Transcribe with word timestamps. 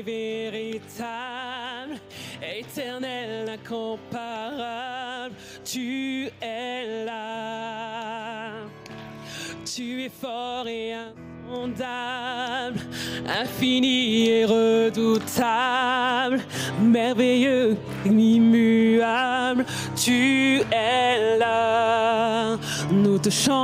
véritable, 0.00 1.04
éternel, 2.42 3.50
incomparable, 3.50 5.34
tu 5.64 6.30
es 6.40 7.04
là. 7.04 8.52
Tu 9.64 10.04
es 10.04 10.08
fort 10.10 10.66
et 10.66 10.94
insondable, 10.94 12.80
infini 13.26 14.28
et 14.28 14.44
redoutable, 14.46 16.40
merveilleux, 16.80 17.76
immuable, 18.06 19.66
tu 19.96 20.62
es 20.72 21.38
là. 21.38 22.56
Nous 22.90 23.18
te 23.18 23.28
chantons, 23.30 23.56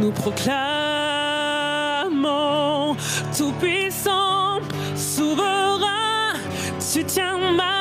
nous 0.00 0.12
proclamons, 0.12 0.67
tout 3.38 3.52
puissant, 3.52 4.58
souverain, 4.96 6.34
tu 6.92 7.04
tiens 7.04 7.38
ma 7.54 7.77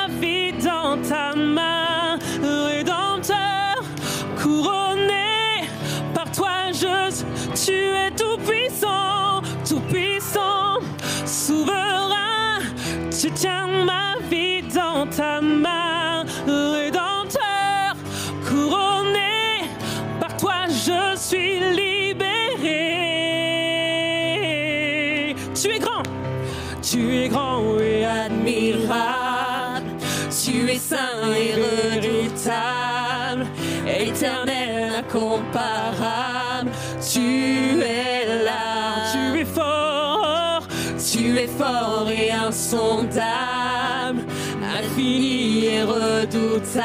et 42.68 42.76
insondable, 42.76 44.22
infini 44.62 45.66
et 45.66 45.84
redoutable, 45.84 46.84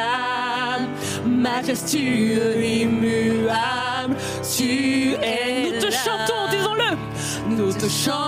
majestueux, 1.27 2.63
immuable, 2.63 4.17
tu 4.57 5.15
es 5.23 5.73
Nous 5.73 5.81
te 5.81 5.91
chantons, 5.91 6.49
disons-le. 6.51 6.91
Nous 7.57 7.73
te 7.73 7.89
chantons, 7.89 8.23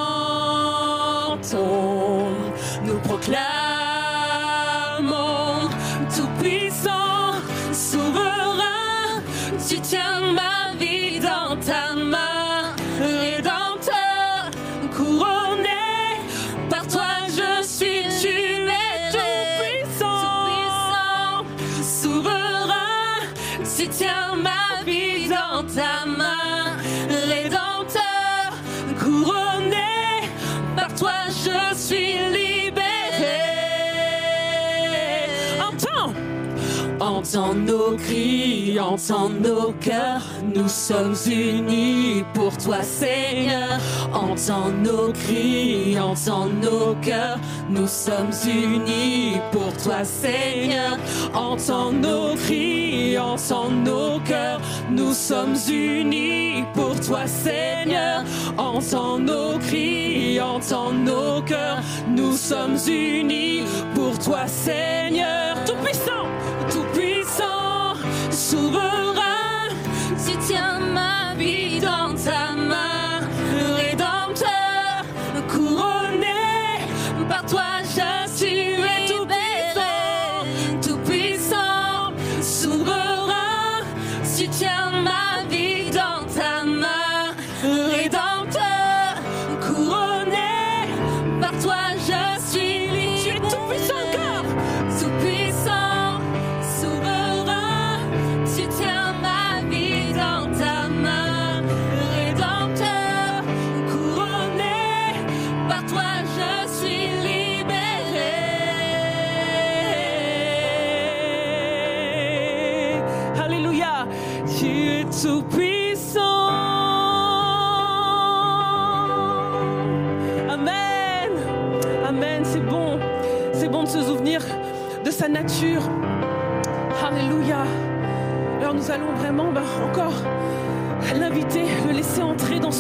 entends 37.34 37.54
nos 37.54 37.96
cris, 37.96 38.78
entends 38.78 39.28
nos 39.28 39.72
cœurs, 39.80 40.22
nous 40.54 40.68
sommes 40.68 41.14
unis 41.26 42.22
pour 42.32 42.56
toi 42.56 42.82
Seigneur. 42.82 43.80
Entends 44.12 44.70
nos 44.70 45.12
cris, 45.12 45.98
entends 45.98 46.46
nos 46.46 46.94
cœurs, 47.02 47.38
nous 47.68 47.88
sommes 47.88 48.30
unis 48.46 49.38
pour 49.50 49.72
toi 49.82 50.04
Seigneur. 50.04 50.96
Entends 51.34 51.90
nos 51.92 52.36
cris, 52.36 53.18
entends 53.18 53.70
nos 53.70 54.20
cœurs, 54.20 54.60
nous 54.90 55.12
sommes 55.12 55.56
unis 55.68 56.64
pour 56.74 56.94
toi 57.00 57.26
Seigneur. 57.26 58.22
Entends 58.56 59.18
nos 59.18 59.58
cris, 59.58 60.40
entends 60.40 60.92
nos 60.92 61.42
cœurs, 61.42 61.82
nous 62.08 62.36
sommes 62.36 62.76
unis 62.86 63.64
pour 63.94 64.16
toi 64.20 64.46
Seigneur. 64.46 65.56
Tout 65.66 65.74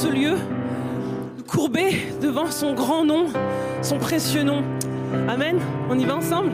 ce 0.04 0.08
lieu, 0.10 0.36
courber 1.48 1.96
devant 2.20 2.50
son 2.50 2.74
grand 2.74 3.04
nom, 3.04 3.28
son 3.80 3.98
précieux 3.98 4.42
nom. 4.42 4.62
Amen. 5.28 5.58
On 5.88 5.98
y 5.98 6.04
va 6.04 6.16
ensemble? 6.16 6.52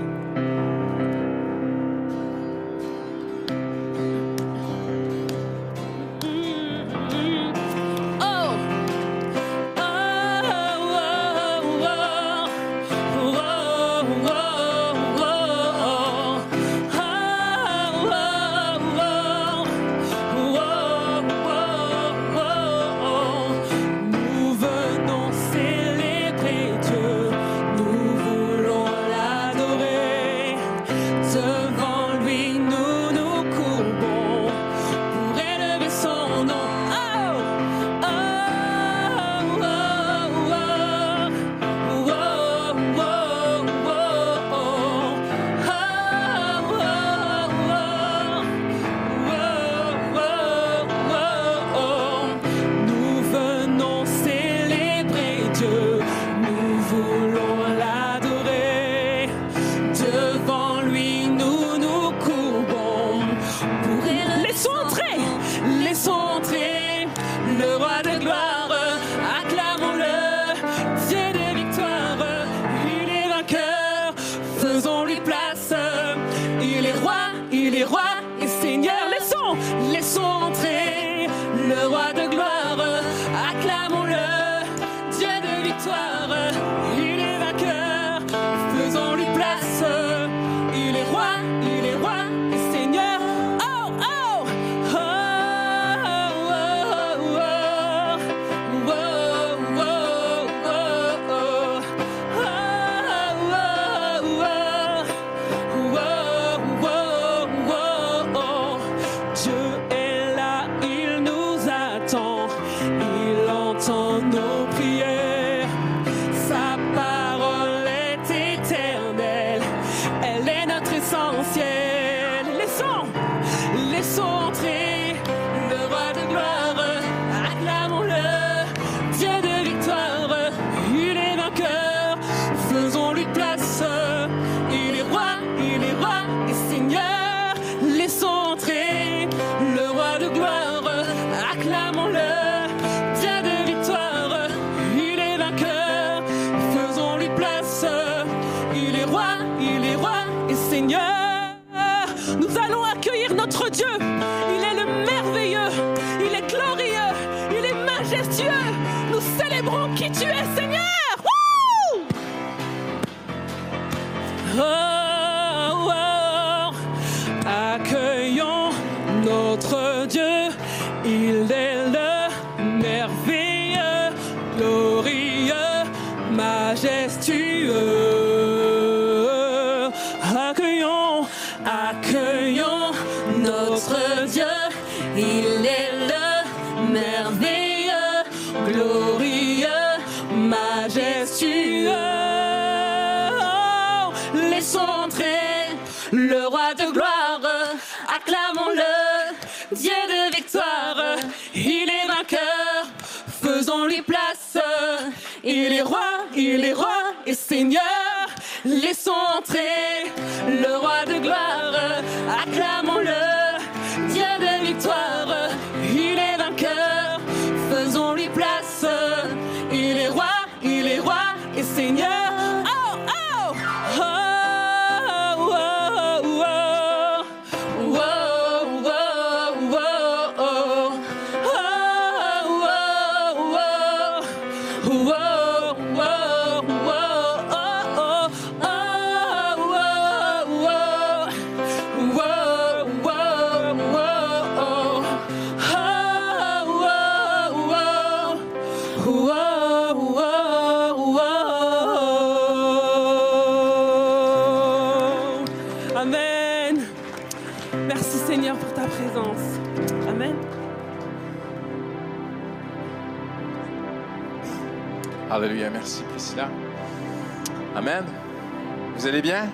Vous 269.00 269.06
allez 269.06 269.22
bien? 269.22 269.48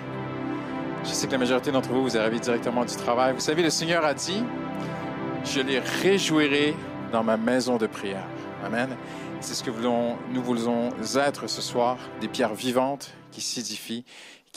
Je 1.05 1.09
sais 1.11 1.25
que 1.25 1.31
la 1.31 1.37
majorité 1.37 1.71
d'entre 1.71 1.87
vous, 1.87 2.03
vous 2.03 2.17
arrivez 2.17 2.37
directement 2.37 2.83
du 2.83 2.93
travail. 2.97 3.33
Vous 3.33 3.39
savez, 3.39 3.63
le 3.63 3.69
Seigneur 3.69 4.03
a 4.03 4.13
dit, 4.13 4.43
je 5.45 5.61
les 5.61 5.79
réjouirai 5.79 6.75
dans 7.13 7.23
ma 7.23 7.37
maison 7.37 7.77
de 7.77 7.87
prière. 7.87 8.25
Amen. 8.65 8.89
C'est 9.39 9.53
ce 9.53 9.63
que 9.63 9.71
nous 9.71 10.43
voulons 10.43 10.89
être 11.15 11.47
ce 11.47 11.61
soir, 11.61 11.97
des 12.19 12.27
pierres 12.27 12.55
vivantes 12.55 13.13
qui 13.31 13.39
s'édifient 13.39 14.03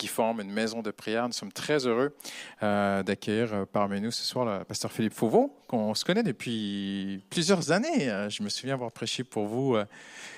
qui 0.00 0.06
forment 0.06 0.40
une 0.40 0.50
maison 0.50 0.80
de 0.80 0.90
prière. 0.90 1.26
Nous 1.26 1.34
sommes 1.34 1.52
très 1.52 1.86
heureux 1.86 2.16
euh, 2.62 3.02
d'accueillir 3.02 3.52
euh, 3.52 3.64
parmi 3.70 4.00
nous 4.00 4.10
ce 4.10 4.24
soir 4.24 4.46
le 4.46 4.64
pasteur 4.64 4.90
Philippe 4.90 5.12
Fauveau, 5.12 5.54
qu'on 5.68 5.94
se 5.94 6.06
connaît 6.06 6.22
depuis 6.22 7.22
plusieurs 7.28 7.70
années. 7.70 8.08
Euh, 8.08 8.30
je 8.30 8.42
me 8.42 8.48
souviens 8.48 8.72
avoir 8.72 8.92
prêché 8.92 9.24
pour 9.24 9.46
vous 9.46 9.76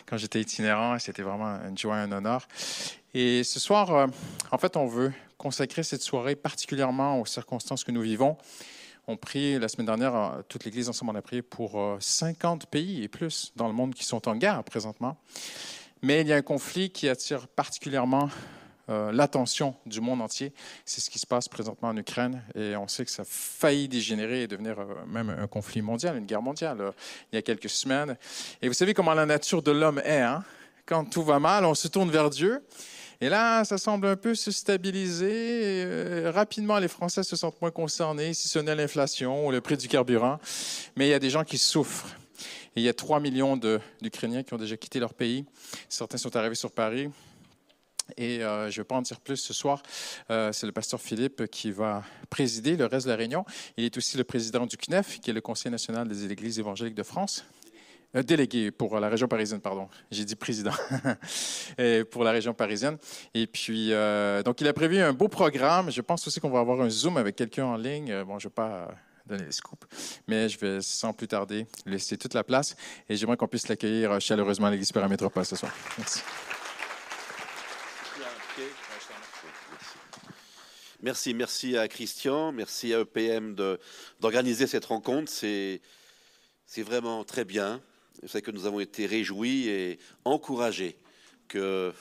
quand 0.04 0.16
j'étais 0.16 0.40
itinérant. 0.40 0.98
C'était 0.98 1.22
vraiment 1.22 1.60
une 1.68 1.78
joie 1.78 1.98
et 1.98 2.00
un 2.00 2.10
honneur. 2.10 2.48
Et 3.14 3.44
ce 3.44 3.60
soir, 3.60 4.08
en 4.50 4.58
fait, 4.58 4.76
on 4.76 4.86
veut 4.86 5.12
consacrer 5.38 5.84
cette 5.84 6.02
soirée 6.02 6.34
particulièrement 6.34 7.20
aux 7.20 7.26
circonstances 7.26 7.84
que 7.84 7.92
nous 7.92 8.02
vivons. 8.02 8.36
On 9.06 9.16
prie 9.16 9.60
la 9.60 9.68
semaine 9.68 9.86
dernière, 9.86 10.42
toute 10.48 10.64
l'Église 10.64 10.88
ensemble, 10.88 11.12
on 11.12 11.14
a 11.14 11.22
prié 11.22 11.42
pour 11.42 11.96
50 12.00 12.66
pays 12.66 13.04
et 13.04 13.08
plus 13.08 13.52
dans 13.54 13.68
le 13.68 13.74
monde 13.74 13.94
qui 13.94 14.04
sont 14.04 14.28
en 14.28 14.34
guerre 14.34 14.64
présentement. 14.64 15.18
Mais 16.02 16.22
il 16.22 16.26
y 16.26 16.32
a 16.32 16.36
un 16.36 16.42
conflit 16.42 16.90
qui 16.90 17.08
attire 17.08 17.46
particulièrement 17.46 18.28
euh, 18.88 19.12
l'attention 19.12 19.76
du 19.86 20.00
monde 20.00 20.20
entier. 20.20 20.52
C'est 20.84 21.00
ce 21.00 21.08
qui 21.08 21.20
se 21.20 21.26
passe 21.26 21.48
présentement 21.48 21.90
en 21.90 21.96
Ukraine 21.96 22.42
et 22.56 22.74
on 22.74 22.88
sait 22.88 23.04
que 23.04 23.12
ça 23.12 23.22
a 23.22 23.24
failli 23.24 23.86
dégénérer 23.86 24.42
et 24.42 24.46
devenir 24.48 24.76
euh, 24.80 25.06
même 25.06 25.30
un 25.30 25.46
conflit 25.46 25.82
mondial, 25.82 26.16
une 26.16 26.26
guerre 26.26 26.42
mondiale, 26.42 26.80
euh, 26.80 26.90
il 27.32 27.36
y 27.36 27.38
a 27.38 27.42
quelques 27.42 27.70
semaines. 27.70 28.16
Et 28.60 28.66
vous 28.66 28.74
savez 28.74 28.92
comment 28.92 29.14
la 29.14 29.24
nature 29.24 29.62
de 29.62 29.70
l'homme 29.70 30.00
est. 30.04 30.20
Hein? 30.20 30.42
Quand 30.84 31.04
tout 31.04 31.22
va 31.22 31.38
mal, 31.38 31.64
on 31.64 31.76
se 31.76 31.86
tourne 31.86 32.10
vers 32.10 32.28
Dieu. 32.28 32.60
Et 33.20 33.28
là, 33.28 33.64
ça 33.64 33.78
semble 33.78 34.08
un 34.08 34.16
peu 34.16 34.34
se 34.34 34.50
stabiliser. 34.50 36.28
rapidement, 36.30 36.80
les 36.80 36.88
Français 36.88 37.22
se 37.22 37.36
sentent 37.36 37.60
moins 37.60 37.70
concernés, 37.70 38.34
si 38.34 38.48
ce 38.48 38.58
n'est 38.58 38.74
l'inflation 38.74 39.46
ou 39.46 39.52
le 39.52 39.60
prix 39.60 39.76
du 39.76 39.86
carburant. 39.86 40.40
Mais 40.96 41.06
il 41.06 41.10
y 41.10 41.14
a 41.14 41.20
des 41.20 41.30
gens 41.30 41.44
qui 41.44 41.56
souffrent. 41.56 42.08
il 42.74 42.82
y 42.82 42.88
a 42.88 42.94
3 42.94 43.20
millions 43.20 43.56
d'Ukrainiens 43.56 44.42
qui 44.42 44.54
ont 44.54 44.58
déjà 44.58 44.76
quitté 44.76 44.98
leur 44.98 45.14
pays. 45.14 45.44
Certains 45.88 46.18
sont 46.18 46.34
arrivés 46.34 46.56
sur 46.56 46.72
Paris. 46.72 47.10
Et 48.16 48.42
euh, 48.42 48.70
je 48.70 48.78
ne 48.78 48.82
vais 48.82 48.86
pas 48.86 48.96
en 48.96 49.02
dire 49.02 49.20
plus 49.20 49.36
ce 49.36 49.52
soir. 49.52 49.82
Euh, 50.30 50.52
c'est 50.52 50.66
le 50.66 50.72
pasteur 50.72 51.00
Philippe 51.00 51.46
qui 51.46 51.70
va 51.70 52.02
présider 52.30 52.76
le 52.76 52.86
reste 52.86 53.06
de 53.06 53.10
la 53.10 53.16
réunion. 53.16 53.44
Il 53.76 53.84
est 53.84 53.96
aussi 53.96 54.16
le 54.16 54.24
président 54.24 54.66
du 54.66 54.76
CNEF, 54.76 55.20
qui 55.20 55.30
est 55.30 55.34
le 55.34 55.40
Conseil 55.40 55.70
national 55.70 56.08
des 56.08 56.30
Églises 56.30 56.58
évangéliques 56.58 56.94
de 56.94 57.02
France. 57.02 57.44
Euh, 58.14 58.22
délégué 58.22 58.70
pour 58.70 58.98
la 59.00 59.08
région 59.08 59.28
parisienne, 59.28 59.60
pardon. 59.60 59.88
J'ai 60.10 60.24
dit 60.24 60.36
président 60.36 60.72
pour 62.10 62.24
la 62.24 62.32
région 62.32 62.54
parisienne. 62.54 62.98
Et 63.34 63.46
puis, 63.46 63.90
donc, 64.44 64.60
il 64.60 64.68
a 64.68 64.72
prévu 64.72 64.98
un 64.98 65.12
beau 65.12 65.28
programme. 65.28 65.90
Je 65.90 66.00
pense 66.00 66.26
aussi 66.26 66.40
qu'on 66.40 66.50
va 66.50 66.60
avoir 66.60 66.80
un 66.80 66.90
Zoom 66.90 67.16
avec 67.16 67.36
quelqu'un 67.36 67.64
en 67.64 67.76
ligne. 67.76 68.22
Bon, 68.24 68.38
je 68.38 68.46
ne 68.46 68.50
vais 68.50 68.54
pas 68.54 68.88
donner 69.26 69.44
les 69.44 69.52
scoops, 69.52 69.86
mais 70.26 70.48
je 70.48 70.58
vais 70.58 70.80
sans 70.80 71.12
plus 71.12 71.28
tarder 71.28 71.66
laisser 71.86 72.16
toute 72.16 72.34
la 72.34 72.44
place. 72.44 72.76
Et 73.08 73.16
j'aimerais 73.16 73.36
qu'on 73.36 73.48
puisse 73.48 73.68
l'accueillir 73.68 74.20
chaleureusement 74.20 74.66
à 74.66 74.70
l'Église 74.70 74.94
Métropole 74.94 75.44
ce 75.44 75.56
soir. 75.56 75.72
Merci. 75.98 76.22
Merci, 81.04 81.34
merci 81.34 81.76
à 81.76 81.88
Christian, 81.88 82.52
merci 82.52 82.94
à 82.94 83.00
EPM 83.00 83.56
d'organiser 84.20 84.68
cette 84.68 84.84
rencontre. 84.84 85.32
C'est 85.32 85.80
vraiment 86.76 87.24
très 87.24 87.44
bien. 87.44 87.82
Savez 88.24 88.40
que 88.40 88.52
nous 88.52 88.66
avons 88.66 88.78
été 88.78 89.06
réjouis 89.06 89.66
et 89.66 89.98
encouragés 90.24 90.96
que 91.48 91.92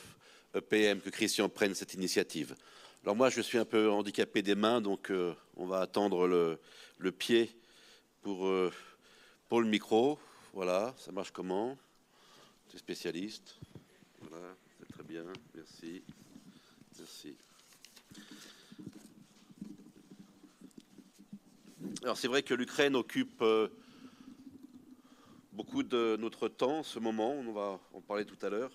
EPM, 0.54 1.02
que 1.02 1.10
Christian 1.10 1.50
prenne 1.50 1.74
cette 1.74 1.96
initiative. 1.96 2.56
Alors 3.02 3.16
moi, 3.16 3.32
je 3.32 3.42
suis 3.42 3.58
un 3.58 3.66
peu 3.66 3.90
handicapé 3.90 4.44
des 4.44 4.54
mains, 4.54 4.82
donc 4.82 5.10
euh, 5.10 5.34
on 5.58 5.66
va 5.66 5.80
attendre 5.82 6.28
le, 6.28 6.60
le 7.00 7.12
pied 7.12 7.50
pour, 8.22 8.46
euh, 8.46 8.72
pour 9.50 9.62
le 9.62 9.68
micro. 9.68 10.20
Voilà, 10.54 10.94
ça 11.00 11.12
marche 11.12 11.32
comment? 11.32 11.76
C'est 12.72 12.78
spécialiste. 12.78 13.58
Voilà, 14.20 14.56
c'est 14.78 14.94
très 14.94 15.04
bien, 15.04 15.24
merci. 15.56 16.04
Merci. 17.00 17.36
Alors 22.04 22.18
c'est 22.18 22.28
vrai 22.28 22.44
que 22.44 22.54
l'Ukraine 22.54 22.96
occupe 22.96 23.42
euh, 23.42 23.68
beaucoup 25.52 25.84
de 25.84 26.18
notre 26.20 26.48
temps, 26.48 26.84
ce 26.84 27.00
moment, 27.00 27.32
on 27.32 27.52
va 27.52 27.80
en 27.94 28.02
parler 28.02 28.26
tout 28.26 28.38
à 28.46 28.50
l'heure. 28.50 28.72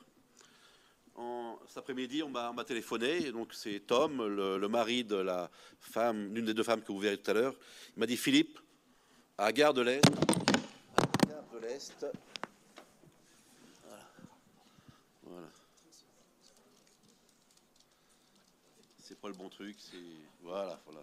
En, 1.16 1.58
cet 1.66 1.78
après-midi, 1.78 2.22
on 2.22 2.28
m'a 2.28 2.64
téléphoné, 2.64 3.32
donc 3.32 3.54
c'est 3.54 3.80
Tom, 3.80 4.26
le, 4.26 4.68
mari 4.68 5.02
de 5.02 5.16
la 5.16 5.50
femme, 5.80 6.34
l'une 6.34 6.44
des 6.44 6.54
deux 6.54 6.62
femmes 6.62 6.82
que 6.82 6.92
vous 6.92 6.98
verrez 6.98 7.16
tout 7.18 7.30
à 7.30 7.34
l'heure. 7.34 7.54
Il 7.96 8.00
m'a 8.00 8.06
dit 8.06 8.16
Philippe, 8.16 8.58
à 9.38 9.52
Gare 9.52 9.72
de 9.72 9.82
l'Est, 9.82 10.06
à 10.96 11.26
Gare 11.26 11.44
de 11.54 11.58
l'Est, 11.58 12.06
voilà. 13.82 14.02
voilà. 15.22 15.48
C'est 18.98 19.18
pas 19.18 19.28
le 19.28 19.34
bon 19.34 19.48
truc, 19.48 19.76
c'est 19.78 19.96
voilà, 20.42 20.78
voilà. 20.84 21.00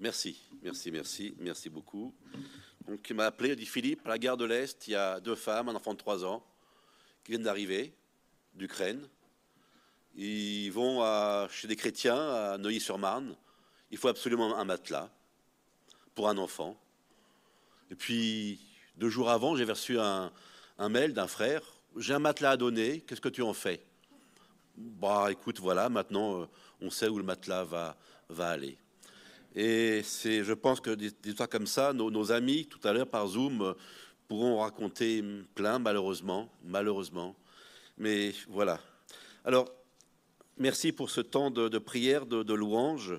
Merci, 0.00 0.40
merci, 0.62 0.92
merci, 0.92 1.34
merci 1.40 1.68
beaucoup. 1.68 2.14
Donc, 2.86 3.10
il 3.10 3.16
m'a 3.16 3.26
appelé, 3.26 3.50
il 3.50 3.56
dit 3.56 3.66
Philippe, 3.66 4.06
à 4.06 4.10
la 4.10 4.18
gare 4.18 4.36
de 4.36 4.44
l'Est, 4.44 4.86
il 4.86 4.92
y 4.92 4.94
a 4.94 5.18
deux 5.18 5.34
femmes, 5.34 5.68
un 5.68 5.74
enfant 5.74 5.92
de 5.92 5.98
3 5.98 6.24
ans, 6.24 6.46
qui 7.24 7.32
viennent 7.32 7.42
d'arriver 7.42 7.92
d'Ukraine. 8.54 9.08
Ils 10.14 10.70
vont 10.70 11.02
à, 11.02 11.48
chez 11.50 11.66
des 11.66 11.74
chrétiens 11.74 12.16
à 12.16 12.58
Neuilly-sur-Marne. 12.58 13.34
Il 13.90 13.98
faut 13.98 14.06
absolument 14.06 14.56
un 14.56 14.64
matelas 14.64 15.10
pour 16.14 16.28
un 16.28 16.38
enfant. 16.38 16.80
Et 17.90 17.96
puis, 17.96 18.60
deux 18.98 19.08
jours 19.08 19.30
avant, 19.30 19.56
j'ai 19.56 19.64
reçu 19.64 19.98
un, 19.98 20.30
mail 20.78 21.12
d'un 21.12 21.26
frère 21.26 21.62
J'ai 21.96 22.14
un 22.14 22.20
matelas 22.20 22.52
à 22.52 22.56
donner, 22.56 23.00
qu'est-ce 23.00 23.20
que 23.20 23.28
tu 23.28 23.42
en 23.42 23.52
fais? 23.52 23.82
Bah, 24.76 25.26
écoute, 25.32 25.58
voilà, 25.58 25.88
maintenant, 25.88 26.42
euh, 26.42 26.46
on 26.80 26.88
sait 26.88 27.08
où 27.08 27.18
le 27.18 27.24
matelas 27.24 27.64
va 27.64 27.96
aller. 28.48 28.78
Et 29.60 30.02
c'est, 30.04 30.44
je 30.44 30.52
pense 30.52 30.80
que 30.80 30.90
des, 30.90 31.10
des 31.10 31.30
histoires 31.30 31.48
comme 31.48 31.66
ça, 31.66 31.92
nos, 31.92 32.30
amis, 32.30 32.66
tout 32.66 32.78
à 32.86 32.92
l'heure 32.92 33.08
par 33.08 33.26
Zoom, 33.26 33.74
pourront 34.28 34.60
raconter 34.60 35.20
plein, 35.56 35.80
malheureusement, 35.80 36.48
malheureusement. 36.62 37.34
Mais 37.96 38.32
voilà. 38.46 38.78
Alors, 39.44 39.68
merci 40.58 40.92
pour 40.92 41.10
ce 41.10 41.20
temps 41.20 41.50
de, 41.50 41.68
de 41.68 41.78
prière, 41.78 42.24
de, 42.24 42.44
de, 42.44 42.54
louange. 42.54 43.14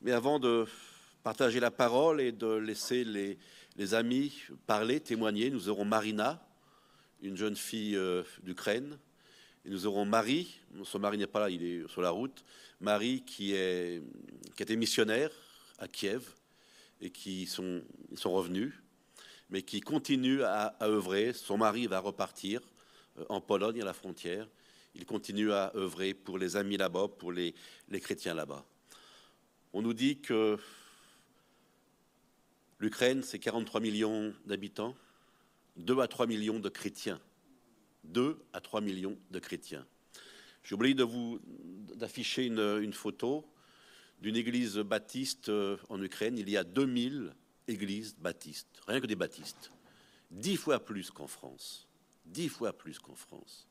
Mais 0.00 0.12
avant 0.12 0.38
de 0.38 0.64
partager 1.22 1.60
la 1.60 1.70
parole 1.70 2.22
et 2.22 2.32
de 2.32 2.54
laisser 2.54 3.04
les, 3.04 3.36
les 3.76 3.92
amis 3.92 4.32
parler, 4.66 5.00
témoigner, 5.00 5.50
nous 5.50 5.68
aurons 5.68 5.84
Marina, 5.84 6.42
une 7.20 7.36
jeune 7.36 7.56
fille 7.56 7.94
euh, 7.94 8.22
d'Ukraine. 8.42 8.96
Et 9.66 9.68
nous 9.68 9.84
aurons 9.86 10.06
Marie, 10.06 10.60
son 10.82 10.98
mari 10.98 11.18
n'est 11.18 11.26
pas 11.26 11.40
là, 11.40 11.50
il 11.50 11.62
est 11.62 11.88
sur 11.88 12.00
la 12.00 12.08
route, 12.08 12.42
Marie 12.80 13.22
qui, 13.22 13.52
est, 13.52 14.02
qui 14.56 14.62
était 14.62 14.76
missionnaire 14.76 15.30
à 15.82 15.88
Kiev 15.88 16.34
et 17.00 17.10
qui 17.10 17.46
sont, 17.46 17.82
sont 18.14 18.32
revenus, 18.32 18.72
mais 19.50 19.62
qui 19.62 19.80
continue 19.80 20.42
à, 20.44 20.76
œuvrer. 20.80 21.32
Son 21.32 21.58
mari 21.58 21.88
va 21.88 21.98
repartir 21.98 22.60
euh, 23.18 23.24
en 23.28 23.40
Pologne 23.40 23.82
à 23.82 23.84
la 23.84 23.92
frontière. 23.92 24.48
Il 24.94 25.04
continue 25.04 25.52
à 25.52 25.72
œuvrer 25.74 26.14
pour 26.14 26.38
les 26.38 26.56
amis 26.56 26.76
là-bas, 26.76 27.08
pour 27.08 27.32
les, 27.32 27.54
les 27.88 28.00
chrétiens 28.00 28.34
là-bas. 28.34 28.64
On 29.72 29.82
nous 29.82 29.94
dit 29.94 30.20
que 30.20 30.56
l'Ukraine, 32.78 33.22
c'est 33.22 33.38
43 33.38 33.80
millions 33.80 34.32
d'habitants, 34.46 34.94
2 35.76 35.98
à 36.00 36.06
3 36.06 36.26
millions 36.26 36.60
de 36.60 36.68
chrétiens. 36.68 37.20
2 38.04 38.38
à 38.52 38.60
3 38.60 38.80
millions 38.80 39.18
de 39.30 39.38
chrétiens. 39.38 39.86
J'ai 40.62 40.74
oublié 40.74 40.94
d'afficher 40.94 42.46
une, 42.46 42.78
une, 42.82 42.92
photo 42.92 43.44
d'une 44.22 44.36
église 44.36 44.76
baptiste 44.78 45.48
euh, 45.48 45.76
en 45.88 46.00
Ukraine. 46.00 46.38
Il 46.38 46.48
y 46.48 46.56
a 46.56 46.62
2000 46.62 47.34
églises 47.66 48.14
baptistes, 48.16 48.80
rien 48.86 49.00
que 49.00 49.06
des 49.06 49.16
baptistes. 49.16 49.72
Dix 50.30 50.56
fois 50.56 50.78
plus 50.78 51.10
qu'en 51.10 51.26
France. 51.26 51.88
Dix 52.24 52.48
fois 52.48 52.72
plus 52.72 53.00
qu'en 53.00 53.16
France. 53.16 53.66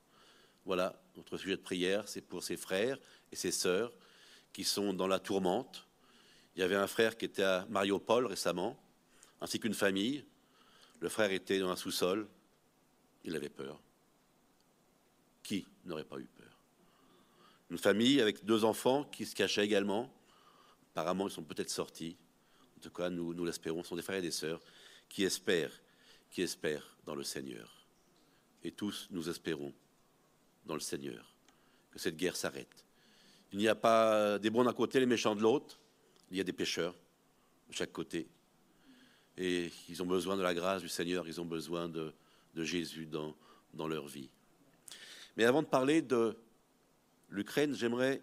Voilà, 0.66 1.02
notre 1.16 1.38
sujet 1.38 1.56
de 1.56 1.62
prière, 1.62 2.08
c'est 2.08 2.22
pour 2.22 2.44
ses 2.44 2.58
frères 2.58 3.00
et 3.32 3.36
ses 3.38 3.52
sœurs 3.52 3.94
qui 4.52 4.66
sont 4.66 4.94
dans 4.94 5.08
la 5.08 5.20
tourmente. 5.20 5.88
Il 6.56 6.60
y 6.60 6.64
avait 6.64 6.76
un 6.76 6.88
frère 6.88 7.18
qui 7.18 7.26
était 7.26 7.44
à 7.44 7.66
Mariupol 7.70 8.26
récemment, 8.26 8.78
ainsi 9.40 9.58
qu'une 9.58 9.74
famille. 9.74 10.26
Le 11.00 11.08
frère 11.08 11.32
était 11.32 11.60
dans 11.60 11.70
un 11.70 11.78
sous-sol. 11.78 12.28
Il 13.24 13.38
avait 13.38 13.50
peur. 13.50 13.82
Qui 15.44 15.66
n'aurait 15.86 16.04
pas 16.04 16.20
eu 16.20 16.26
peur? 16.26 16.60
Une 17.70 17.78
famille 17.78 18.20
avec 18.20 18.44
deux 18.44 18.66
enfants 18.66 19.06
qui 19.06 19.26
se 19.26 19.34
cachaient 19.34 19.64
également. 19.64 20.14
Apparemment, 20.94 21.28
ils 21.28 21.32
sont 21.32 21.44
peut-être 21.44 21.70
sortis. 21.70 22.18
En 22.78 22.82
tout 22.82 22.90
cas, 22.90 23.10
nous, 23.10 23.46
l'espérons. 23.46 23.84
Ce 23.84 23.90
sont 23.90 23.96
des 23.96 24.02
frères 24.02 24.18
et 24.18 24.22
des 24.22 24.32
sœurs 24.32 24.62
qui 25.08 25.24
espèrent, 25.24 25.82
qui 26.30 26.42
espèrent 26.42 26.98
dans 27.06 27.16
le 27.16 27.24
Seigneur. 27.24 27.86
Et 28.64 28.72
tous, 28.72 29.08
nous 29.12 29.30
espérons 29.30 29.74
dans 30.66 30.74
le 30.74 30.82
Seigneur 30.82 31.34
que 31.92 32.00
cette 32.00 32.18
guerre 32.18 32.36
s'arrête. 32.36 32.86
Il 33.54 33.60
n'y 33.60 33.68
a 33.68 33.76
pas 33.76 34.38
des 34.40 34.50
bons 34.50 34.64
d'un 34.64 34.74
côté, 34.74 35.00
les 35.00 35.06
méchants 35.06 35.36
de 35.36 35.42
l'autre. 35.42 35.80
Il 36.30 36.38
y 36.38 36.42
a 36.42 36.44
des 36.44 36.54
pécheurs 36.54 36.96
de 37.70 37.74
chaque 37.74 37.92
côté. 37.92 38.28
Et 39.38 39.72
ils 39.90 40.04
ont 40.04 40.06
besoin 40.06 40.38
de 40.38 40.42
la 40.42 40.54
grâce 40.54 40.82
du 40.82 40.90
Seigneur, 40.90 41.28
ils 41.28 41.40
ont 41.40 41.46
besoin 41.46 41.88
de, 41.88 42.14
Jésus 42.56 43.06
dans, 43.06 43.36
dans 43.74 43.88
leur 43.88 44.08
vie. 44.08 44.30
Mais 45.38 45.46
avant 45.46 45.62
de 45.62 45.68
parler 45.68 46.02
de 46.02 46.36
l'Ukraine, 47.30 47.74
j'aimerais, 47.74 48.22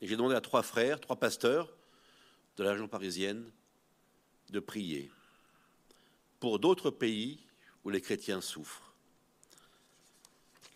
j'ai 0.00 0.16
demandé 0.16 0.34
à 0.34 0.40
trois 0.40 0.62
frères, 0.62 1.00
trois 1.00 1.16
pasteurs 1.16 1.76
de 2.56 2.64
la 2.64 2.72
région 2.72 2.88
parisienne, 2.88 3.50
de 4.50 4.60
prier 4.60 5.10
pour 6.40 6.58
d'autres 6.58 6.90
pays 6.90 7.38
où 7.84 7.90
les 7.90 8.00
chrétiens 8.00 8.40
souffrent. 8.40 8.94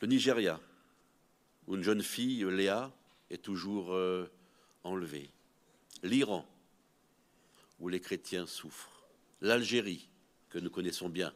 Le 0.01 0.07
Nigeria, 0.07 0.61
où 1.67 1.75
une 1.75 1.83
jeune 1.83 2.03
fille, 2.03 2.45
Léa, 2.45 2.93
est 3.31 3.43
toujours 3.43 3.95
euh, 3.95 4.31
enlevée. 4.85 5.31
L'Iran, 6.03 6.47
où 7.81 7.89
les 7.89 8.01
chrétiens 8.01 8.47
souffrent. 8.47 9.07
L'Algérie, 9.41 10.09
que 10.51 10.59
nous 10.59 10.71
connaissons 10.71 11.09
bien, 11.09 11.33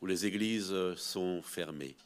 où 0.00 0.06
les 0.06 0.26
églises 0.26 0.74
sont 0.96 1.42
fermées. 1.42 1.96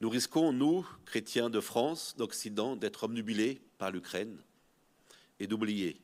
Nous 0.00 0.10
risquons, 0.10 0.52
nous, 0.52 0.86
chrétiens 1.06 1.50
de 1.50 1.60
France, 1.60 2.14
d'Occident, 2.16 2.76
d'être 2.76 3.04
omnubilés 3.04 3.60
par 3.78 3.90
l'Ukraine 3.90 4.38
et 5.40 5.46
d'oublier 5.46 6.00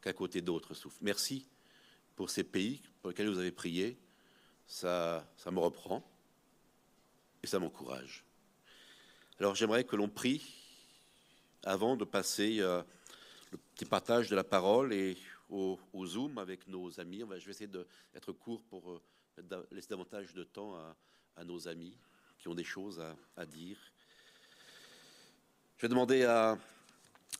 qu'à 0.00 0.12
côté 0.12 0.40
d'autres 0.40 0.74
souffrent. 0.74 0.98
Merci 1.00 1.46
pour 2.16 2.30
ces 2.30 2.44
pays 2.44 2.82
pour 3.00 3.10
lesquels 3.10 3.28
vous 3.28 3.38
avez 3.38 3.52
prié. 3.52 3.98
Ça, 4.66 5.28
ça 5.36 5.50
me 5.50 5.58
reprend 5.58 6.08
et 7.42 7.46
ça 7.46 7.58
m'encourage. 7.58 8.24
Alors 9.38 9.54
j'aimerais 9.54 9.84
que 9.84 9.96
l'on 9.96 10.08
prie 10.08 10.54
avant 11.62 11.96
de 11.96 12.04
passer 12.04 12.60
euh, 12.60 12.82
le 13.52 13.58
petit 13.74 13.84
partage 13.84 14.28
de 14.28 14.36
la 14.36 14.44
parole 14.44 14.92
et 14.92 15.16
au, 15.48 15.78
Zoom 16.04 16.38
avec 16.38 16.68
nos 16.68 17.00
amis. 17.00 17.20
Je 17.20 17.44
vais 17.44 17.50
essayer 17.50 17.66
d'être 17.66 18.32
court 18.32 18.62
pour 18.62 18.92
euh, 18.92 19.66
laisser 19.72 19.88
davantage 19.88 20.32
de 20.34 20.44
temps 20.44 20.76
à, 21.36 21.44
nos 21.44 21.68
amis 21.68 21.96
qui 22.38 22.48
ont 22.48 22.54
des 22.54 22.64
choses 22.64 23.02
à, 23.36 23.46
dire. 23.46 23.78
Je 25.78 25.82
vais 25.82 25.88
demander 25.88 26.24
à, 26.24 26.58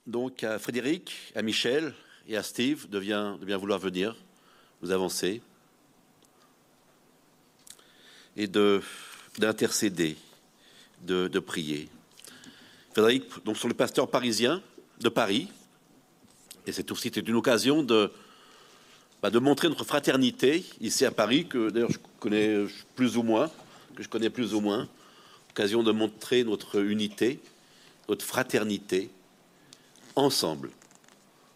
donc 0.06 0.44
à 0.44 0.58
Frédéric, 0.58 1.32
à 1.34 1.42
Michel 1.42 1.94
et 2.28 2.36
à 2.36 2.42
Steve 2.42 2.88
de 2.88 2.98
bien, 2.98 3.38
vouloir 3.58 3.78
venir 3.78 4.16
nous 4.82 4.90
avancer 4.90 5.42
et 8.36 8.46
d'intercéder, 9.38 10.16
de, 11.02 11.28
de, 11.28 11.38
prier. 11.38 11.88
Frédéric, 12.92 13.24
donc, 13.44 13.56
sont 13.56 13.68
les 13.68 13.74
pasteurs 13.74 14.08
parisiens 14.08 14.62
de 15.00 15.08
Paris, 15.08 15.48
et 16.66 16.72
c'est 16.72 16.90
aussi 16.90 17.08
une 17.08 17.34
occasion 17.34 17.82
de, 17.82 18.10
bah, 19.22 19.30
de 19.30 19.38
montrer 19.38 19.68
notre 19.68 19.84
fraternité 19.84 20.64
ici 20.80 21.04
à 21.04 21.10
Paris, 21.10 21.46
que 21.46 21.70
d'ailleurs 21.70 21.90
je 21.90 21.98
connais 22.20 22.64
plus 22.94 23.16
ou 23.16 23.22
moins, 23.22 23.50
que 23.96 24.02
je 24.02 24.08
connais 24.08 24.30
plus 24.30 24.54
ou 24.54 24.60
moins, 24.60 24.88
occasion 25.50 25.82
de 25.82 25.92
montrer 25.92 26.44
notre 26.44 26.80
unité, 26.80 27.40
notre 28.08 28.24
fraternité, 28.24 29.10
ensemble, 30.20 30.70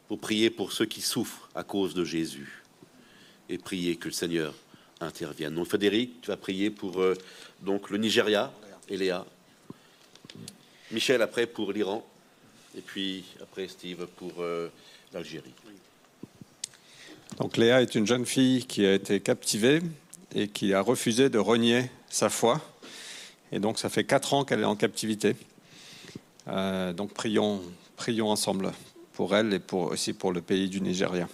pour 0.08 0.18
prier 0.18 0.50
pour 0.50 0.72
ceux 0.72 0.86
qui 0.86 1.00
souffrent 1.00 1.48
à 1.54 1.62
cause 1.62 1.94
de 1.94 2.04
Jésus 2.04 2.62
et 3.48 3.58
prier 3.58 3.96
que 3.96 4.08
le 4.08 4.12
Seigneur 4.12 4.54
intervienne. 5.00 5.54
Donc 5.54 5.66
Frédéric, 5.66 6.20
tu 6.20 6.28
vas 6.28 6.36
prier 6.36 6.70
pour 6.70 7.00
euh, 7.00 7.14
le 7.64 7.98
Nigeria 7.98 8.52
et 8.88 8.96
Léa. 8.96 9.24
Michel 10.90 11.22
après 11.22 11.46
pour 11.46 11.72
l'Iran 11.72 12.06
et 12.76 12.80
puis 12.80 13.24
après 13.42 13.68
Steve 13.68 14.06
pour 14.16 14.32
euh, 14.38 14.68
l'Algérie. 15.12 15.54
Donc 17.38 17.56
Léa 17.56 17.82
est 17.82 17.94
une 17.94 18.06
jeune 18.06 18.26
fille 18.26 18.64
qui 18.64 18.86
a 18.86 18.94
été 18.94 19.20
captivée 19.20 19.82
et 20.34 20.48
qui 20.48 20.74
a 20.74 20.80
refusé 20.80 21.28
de 21.28 21.38
renier 21.38 21.90
sa 22.08 22.28
foi. 22.28 22.60
Et 23.52 23.58
donc 23.58 23.78
ça 23.78 23.88
fait 23.88 24.04
quatre 24.04 24.34
ans 24.34 24.44
qu'elle 24.44 24.60
est 24.60 24.64
en 24.64 24.76
captivité. 24.76 25.36
Euh, 26.48 26.92
donc 26.92 27.12
prions, 27.12 27.62
prions 27.96 28.30
ensemble 28.30 28.72
pour 29.12 29.36
elle 29.36 29.52
et 29.54 29.60
aussi 29.72 30.12
pour 30.12 30.32
le 30.32 30.40
pays 30.40 30.68
du 30.68 30.80
Nigeria. 30.80 31.28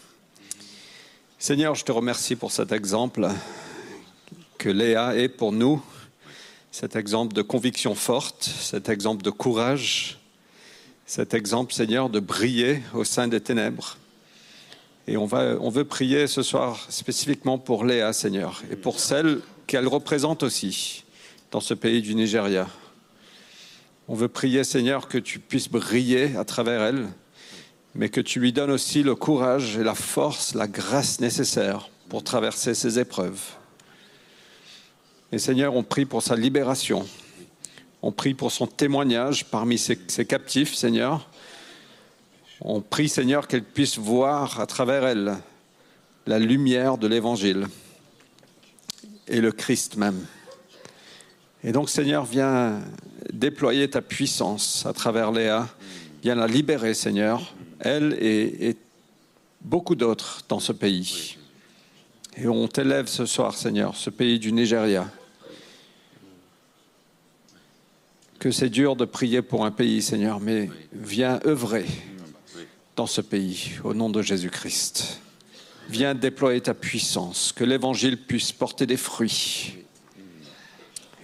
Seigneur, 1.38 1.74
je 1.74 1.84
te 1.84 1.92
remercie 1.92 2.36
pour 2.36 2.52
cet 2.52 2.72
exemple 2.72 3.28
que 4.58 4.68
Léa 4.68 5.16
est 5.16 5.28
pour 5.30 5.52
nous, 5.52 5.82
cet 6.70 6.96
exemple 6.96 7.34
de 7.34 7.42
conviction 7.42 7.94
forte, 7.94 8.44
cet 8.44 8.88
exemple 8.88 9.22
de 9.22 9.30
courage, 9.30 10.18
cet 11.06 11.34
exemple, 11.34 11.72
Seigneur, 11.72 12.10
de 12.10 12.20
briller 12.20 12.82
au 12.94 13.04
sein 13.04 13.26
des 13.26 13.40
ténèbres. 13.40 13.96
Et 15.08 15.16
on, 15.16 15.24
va, 15.26 15.56
on 15.60 15.70
veut 15.70 15.84
prier 15.84 16.26
ce 16.26 16.42
soir 16.42 16.86
spécifiquement 16.88 17.58
pour 17.58 17.84
Léa, 17.84 18.12
Seigneur, 18.12 18.62
et 18.70 18.76
pour 18.76 19.00
celle 19.00 19.40
qu'elle 19.66 19.88
représente 19.88 20.42
aussi 20.42 21.04
dans 21.50 21.60
ce 21.60 21.74
pays 21.74 22.02
du 22.02 22.14
Nigeria. 22.14 22.68
On 24.12 24.14
veut 24.14 24.26
prier, 24.26 24.64
Seigneur, 24.64 25.06
que 25.06 25.18
tu 25.18 25.38
puisses 25.38 25.68
briller 25.68 26.34
à 26.36 26.44
travers 26.44 26.82
elle, 26.82 27.06
mais 27.94 28.08
que 28.08 28.20
tu 28.20 28.40
lui 28.40 28.52
donnes 28.52 28.72
aussi 28.72 29.04
le 29.04 29.14
courage 29.14 29.76
et 29.76 29.84
la 29.84 29.94
force, 29.94 30.56
la 30.56 30.66
grâce 30.66 31.20
nécessaire 31.20 31.88
pour 32.08 32.24
traverser 32.24 32.74
ces 32.74 32.98
épreuves. 32.98 33.40
Et 35.30 35.38
Seigneur, 35.38 35.76
on 35.76 35.84
prie 35.84 36.06
pour 36.06 36.24
sa 36.24 36.34
libération. 36.34 37.06
On 38.02 38.10
prie 38.10 38.34
pour 38.34 38.50
son 38.50 38.66
témoignage 38.66 39.44
parmi 39.44 39.78
ses, 39.78 39.96
ses 40.08 40.26
captifs, 40.26 40.74
Seigneur. 40.74 41.30
On 42.60 42.80
prie, 42.80 43.08
Seigneur, 43.08 43.46
qu'elle 43.46 43.62
puisse 43.62 43.96
voir 43.96 44.58
à 44.58 44.66
travers 44.66 45.04
elle 45.04 45.36
la 46.26 46.40
lumière 46.40 46.98
de 46.98 47.06
l'Évangile 47.06 47.68
et 49.28 49.40
le 49.40 49.52
Christ 49.52 49.94
même. 49.94 50.26
Et 51.62 51.72
donc, 51.72 51.90
Seigneur, 51.90 52.24
viens 52.24 52.80
déployer 53.32 53.88
ta 53.88 54.00
puissance 54.00 54.86
à 54.86 54.92
travers 54.92 55.30
Léa. 55.30 55.68
Viens 56.22 56.34
la 56.34 56.46
libérer, 56.46 56.94
Seigneur, 56.94 57.54
elle 57.80 58.14
et, 58.20 58.76
beaucoup 59.60 59.94
d'autres 59.94 60.42
dans 60.48 60.60
ce 60.60 60.72
pays. 60.72 61.36
Et 62.36 62.48
on 62.48 62.66
t'élève 62.66 63.06
ce 63.08 63.26
soir, 63.26 63.54
Seigneur, 63.54 63.94
ce 63.94 64.08
pays 64.08 64.38
du 64.38 64.52
Nigeria. 64.52 65.10
Que 68.38 68.50
c'est 68.50 68.70
dur 68.70 68.96
de 68.96 69.04
prier 69.04 69.42
pour 69.42 69.66
un 69.66 69.70
pays, 69.70 70.00
Seigneur, 70.00 70.40
mais 70.40 70.70
viens 70.94 71.40
œuvrer 71.44 71.84
dans 72.96 73.06
ce 73.06 73.20
pays, 73.20 73.72
au 73.84 73.92
nom 73.92 74.08
de 74.08 74.22
Jésus-Christ. 74.22 75.20
Viens 75.90 76.14
déployer 76.14 76.62
ta 76.62 76.72
puissance, 76.72 77.52
que 77.52 77.64
l'Évangile 77.64 78.16
puisse 78.16 78.52
porter 78.52 78.86
des 78.86 78.96
fruits 78.96 79.74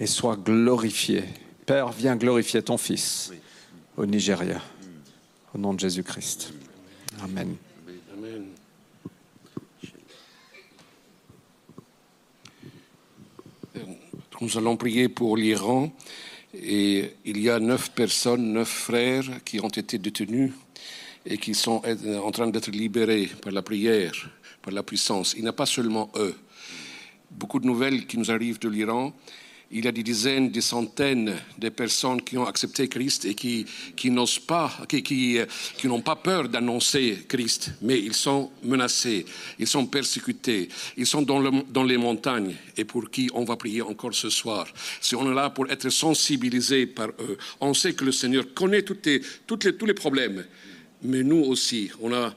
et 0.00 0.06
soit 0.06 0.36
glorifié. 0.36 1.24
Père, 1.64 1.90
viens 1.90 2.16
glorifier 2.16 2.62
ton 2.62 2.76
Fils 2.76 3.32
au 3.96 4.06
Nigeria, 4.06 4.60
au 5.54 5.58
nom 5.58 5.74
de 5.74 5.80
Jésus-Christ. 5.80 6.52
Amen. 7.22 7.56
Amen. 8.12 8.44
Nous 14.40 14.58
allons 14.58 14.76
prier 14.76 15.08
pour 15.08 15.36
l'Iran 15.36 15.90
et 16.52 17.12
il 17.24 17.40
y 17.40 17.48
a 17.48 17.58
neuf 17.58 17.90
personnes, 17.90 18.52
neuf 18.52 18.68
frères 18.68 19.42
qui 19.44 19.60
ont 19.60 19.68
été 19.68 19.98
détenus 19.98 20.52
et 21.24 21.38
qui 21.38 21.54
sont 21.54 21.82
en 22.22 22.30
train 22.30 22.48
d'être 22.48 22.70
libérés 22.70 23.30
par 23.42 23.52
la 23.52 23.62
prière, 23.62 24.30
par 24.62 24.72
la 24.72 24.82
puissance. 24.82 25.34
Il 25.36 25.42
n'y 25.42 25.48
a 25.48 25.54
pas 25.54 25.66
seulement 25.66 26.10
eux. 26.16 26.36
Beaucoup 27.30 27.58
de 27.58 27.66
nouvelles 27.66 28.06
qui 28.06 28.18
nous 28.18 28.30
arrivent 28.30 28.60
de 28.60 28.68
l'Iran 28.68 29.12
il 29.70 29.84
y 29.84 29.88
a 29.88 29.92
des 29.92 30.04
dizaines, 30.04 30.50
des 30.50 30.60
centaines 30.60 31.34
de 31.58 31.68
personnes 31.70 32.22
qui 32.22 32.38
ont 32.38 32.46
accepté 32.46 32.86
Christ 32.88 33.24
et 33.24 33.34
qui, 33.34 33.66
n'osent 34.10 34.38
pas, 34.38 34.72
qui, 34.88 35.02
qui, 35.02 35.38
n'ont 35.84 36.02
pas 36.02 36.14
peur 36.14 36.48
d'annoncer 36.48 37.24
Christ, 37.28 37.72
mais 37.82 37.98
ils 37.98 38.14
sont 38.14 38.52
menacés, 38.62 39.26
ils 39.58 39.66
sont 39.66 39.86
persécutés, 39.86 40.68
ils 40.96 41.06
sont 41.06 41.22
dans, 41.22 41.40
le, 41.40 41.50
dans 41.68 41.82
les 41.82 41.96
montagnes. 41.96 42.54
Et 42.76 42.84
pour 42.84 43.10
qui 43.10 43.28
on 43.34 43.44
va 43.44 43.56
prier 43.56 43.82
encore 43.82 44.14
ce 44.14 44.30
soir? 44.30 44.68
Si 45.00 45.16
on 45.16 45.30
est 45.30 45.34
là 45.34 45.50
pour 45.50 45.68
être 45.68 45.90
sensibilisés 45.90 46.86
par 46.86 47.08
eux, 47.18 47.36
on 47.60 47.74
sait 47.74 47.94
que 47.94 48.04
le 48.04 48.12
Seigneur 48.12 48.44
connaît 48.54 48.82
tous 48.82 49.86
les 49.86 49.94
problèmes, 49.94 50.44
mais 51.02 51.24
nous 51.24 51.42
aussi, 51.44 51.90
on 52.00 52.12
a, 52.12 52.32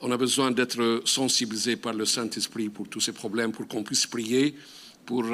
on 0.00 0.10
a 0.10 0.16
besoin 0.16 0.50
d'être 0.50 1.02
sensibilisés 1.04 1.76
par 1.76 1.92
le 1.92 2.06
Saint-Esprit 2.06 2.70
pour 2.70 2.88
tous 2.88 3.00
ces 3.00 3.12
problèmes, 3.12 3.52
pour 3.52 3.68
qu'on 3.68 3.82
puisse 3.82 4.06
prier 4.06 4.54
pour 5.08 5.24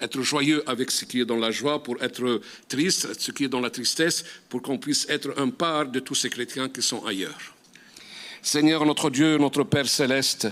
être 0.00 0.22
joyeux 0.22 0.60
avec 0.68 0.90
ce 0.90 1.04
qui 1.04 1.20
est 1.20 1.24
dans 1.24 1.36
la 1.36 1.52
joie, 1.52 1.80
pour 1.80 2.02
être 2.02 2.40
triste, 2.66 3.16
ce 3.16 3.30
qui 3.30 3.44
est 3.44 3.48
dans 3.48 3.60
la 3.60 3.70
tristesse, 3.70 4.24
pour 4.48 4.60
qu'on 4.60 4.76
puisse 4.76 5.08
être 5.08 5.32
un 5.38 5.50
part 5.50 5.86
de 5.86 6.00
tous 6.00 6.16
ces 6.16 6.28
chrétiens 6.28 6.68
qui 6.68 6.82
sont 6.82 7.06
ailleurs. 7.06 7.54
Seigneur 8.42 8.84
notre 8.84 9.08
Dieu, 9.08 9.38
notre 9.38 9.62
Père 9.62 9.86
céleste, 9.86 10.48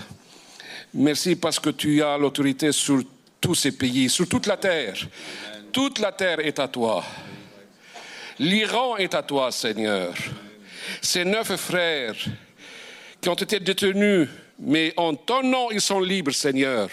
merci 0.93 1.35
parce 1.35 1.59
que 1.59 1.71
tu 1.71 2.01
as 2.01 2.17
l'autorité 2.17 2.71
sur 2.71 3.03
tous 3.41 3.55
ces 3.55 3.73
pays, 3.73 4.09
sur 4.09 4.29
toute 4.29 4.47
la 4.47 4.55
terre. 4.55 4.95
Toute 5.73 5.99
la 5.99 6.13
terre 6.13 6.39
est 6.39 6.57
à 6.57 6.69
toi. 6.69 7.03
L'Iran 8.39 8.95
est 8.95 9.13
à 9.13 9.23
toi, 9.23 9.51
Seigneur. 9.51 10.13
Ces 11.01 11.25
neuf 11.25 11.53
frères 11.57 12.15
qui 13.19 13.27
ont 13.27 13.33
été 13.33 13.59
détenus 13.59 14.29
mais 14.59 14.93
en 14.97 15.15
ton 15.15 15.41
nom, 15.43 15.71
ils 15.71 15.81
sont 15.81 16.01
libres, 16.01 16.33
Seigneur. 16.33 16.89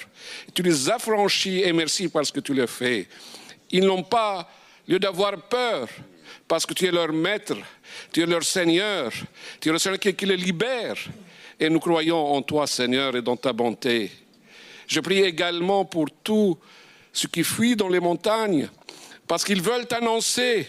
Tu 0.55 0.63
les 0.63 0.89
affranchis 0.89 1.63
et 1.63 1.73
merci 1.73 2.09
parce 2.09 2.31
que 2.31 2.41
tu 2.41 2.55
le 2.55 2.67
fais. 2.67 3.09
Ils 3.71 3.85
n'ont 3.85 4.05
pas 4.05 4.49
lieu 4.87 4.99
d'avoir 4.99 5.37
peur 5.43 5.89
parce 6.47 6.65
que 6.65 6.75
tu 6.75 6.87
es 6.87 6.93
leur 6.93 7.13
maître, 7.13 7.57
tu 8.13 8.23
es 8.23 8.27
leur 8.27 8.45
Seigneur, 8.45 9.11
tu 9.61 9.69
es 9.69 9.73
le 9.73 9.79
Seigneur 9.79 9.99
qui, 9.99 10.27
les 10.27 10.37
libère. 10.37 10.97
Et 11.59 11.69
nous 11.69 11.81
croyons 11.81 12.35
en 12.35 12.43
toi, 12.43 12.67
Seigneur, 12.67 13.17
et 13.17 13.23
dans 13.23 13.37
ta 13.37 13.53
bonté. 13.53 14.13
Je 14.87 15.01
prie 15.01 15.23
également 15.23 15.85
pour 15.85 16.07
tous 16.23 16.57
ceux 17.13 17.29
qui 17.29 17.43
fuient 17.43 17.77
dans 17.77 17.89
les 17.89 17.99
montagnes 17.99 18.69
parce 19.27 19.45
qu'ils 19.45 19.63
veulent 19.63 19.87
t'annoncer. 19.87 20.69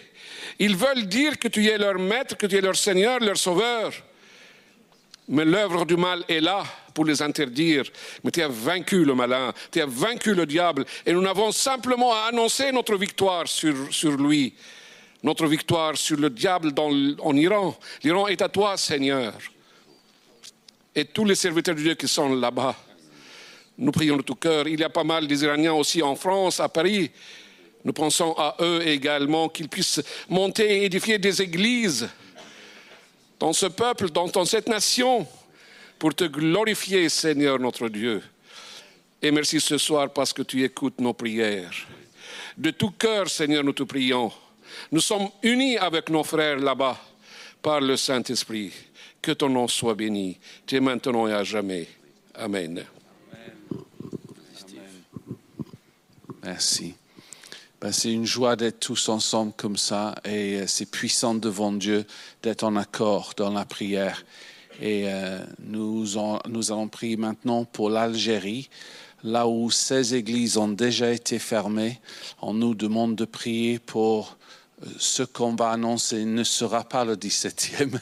Ils 0.57 0.75
veulent 0.75 1.05
dire 1.05 1.38
que 1.38 1.47
tu 1.47 1.67
es 1.67 1.77
leur 1.77 1.99
maître, 1.99 2.36
que 2.36 2.47
tu 2.47 2.57
es 2.57 2.62
leur 2.62 2.75
Seigneur, 2.75 3.19
leur 3.19 3.38
Sauveur. 3.38 3.91
Mais 5.29 5.43
l'œuvre 5.43 5.85
du 5.85 5.97
mal 5.97 6.23
est 6.29 6.39
là 6.39 6.63
pour 6.93 7.05
les 7.05 7.21
interdire. 7.21 7.83
Mais 8.23 8.31
tu 8.31 8.41
as 8.41 8.47
vaincu 8.47 9.03
le 9.03 9.13
malin, 9.13 9.53
tu 9.71 9.81
as 9.81 9.85
vaincu 9.85 10.33
le 10.33 10.45
diable. 10.45 10.85
Et 11.05 11.11
nous 11.11 11.21
n'avons 11.21 11.51
simplement 11.51 12.13
à 12.13 12.29
annoncer 12.29 12.71
notre 12.71 12.95
victoire 12.95 13.47
sur, 13.47 13.75
sur 13.91 14.11
lui, 14.11 14.53
notre 15.21 15.45
victoire 15.47 15.97
sur 15.97 16.17
le 16.17 16.29
diable 16.29 16.71
dans, 16.71 16.91
en 17.19 17.35
Iran. 17.35 17.77
L'Iran 18.03 18.27
est 18.27 18.41
à 18.41 18.47
toi, 18.47 18.77
Seigneur. 18.77 19.33
Et 20.95 21.05
tous 21.05 21.25
les 21.25 21.35
serviteurs 21.35 21.75
de 21.75 21.81
Dieu 21.81 21.93
qui 21.95 22.07
sont 22.07 22.33
là-bas, 22.33 22.75
nous 23.77 23.91
prions 23.91 24.17
de 24.17 24.23
tout 24.23 24.35
cœur. 24.35 24.67
Il 24.67 24.79
y 24.79 24.83
a 24.83 24.89
pas 24.89 25.03
mal 25.03 25.27
des 25.27 25.43
Iraniens 25.43 25.73
aussi 25.73 26.01
en 26.01 26.15
France, 26.15 26.59
à 26.59 26.69
Paris. 26.69 27.11
Nous 27.83 27.93
pensons 27.93 28.33
à 28.37 28.55
eux 28.61 28.87
également 28.87 29.49
qu'ils 29.49 29.69
puissent 29.69 30.01
monter 30.29 30.77
et 30.77 30.85
édifier 30.85 31.19
des 31.19 31.41
églises 31.41 32.09
dans 33.39 33.54
ce 33.54 33.67
peuple, 33.67 34.10
dans, 34.10 34.45
cette 34.45 34.67
nation, 34.67 35.28
pour 36.00 36.13
te 36.13 36.26
glorifier, 36.26 37.10
Seigneur 37.10 37.60
notre 37.60 37.89
Dieu. 37.89 38.23
Et 39.21 39.32
merci 39.32 39.60
ce 39.60 39.78
soir 39.78 40.12
parce 40.12 40.34
que 40.34 40.43
tu 40.43 40.63
écoutes 40.63 41.00
nos 41.02 41.13
prières. 41.13 41.73
De 42.58 42.71
tout 42.71 42.91
cœur, 42.91 43.30
Seigneur, 43.30 43.63
nous 43.63 43.73
te 43.73 43.84
prions. 43.84 44.32
Nous 44.91 45.02
sommes 45.02 45.30
unis 45.43 45.78
avec 45.78 46.10
nos 46.10 46.23
frères 46.23 46.58
là-bas 46.58 47.00
par 47.62 47.82
le 47.82 47.97
Saint-Esprit. 47.97 48.71
Que 49.21 49.32
ton 49.32 49.50
nom 49.50 49.67
soit 49.67 49.95
béni, 49.95 50.38
es 50.71 50.80
maintenant 50.80 51.28
et 51.28 51.34
à 51.34 51.43
jamais. 51.43 51.88
Amen. 52.36 52.86
Merci. 56.43 56.95
Ben, 57.79 57.91
c'est 57.91 58.11
une 58.11 58.25
joie 58.25 58.55
d'être 58.55 58.79
tous 58.79 59.07
ensemble 59.07 59.53
comme 59.55 59.77
ça 59.77 60.15
et 60.25 60.65
c'est 60.65 60.89
puissant 60.89 61.35
devant 61.35 61.71
Dieu 61.71 62.05
d'être 62.41 62.63
en 62.63 62.75
accord 62.75 63.33
dans 63.37 63.51
la 63.51 63.65
prière. 63.65 64.25
Et 64.81 65.03
euh, 65.05 65.39
nous, 65.59 66.05
nous 66.49 66.71
allons 66.71 66.87
prier 66.87 67.17
maintenant 67.17 67.65
pour 67.65 67.91
l'Algérie, 67.91 68.69
là 69.23 69.47
où 69.47 69.69
16 69.69 70.15
églises 70.15 70.57
ont 70.57 70.69
déjà 70.69 71.11
été 71.11 71.37
fermées. 71.37 72.01
On 72.41 72.55
nous 72.55 72.73
demande 72.73 73.15
de 73.15 73.25
prier 73.25 73.77
pour 73.77 74.37
ce 74.97 75.23
qu'on 75.23 75.55
va 75.55 75.71
annoncer 75.71 76.25
ne 76.25 76.43
sera 76.43 76.83
pas 76.83 77.05
le 77.05 77.15
17e, 77.15 77.99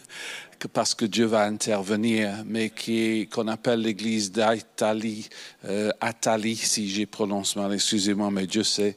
parce 0.71 0.95
que 0.95 1.05
Dieu 1.05 1.25
va 1.25 1.43
intervenir, 1.43 2.43
mais 2.45 2.69
qui 2.69 3.27
qu'on 3.31 3.47
appelle 3.47 3.81
l'église 3.81 4.31
d'Atali, 4.31 5.29
euh, 5.65 5.91
si 6.55 6.89
j'ai 6.89 7.05
prononcé 7.05 7.59
mal, 7.59 7.73
excusez-moi, 7.73 8.31
mais 8.31 8.47
Dieu 8.47 8.63
sait. 8.63 8.95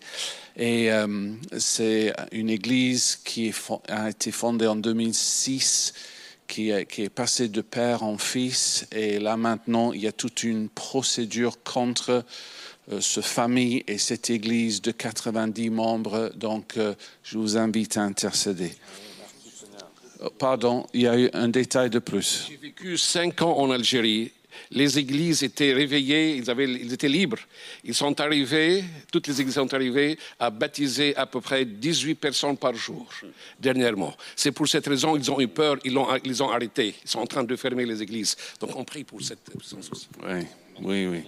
Et 0.56 0.90
euh, 0.90 1.32
c'est 1.56 2.12
une 2.32 2.50
église 2.50 3.16
qui 3.24 3.52
a 3.88 4.10
été 4.10 4.32
fondée 4.32 4.66
en 4.66 4.76
2006 4.76 5.94
qui 6.48 6.70
est, 6.70 6.86
qui 6.86 7.02
est 7.02 7.10
passé 7.10 7.48
de 7.48 7.60
père 7.60 8.02
en 8.02 8.18
fils. 8.18 8.86
Et 8.90 9.20
là 9.20 9.36
maintenant, 9.36 9.92
il 9.92 10.00
y 10.00 10.08
a 10.08 10.12
toute 10.12 10.42
une 10.42 10.68
procédure 10.68 11.62
contre 11.62 12.24
euh, 12.90 13.00
ce 13.00 13.20
famille 13.20 13.84
et 13.86 13.98
cette 13.98 14.30
église 14.30 14.80
de 14.80 14.90
90 14.90 15.70
membres. 15.70 16.32
Donc, 16.34 16.76
euh, 16.76 16.94
je 17.22 17.38
vous 17.38 17.56
invite 17.58 17.98
à 17.98 18.02
intercéder. 18.02 18.72
Euh, 20.22 20.28
Pardon, 20.38 20.86
il 20.92 21.02
y 21.02 21.06
a 21.06 21.18
eu 21.18 21.30
un 21.32 21.48
détail 21.48 21.90
de 21.90 21.98
plus. 21.98 22.46
J'ai 22.48 22.56
vécu 22.56 22.96
cinq 22.96 23.42
ans 23.42 23.56
en 23.58 23.70
Algérie. 23.70 24.32
Les 24.70 24.98
églises 24.98 25.42
étaient 25.44 25.72
réveillées, 25.72 26.36
ils, 26.36 26.50
avaient, 26.50 26.68
ils 26.68 26.92
étaient 26.92 27.08
libres. 27.08 27.38
Ils 27.84 27.94
sont 27.94 28.20
arrivés, 28.20 28.84
toutes 29.10 29.28
les 29.28 29.40
églises 29.40 29.54
sont 29.54 29.72
arrivées 29.72 30.18
à 30.38 30.50
baptiser 30.50 31.16
à 31.16 31.26
peu 31.26 31.40
près 31.40 31.64
18 31.64 32.16
personnes 32.16 32.56
par 32.56 32.74
jour, 32.74 33.08
dernièrement. 33.58 34.14
C'est 34.34 34.52
pour 34.52 34.66
cette 34.66 34.86
raison 34.86 35.14
qu'ils 35.14 35.30
ont 35.30 35.40
eu 35.40 35.48
peur, 35.48 35.76
ils 35.84 35.96
ont 36.42 36.50
arrêtés. 36.50 36.94
Ils 37.04 37.08
sont 37.08 37.20
en 37.20 37.26
train 37.26 37.44
de 37.44 37.56
fermer 37.56 37.86
les 37.86 38.02
églises. 38.02 38.36
Donc 38.60 38.74
on 38.74 38.84
prie 38.84 39.04
pour 39.04 39.22
cette 39.22 39.40
puissance 39.40 39.90
aussi. 39.92 40.08
Oui, 40.26 40.44
oui, 40.82 41.06
oui. 41.06 41.22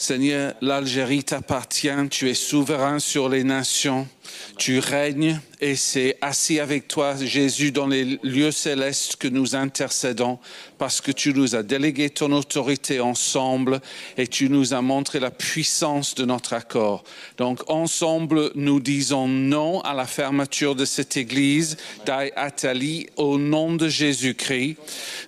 Seigneur, 0.00 0.54
l'Algérie 0.60 1.24
t'appartient, 1.24 2.08
tu 2.08 2.30
es 2.30 2.34
souverain 2.34 3.00
sur 3.00 3.28
les 3.28 3.42
nations, 3.42 4.06
tu 4.56 4.78
règnes 4.78 5.40
et 5.60 5.74
c'est 5.74 6.16
assis 6.20 6.60
avec 6.60 6.86
toi, 6.86 7.16
Jésus, 7.16 7.72
dans 7.72 7.88
les 7.88 8.18
lieux 8.22 8.52
célestes 8.52 9.16
que 9.16 9.26
nous 9.26 9.56
intercédons 9.56 10.38
parce 10.78 11.00
que 11.00 11.10
tu 11.10 11.34
nous 11.34 11.56
as 11.56 11.64
délégué 11.64 12.10
ton 12.10 12.30
autorité 12.30 13.00
ensemble 13.00 13.80
et 14.16 14.28
tu 14.28 14.48
nous 14.48 14.72
as 14.72 14.82
montré 14.82 15.18
la 15.18 15.32
puissance 15.32 16.14
de 16.14 16.24
notre 16.24 16.52
accord. 16.52 17.02
Donc 17.38 17.68
ensemble, 17.68 18.52
nous 18.54 18.78
disons 18.78 19.26
non 19.26 19.80
à 19.80 19.94
la 19.94 20.06
fermeture 20.06 20.76
de 20.76 20.84
cette 20.84 21.16
église 21.16 21.76
d'Aï 22.06 22.32
Atali 22.36 23.08
au 23.16 23.36
nom 23.36 23.74
de 23.74 23.88
Jésus-Christ. 23.88 24.76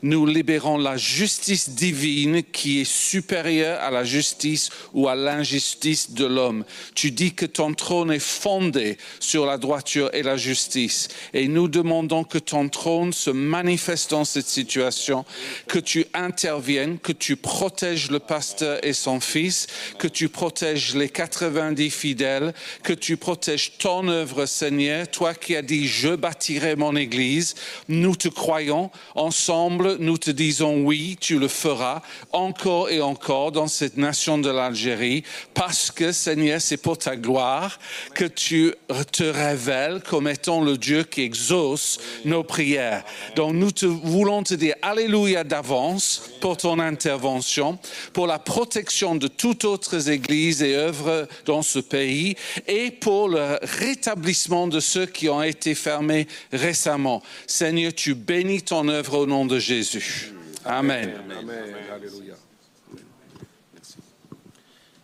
Nous 0.02 0.26
libérons 0.26 0.78
la 0.78 0.96
justice 0.96 1.70
divine 1.70 2.44
qui 2.52 2.80
est 2.82 2.90
supérieure 2.90 3.80
à 3.80 3.90
la 3.90 4.04
justice 4.04 4.70
ou 4.94 5.08
à 5.08 5.16
l'injustice 5.16 6.12
de 6.12 6.26
l'homme. 6.26 6.64
Tu 6.94 7.10
dis 7.10 7.32
que 7.32 7.46
ton 7.46 7.74
trône 7.74 8.12
est 8.12 8.20
fondé 8.20 8.89
sur 9.18 9.46
la 9.46 9.58
droiture 9.58 10.10
et 10.12 10.22
la 10.22 10.36
justice. 10.36 11.08
Et 11.34 11.48
nous 11.48 11.68
demandons 11.68 12.24
que 12.24 12.38
ton 12.38 12.68
trône 12.68 13.12
se 13.12 13.30
manifeste 13.30 14.10
dans 14.10 14.24
cette 14.24 14.46
situation, 14.46 15.24
que 15.68 15.78
tu 15.78 16.06
interviennes, 16.14 16.98
que 16.98 17.12
tu 17.12 17.36
protèges 17.36 18.10
le 18.10 18.18
pasteur 18.18 18.84
et 18.84 18.92
son 18.92 19.20
fils, 19.20 19.66
que 19.98 20.08
tu 20.08 20.28
protèges 20.28 20.94
les 20.94 21.08
90 21.08 21.90
fidèles, 21.90 22.54
que 22.82 22.92
tu 22.92 23.16
protèges 23.16 23.72
ton 23.78 24.08
œuvre, 24.08 24.46
Seigneur, 24.46 25.08
toi 25.08 25.34
qui 25.34 25.56
as 25.56 25.62
dit, 25.62 25.86
je 25.86 26.14
bâtirai 26.14 26.76
mon 26.76 26.96
église. 26.96 27.54
Nous 27.88 28.16
te 28.16 28.28
croyons. 28.28 28.90
Ensemble, 29.14 29.96
nous 30.00 30.18
te 30.18 30.30
disons 30.30 30.82
oui, 30.82 31.16
tu 31.20 31.38
le 31.38 31.48
feras 31.48 32.02
encore 32.32 32.90
et 32.90 33.00
encore 33.00 33.52
dans 33.52 33.68
cette 33.68 33.96
nation 33.96 34.38
de 34.38 34.50
l'Algérie, 34.50 35.24
parce 35.54 35.90
que, 35.90 36.12
Seigneur, 36.12 36.60
c'est 36.60 36.76
pour 36.76 36.98
ta 36.98 37.16
gloire 37.16 37.78
que 38.14 38.24
tu 38.24 38.74
te 39.12 39.22
révèles 39.22 40.02
comme 40.02 40.28
étant 40.28 40.60
le 40.60 40.76
Dieu 40.76 41.04
qui 41.04 41.22
exauce 41.22 41.98
nos 42.24 42.42
prières. 42.42 43.04
Donc, 43.36 43.54
nous 43.54 43.70
te 43.70 43.86
voulons 43.86 44.42
te 44.42 44.54
dire 44.54 44.74
Alléluia 44.82 45.44
d'avance 45.44 46.30
pour 46.40 46.56
ton 46.56 46.78
intervention, 46.78 47.78
pour 48.12 48.26
la 48.26 48.38
protection 48.38 49.14
de 49.14 49.28
toutes 49.28 49.64
autres 49.64 50.10
églises 50.10 50.62
et 50.62 50.74
œuvres 50.74 51.28
dans 51.46 51.62
ce 51.62 51.78
pays 51.78 52.36
et 52.66 52.90
pour 52.90 53.28
le 53.28 53.58
rétablissement 53.62 54.66
de 54.66 54.80
ceux 54.80 55.06
qui 55.06 55.28
ont 55.28 55.42
été 55.42 55.74
fermés 55.74 56.26
récemment. 56.52 57.22
Seigneur, 57.46 57.92
tu 57.94 58.14
bénis 58.14 58.62
ton 58.62 58.88
œuvre 58.88 59.18
au 59.18 59.26
nom 59.26 59.46
de 59.46 59.58
Jésus. 59.58 60.32
Amen. 60.64 61.12
Amen. 61.38 61.74
Alléluia. 61.92 62.34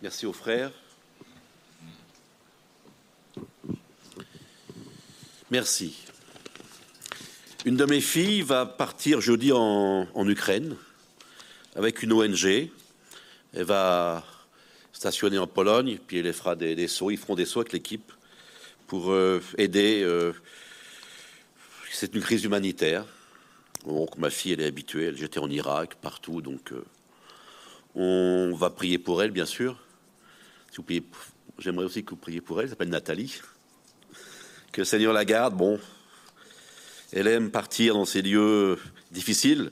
Merci 0.01 0.25
aux 0.25 0.33
frères. 0.33 0.71
Merci. 5.49 5.95
Une 7.63 7.77
de 7.77 7.85
mes 7.85 8.01
filles 8.01 8.41
va 8.41 8.65
partir 8.65 9.21
jeudi 9.21 9.53
en, 9.53 10.27
Ukraine 10.27 10.75
avec 11.73 12.03
une 12.03 12.11
ONG. 12.11 12.69
Elle 13.53 13.63
va 13.63 14.25
stationner 14.91 15.37
en 15.37 15.47
Pologne, 15.47 15.99
puis 16.05 16.17
elle 16.17 16.33
fera 16.33 16.57
des, 16.57 16.87
sauts. 16.89 17.11
Ils 17.11 17.17
feront 17.17 17.35
des 17.35 17.45
sauts 17.45 17.61
avec 17.61 17.71
l'équipe 17.71 18.11
pour 18.87 19.11
euh, 19.11 19.41
aider. 19.57 20.01
euh, 20.03 20.33
c'est 21.93 22.13
une 22.13 22.21
crise 22.21 22.43
humanitaire. 22.43 23.05
Donc 23.85 24.17
ma 24.17 24.29
fille, 24.29 24.51
elle 24.51 24.61
est 24.61 24.67
habituée. 24.67 25.05
Elle 25.05 25.17
j'étais 25.17 25.39
en 25.39 25.49
Irak, 25.49 25.95
partout, 26.01 26.41
donc. 26.41 26.73
euh, 26.73 26.83
on 27.95 28.53
va 28.53 28.69
prier 28.69 28.97
pour 28.97 29.23
elle, 29.23 29.31
bien 29.31 29.45
sûr. 29.45 29.79
Si 30.71 31.03
J'aimerais 31.57 31.85
aussi 31.85 32.03
que 32.03 32.09
vous 32.09 32.17
priez 32.17 32.41
pour 32.41 32.59
elle. 32.59 32.65
Elle 32.65 32.71
s'appelle 32.71 32.89
Nathalie. 32.89 33.39
Que 34.71 34.81
le 34.81 34.85
Seigneur 34.85 35.13
la 35.13 35.25
garde. 35.25 35.55
Bon, 35.55 35.79
elle 37.13 37.27
aime 37.27 37.51
partir 37.51 37.93
dans 37.93 38.05
ces 38.05 38.21
lieux 38.21 38.77
difficiles 39.11 39.71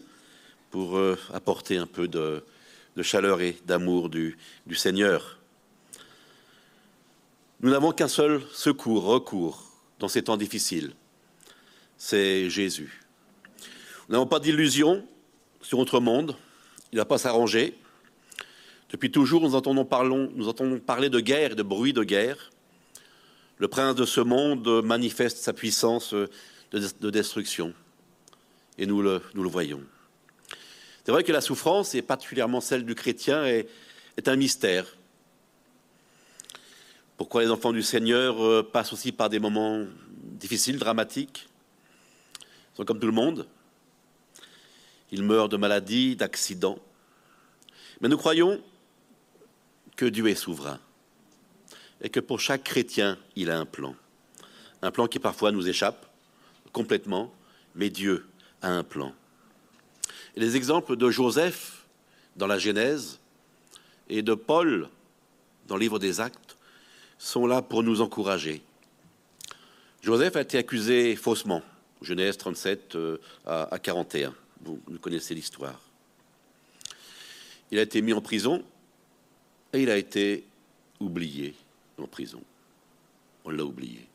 pour 0.72 0.98
euh, 0.98 1.18
apporter 1.34 1.78
un 1.78 1.86
peu 1.86 2.08
de, 2.08 2.44
chaleur 3.02 3.42
et 3.42 3.58
d'amour 3.66 4.10
du, 4.10 4.38
Seigneur. 4.74 5.38
Nous 7.62 7.70
n'avons 7.70 7.92
qu'un 7.92 8.08
seul 8.08 8.42
secours, 8.54 9.04
recours 9.04 9.64
dans 10.00 10.08
ces 10.08 10.24
temps 10.24 10.38
difficiles. 10.38 10.94
C'est 11.98 12.50
Jésus. 12.50 13.02
Nous 14.08 14.14
n'avons 14.14 14.28
pas 14.28 14.40
d'illusion 14.40 15.06
sur 15.62 15.78
notre 15.78 16.00
monde. 16.00 16.36
Il 16.92 16.96
ne 16.96 17.02
va 17.02 17.06
pas 17.06 17.18
s'arranger. 17.18 17.78
Depuis 18.92 19.12
toujours, 19.12 19.42
nous 19.42 19.56
entendons, 19.56 19.88
nous 20.36 20.48
entendons 20.48 20.80
parler 20.80 21.10
de 21.10 21.20
guerre 21.20 21.52
et 21.52 21.56
de 21.56 21.64
bruit 21.64 21.94
de 21.94 22.04
guerre. 22.04 22.52
Le 23.58 23.68
prince 23.68 23.96
de 23.96 24.06
ce 24.06 24.22
monde 24.22 24.84
manifeste 24.84 25.38
sa 25.38 25.54
puissance 25.54 26.14
de, 26.14 26.30
de 26.72 27.10
destruction. 27.10 27.74
Et 28.78 28.86
nous 28.86 29.02
le, 29.02 29.22
nous 29.34 29.44
le 29.44 29.50
voyons. 29.50 29.82
C'est 31.06 31.12
vrai 31.12 31.24
que 31.24 31.32
la 31.32 31.42
souffrance, 31.42 31.96
et 31.96 32.02
particulièrement 32.02 32.60
celle 32.60 32.84
du 32.84 32.96
chrétien, 32.96 33.46
est, 33.46 33.70
est 34.18 34.28
un 34.28 34.36
mystère. 34.36 34.86
Pourquoi 37.16 37.44
les 37.44 37.50
enfants 37.50 37.72
du 37.72 37.84
Seigneur 37.84 38.44
euh, 38.44 38.62
passent 38.62 38.92
aussi 38.92 39.14
par 39.14 39.30
des 39.30 39.40
moments 39.40 39.86
difficiles, 40.18 40.78
dramatiques? 40.78 41.48
Ils 42.74 42.78
sont 42.78 42.86
comme 42.86 43.00
tout 43.00 43.08
le 43.08 43.14
monde. 43.14 43.48
Ils 45.12 45.24
meurent 45.24 45.48
de 45.48 45.56
maladies, 45.56 46.18
d'accidents. 46.18 46.80
Mais 48.02 48.10
nous 48.10 48.18
croyons 48.18 48.62
que 49.96 50.06
Dieu 50.06 50.28
est 50.28 50.36
souverain 50.36 50.80
et 52.02 52.10
que 52.10 52.20
pour 52.20 52.40
chaque 52.40 52.64
chrétien, 52.64 53.18
il 53.36 53.50
a 53.50 53.58
un 53.58 53.66
plan. 53.66 53.96
Un 54.82 54.92
plan 54.92 55.08
qui 55.08 55.20
parfois 55.20 55.52
nous 55.52 55.68
échappe 55.68 56.06
complètement, 56.72 57.34
mais 57.74 57.90
Dieu 57.90 58.28
a 58.62 58.70
un 58.70 58.84
plan. 58.84 59.14
Les 60.36 60.56
exemples 60.56 60.96
de 60.96 61.10
Joseph 61.10 61.86
dans 62.36 62.48
la 62.48 62.60
Genèse 62.60 63.20
et 64.10 64.22
de 64.22 64.34
Paul 64.34 64.90
dans 65.68 65.76
le 65.76 65.82
livre 65.82 66.00
des 66.00 66.20
Actes 66.20 66.58
sont 67.18 67.48
là 67.48 67.62
pour 67.62 67.82
nous 67.82 68.02
encourager. 68.02 68.62
Joseph 70.02 70.36
a 70.36 70.42
été 70.42 70.58
accusé 70.58 71.16
faussement, 71.16 71.64
Genèse 72.02 72.38
37 72.38 72.96
euh, 72.96 73.18
à, 73.46 73.74
à 73.74 73.80
41. 73.80 74.34
Vous, 74.62 74.80
vous 74.86 75.00
connaissez 75.00 75.34
l'histoire. 75.34 75.80
Il 77.72 77.80
a 77.80 77.82
été 77.82 78.02
mis 78.02 78.14
en 78.14 78.22
prison 78.22 78.64
et 79.74 79.82
il 79.82 79.90
a 79.90 79.98
été 79.98 80.44
oublié 81.00 81.56
en 81.98 82.08
prison. 82.08 82.42
On 83.46 83.50
l'a 83.50 83.64
oublié. 83.64 84.08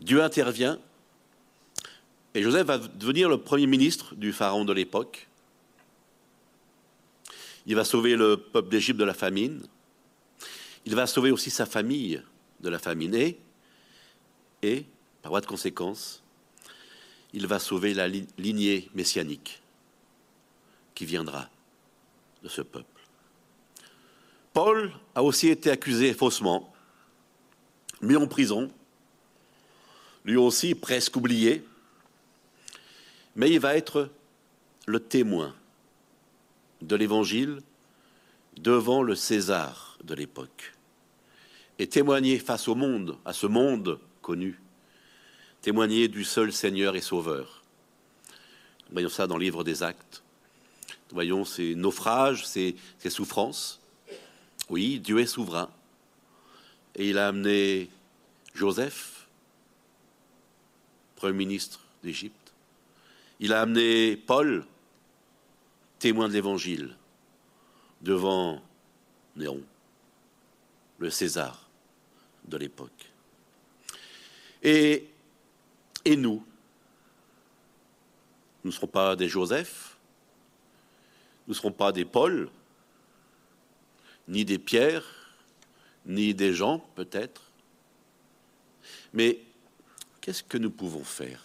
Dieu 0.00 0.22
intervient 0.22 0.78
et 2.34 2.42
Joseph 2.42 2.66
va 2.66 2.78
devenir 2.78 3.28
le 3.28 3.38
premier 3.38 3.66
ministre 3.66 4.14
du 4.14 4.32
pharaon 4.32 4.64
de 4.64 4.72
l'époque. 4.72 5.28
Il 7.66 7.74
va 7.74 7.84
sauver 7.84 8.14
le 8.14 8.36
peuple 8.36 8.68
d'Égypte 8.68 8.98
de 8.98 9.04
la 9.04 9.14
famine. 9.14 9.66
Il 10.84 10.94
va 10.94 11.06
sauver 11.06 11.30
aussi 11.30 11.50
sa 11.50 11.66
famille 11.66 12.22
de 12.60 12.68
la 12.68 12.78
famine. 12.78 13.14
Et, 13.14 13.38
et 14.62 14.84
par 15.22 15.30
voie 15.30 15.40
de 15.40 15.46
conséquence, 15.46 16.22
il 17.32 17.46
va 17.46 17.58
sauver 17.58 17.94
la 17.94 18.06
li- 18.06 18.28
lignée 18.38 18.88
messianique 18.94 19.62
qui 20.94 21.04
viendra 21.04 21.48
de 22.42 22.48
ce 22.48 22.62
peuple. 22.62 22.95
Paul 24.56 24.90
a 25.14 25.22
aussi 25.22 25.48
été 25.48 25.70
accusé 25.70 26.14
faussement, 26.14 26.72
mis 28.00 28.16
en 28.16 28.26
prison, 28.26 28.72
lui 30.24 30.38
aussi 30.38 30.74
presque 30.74 31.14
oublié, 31.14 31.62
mais 33.34 33.50
il 33.50 33.60
va 33.60 33.76
être 33.76 34.08
le 34.86 34.98
témoin 34.98 35.54
de 36.80 36.96
l'Évangile 36.96 37.58
devant 38.56 39.02
le 39.02 39.14
César 39.14 39.98
de 40.02 40.14
l'époque 40.14 40.72
et 41.78 41.86
témoigner 41.86 42.38
face 42.38 42.66
au 42.66 42.74
monde, 42.74 43.18
à 43.26 43.34
ce 43.34 43.46
monde 43.46 44.00
connu, 44.22 44.58
témoigner 45.60 46.08
du 46.08 46.24
seul 46.24 46.50
Seigneur 46.50 46.96
et 46.96 47.02
Sauveur. 47.02 47.62
Nous 48.88 48.92
voyons 48.92 49.10
ça 49.10 49.26
dans 49.26 49.36
le 49.36 49.44
livre 49.44 49.64
des 49.64 49.82
actes. 49.82 50.22
Nous 51.10 51.14
voyons 51.14 51.44
ces 51.44 51.74
naufrages, 51.74 52.46
ces, 52.46 52.74
ces 52.98 53.10
souffrances. 53.10 53.82
Oui, 54.68 55.00
Dieu 55.00 55.18
est 55.20 55.26
souverain. 55.26 55.70
Et 56.94 57.10
il 57.10 57.18
a 57.18 57.28
amené 57.28 57.90
Joseph, 58.54 59.28
Premier 61.14 61.36
ministre 61.36 61.80
d'Égypte. 62.02 62.52
Il 63.38 63.52
a 63.52 63.60
amené 63.62 64.16
Paul, 64.16 64.64
témoin 65.98 66.28
de 66.28 66.32
l'Évangile, 66.32 66.96
devant 68.00 68.62
Néron, 69.36 69.62
le 70.98 71.10
César 71.10 71.68
de 72.46 72.56
l'époque. 72.56 73.12
Et, 74.62 75.06
nous, 76.06 76.42
nous 78.64 78.70
ne 78.70 78.70
serons 78.70 78.86
pas 78.86 79.14
des 79.16 79.28
Joseph, 79.28 79.96
nous 81.46 81.52
ne 81.52 81.56
serons 81.56 81.72
pas 81.72 81.92
des 81.92 82.04
Paul, 82.04 82.48
ni 84.28 84.44
des 84.44 84.58
Pierre, 84.58 85.04
ni 86.04 86.34
des 86.34 86.52
Jean 86.52 86.78
peut-être. 86.94 87.42
Mais 89.12 89.40
qu'est-ce 90.20 90.42
que 90.42 90.58
nous 90.58 90.70
pouvons 90.70 91.04
faire? 91.04 91.40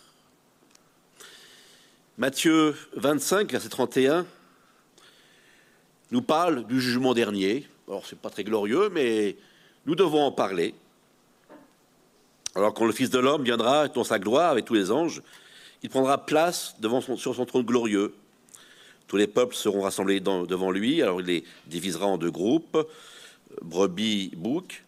Matthieu 2.18 2.76
25, 2.94 3.52
verset 3.52 3.70
31, 3.70 4.26
nous 6.12 6.22
parle 6.22 6.68
du 6.68 6.82
jugement 6.82 7.14
dernier. 7.14 7.68
Alors, 7.88 8.06
ce 8.06 8.14
n'est 8.14 8.22
pas 8.22 8.30
très 8.30 8.44
glorieux, 8.44 8.90
mais 8.90 9.38
nous 9.86 9.96
devons 9.96 10.24
en 10.24 10.32
parler. 10.32 10.76
Alors, 12.54 12.74
quand 12.74 12.86
le 12.86 12.92
Fils 12.92 13.10
de 13.10 13.18
l'homme 13.18 13.44
viendra 13.44 13.88
dans 13.88 14.04
sa 14.04 14.20
gloire 14.20 14.52
avec 14.52 14.66
tous 14.66 14.74
les 14.74 14.92
anges, 14.92 15.22
il 15.84 15.90
prendra 15.90 16.26
place 16.26 16.76
devant 16.80 17.02
sur 17.02 17.36
son 17.36 17.46
trône 17.46 17.66
glorieux. 17.66 18.14
Tous 19.12 19.18
les 19.18 19.28
peuples 19.28 19.56
seront 19.56 19.82
rassemblés 19.82 20.22
devant 20.22 20.72
lui. 20.72 21.02
Alors, 21.02 21.20
il 21.20 21.28
les 21.28 21.44
divisera 21.68 22.06
en 22.06 22.18
deux 22.18 22.32
groupes 22.32 22.88
brebis, 23.62 24.32
bouc. 24.38 24.86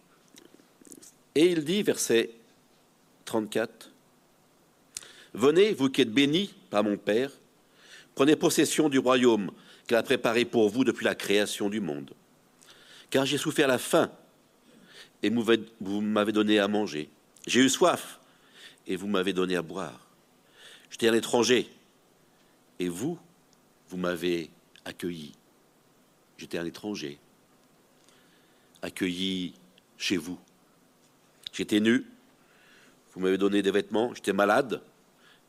Et 1.34 1.50
il 1.50 1.62
dit, 1.62 1.82
verset 1.82 2.30
34, 3.26 3.90
Venez, 5.34 5.74
vous 5.74 5.90
qui 5.90 6.00
êtes 6.00 6.10
bénis 6.10 6.54
par 6.70 6.82
mon 6.82 6.96
Père, 6.96 7.32
prenez 8.14 8.34
possession 8.34 8.88
du 8.88 8.98
royaume 8.98 9.50
qu'il 9.86 9.98
a 9.98 10.02
préparé 10.02 10.46
pour 10.46 10.70
vous 10.70 10.84
depuis 10.84 11.04
la 11.04 11.14
création 11.14 11.68
du 11.68 11.82
monde. 11.82 12.14
Car 13.10 13.26
j'ai 13.26 13.36
souffert 13.36 13.68
la 13.68 13.76
faim, 13.76 14.10
et 15.22 15.28
vous 15.28 16.00
m'avez 16.00 16.32
donné 16.32 16.58
à 16.60 16.66
manger. 16.66 17.10
J'ai 17.46 17.60
eu 17.60 17.68
soif, 17.68 18.18
et 18.86 18.96
vous 18.96 19.06
m'avez 19.06 19.34
donné 19.34 19.54
à 19.54 19.60
boire. 19.60 20.00
J'étais 20.88 21.08
un 21.08 21.14
étranger, 21.14 21.68
et 22.78 22.88
vous, 22.88 23.18
vous 23.94 24.00
m'avez 24.00 24.50
accueilli. 24.84 25.30
J'étais 26.36 26.58
un 26.58 26.66
étranger, 26.66 27.20
accueilli 28.82 29.54
chez 29.98 30.16
vous. 30.16 30.36
J'étais 31.52 31.78
nu, 31.78 32.04
vous 33.12 33.20
m'avez 33.20 33.38
donné 33.38 33.62
des 33.62 33.70
vêtements, 33.70 34.12
j'étais 34.12 34.32
malade, 34.32 34.82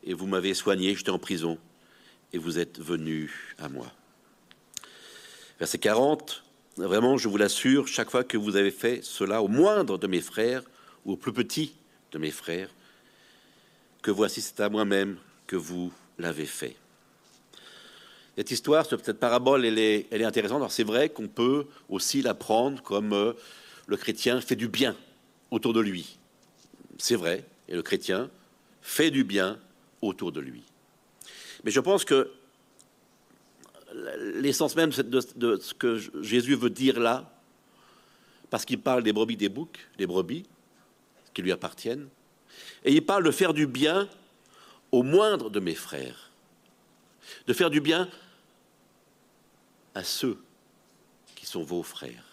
et 0.04 0.14
vous 0.14 0.28
m'avez 0.28 0.54
soigné, 0.54 0.94
j'étais 0.94 1.10
en 1.10 1.18
prison, 1.18 1.58
et 2.32 2.38
vous 2.38 2.60
êtes 2.60 2.78
venu 2.78 3.32
à 3.58 3.68
moi. 3.68 3.90
Verset 5.58 5.78
40, 5.78 6.44
vraiment, 6.76 7.16
je 7.16 7.28
vous 7.28 7.38
l'assure, 7.38 7.88
chaque 7.88 8.12
fois 8.12 8.22
que 8.22 8.36
vous 8.36 8.54
avez 8.54 8.70
fait 8.70 9.02
cela 9.02 9.42
au 9.42 9.48
moindre 9.48 9.98
de 9.98 10.06
mes 10.06 10.20
frères, 10.20 10.62
ou 11.04 11.14
au 11.14 11.16
plus 11.16 11.32
petit 11.32 11.74
de 12.12 12.18
mes 12.18 12.30
frères, 12.30 12.70
que 14.02 14.12
voici, 14.12 14.40
c'est 14.40 14.60
à 14.60 14.68
moi-même 14.68 15.18
que 15.48 15.56
vous 15.56 15.92
l'avez 16.16 16.46
fait. 16.46 16.76
Cette 18.36 18.50
histoire, 18.50 18.84
cette 18.84 19.18
parabole, 19.18 19.64
elle 19.64 19.78
est, 19.78 20.24
intéressante. 20.24 20.58
Alors 20.58 20.72
c'est 20.72 20.84
vrai 20.84 21.08
qu'on 21.08 21.26
peut 21.26 21.66
aussi 21.88 22.20
la 22.20 22.34
prendre 22.34 22.82
comme 22.82 23.14
euh, 23.14 23.32
le 23.86 23.96
chrétien 23.96 24.42
fait 24.42 24.56
du 24.56 24.68
bien 24.68 24.94
autour 25.50 25.72
de 25.72 25.80
lui. 25.80 26.18
C'est 26.98 27.16
vrai, 27.16 27.44
et 27.68 27.74
le 27.74 27.82
chrétien 27.82 28.30
fait 28.82 29.10
du 29.10 29.24
bien 29.24 29.58
autour 30.02 30.32
de 30.32 30.40
lui. 30.40 30.62
Mais 31.64 31.70
je 31.70 31.80
pense 31.80 32.04
que 32.04 32.30
l'essence 34.34 34.76
même 34.76 34.90
de, 34.90 35.22
de, 35.36 35.56
ce 35.56 35.72
que 35.72 35.98
Jésus 36.20 36.56
veut 36.56 36.70
dire 36.70 37.00
là, 37.00 37.32
parce 38.50 38.66
qu'il 38.66 38.80
parle 38.80 39.02
des 39.02 39.14
brebis 39.14 39.38
des 39.38 39.48
boucs, 39.48 39.88
des 39.96 40.06
brebis 40.06 40.44
qui 41.32 41.40
lui 41.40 41.52
appartiennent, 41.52 42.08
et 42.84 42.92
il 42.92 43.04
parle 43.04 43.24
de 43.24 43.30
faire 43.30 43.54
du 43.54 43.66
bien 43.66 44.08
au 44.92 45.02
moindre 45.02 45.48
de 45.48 45.58
mes 45.58 45.74
frères, 45.74 46.30
de 47.46 47.52
faire 47.54 47.70
du 47.70 47.80
bien 47.80 48.08
à 49.96 50.04
ceux 50.04 50.38
qui 51.34 51.46
sont 51.46 51.62
vos 51.62 51.82
frères, 51.82 52.24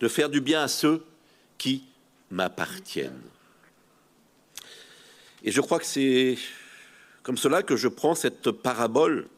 de 0.00 0.06
faire 0.06 0.28
du 0.28 0.42
bien 0.42 0.62
à 0.62 0.68
ceux 0.68 1.02
qui 1.56 1.82
m'appartiennent. 2.30 3.22
Et 5.42 5.50
je 5.50 5.62
crois 5.62 5.78
que 5.78 5.86
c'est 5.86 6.36
comme 7.22 7.38
cela 7.38 7.62
que 7.62 7.74
je 7.74 7.88
prends 7.88 8.14
cette 8.14 8.50
parabole. 8.50 9.28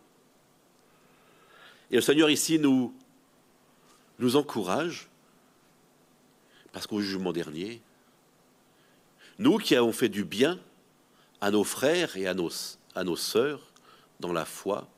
Et 1.92 1.94
le 1.94 2.00
Seigneur 2.00 2.31
ici 2.31 2.59
nous, 2.59 2.92
nous 4.18 4.35
encourage, 4.35 5.09
parce 6.72 6.88
qu'au 6.88 7.00
jugement 7.00 7.33
dernier, 7.33 7.81
nous 9.38 9.59
qui 9.59 9.77
avons 9.77 9.92
fait 9.92 10.09
du 10.09 10.24
bien 10.24 10.59
à 11.40 11.53
nos 11.53 11.62
frères 11.62 12.16
et 12.16 12.27
à 12.27 12.35
nos, 12.35 12.50
à 12.96 13.05
nos 13.05 13.16
sœurs 13.16 13.61
dans 14.18 14.33
la 14.33 14.44
foi, 14.44 14.88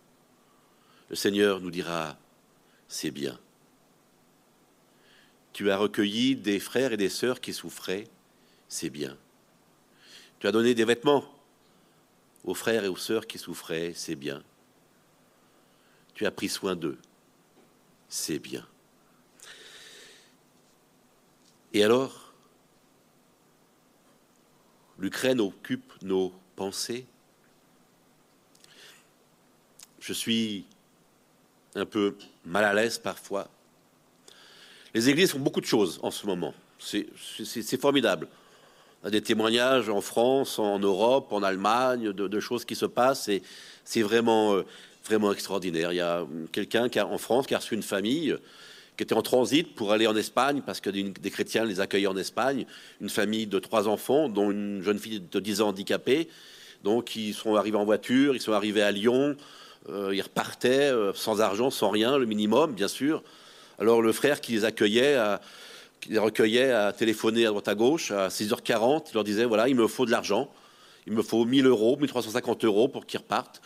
le 1.08 1.16
Seigneur 1.16 1.60
nous 1.60 1.70
dira, 1.70 2.16
c'est 2.88 3.10
bien. 3.10 3.38
Tu 5.52 5.70
as 5.70 5.78
recueilli 5.78 6.36
des 6.36 6.60
frères 6.60 6.92
et 6.92 6.96
des 6.96 7.08
sœurs 7.08 7.40
qui 7.40 7.52
souffraient, 7.52 8.08
c'est 8.68 8.90
bien. 8.90 9.16
Tu 10.38 10.46
as 10.46 10.52
donné 10.52 10.74
des 10.74 10.84
vêtements 10.84 11.24
aux 12.44 12.54
frères 12.54 12.84
et 12.84 12.88
aux 12.88 12.96
sœurs 12.96 13.26
qui 13.26 13.38
souffraient, 13.38 13.92
c'est 13.94 14.16
bien. 14.16 14.42
Tu 16.14 16.26
as 16.26 16.30
pris 16.30 16.48
soin 16.48 16.76
d'eux, 16.76 16.98
c'est 18.08 18.38
bien. 18.38 18.66
Et 21.72 21.84
alors, 21.84 22.32
l'Ukraine 24.98 25.40
occupe 25.40 25.92
nos 26.02 26.32
pensées. 26.54 27.06
Je 30.00 30.12
suis 30.12 30.66
un 31.76 31.86
peu 31.86 32.16
mal 32.44 32.64
à 32.64 32.74
l'aise 32.74 32.98
parfois. 32.98 33.48
Les 34.94 35.08
églises 35.08 35.32
font 35.32 35.38
beaucoup 35.38 35.60
de 35.60 35.66
choses 35.66 36.00
en 36.02 36.10
ce 36.10 36.26
moment. 36.26 36.54
C'est 36.78 37.80
formidable. 37.80 38.28
On 39.02 39.08
a 39.08 39.10
des 39.10 39.22
témoignages 39.22 39.88
en 39.88 40.00
France, 40.00 40.58
en 40.58 40.78
Europe, 40.78 41.32
en 41.32 41.42
Allemagne, 41.42 42.12
de, 42.12 42.40
choses 42.40 42.64
qui 42.64 42.74
se 42.74 42.86
passent. 42.86 43.28
Et 43.28 43.42
c'est 43.84 44.02
vraiment, 44.02 44.54
euh, 44.54 44.62
vraiment 45.04 45.32
extraordinaire. 45.32 45.92
Il 45.92 45.96
y 45.96 46.00
a 46.00 46.26
quelqu'un 46.50 46.88
en 47.04 47.18
France 47.18 47.46
qui 47.46 47.54
a 47.54 47.58
reçu 47.58 47.74
une 47.74 47.82
famille 47.82 48.36
qui 48.96 49.02
était 49.02 49.14
en 49.14 49.22
transit 49.22 49.74
pour 49.74 49.92
aller 49.92 50.06
en 50.06 50.16
Espagne 50.16 50.62
parce 50.64 50.80
que 50.80 50.88
des 50.88 51.30
chrétiens 51.30 51.66
les 51.66 51.80
accueillaient 51.80 52.06
en 52.06 52.16
Espagne. 52.16 52.64
Une 53.00 53.10
famille 53.10 53.46
de 53.46 53.58
trois 53.58 53.88
enfants, 53.88 54.28
dont 54.28 54.50
une 54.50 54.82
jeune 54.82 54.98
fille 54.98 55.20
de 55.20 55.40
10 55.40 55.60
ans 55.60 55.68
handicapée. 55.68 56.28
Donc, 56.82 57.16
ils 57.16 57.34
sont 57.34 57.56
arrivés 57.56 57.76
en 57.76 57.84
voiture, 57.84 58.34
ils 58.34 58.40
sont 58.40 58.52
arrivés 58.52 58.82
à 58.82 58.92
Lyon. 58.92 59.36
Euh, 59.88 60.14
ils 60.14 60.22
repartaient 60.22 60.90
euh, 60.90 61.12
sans 61.14 61.40
argent, 61.40 61.70
sans 61.70 61.90
rien, 61.90 62.18
le 62.18 62.26
minimum, 62.26 62.72
bien 62.72 62.88
sûr. 62.88 63.22
Alors 63.78 64.02
le 64.02 64.12
frère 64.12 64.40
qui 64.40 64.52
les 64.52 64.64
accueillait, 64.64 65.18
qui 66.00 66.08
les 66.08 66.18
recueillait, 66.18 66.72
a 66.72 66.92
téléphoné 66.92 67.44
à 67.44 67.50
droite 67.50 67.68
à 67.68 67.74
gauche 67.74 68.10
à 68.10 68.28
6h40. 68.28 69.08
Il 69.10 69.14
leur 69.14 69.24
disait 69.24 69.44
voilà, 69.44 69.68
il 69.68 69.74
me 69.74 69.86
faut 69.86 70.06
de 70.06 70.10
l'argent. 70.10 70.50
Il 71.06 71.12
me 71.12 71.22
faut 71.22 71.44
1000 71.44 71.66
euros, 71.66 71.96
1350 71.96 72.64
euros 72.64 72.88
pour 72.88 73.06
qu'ils 73.06 73.20
repartent. 73.20 73.60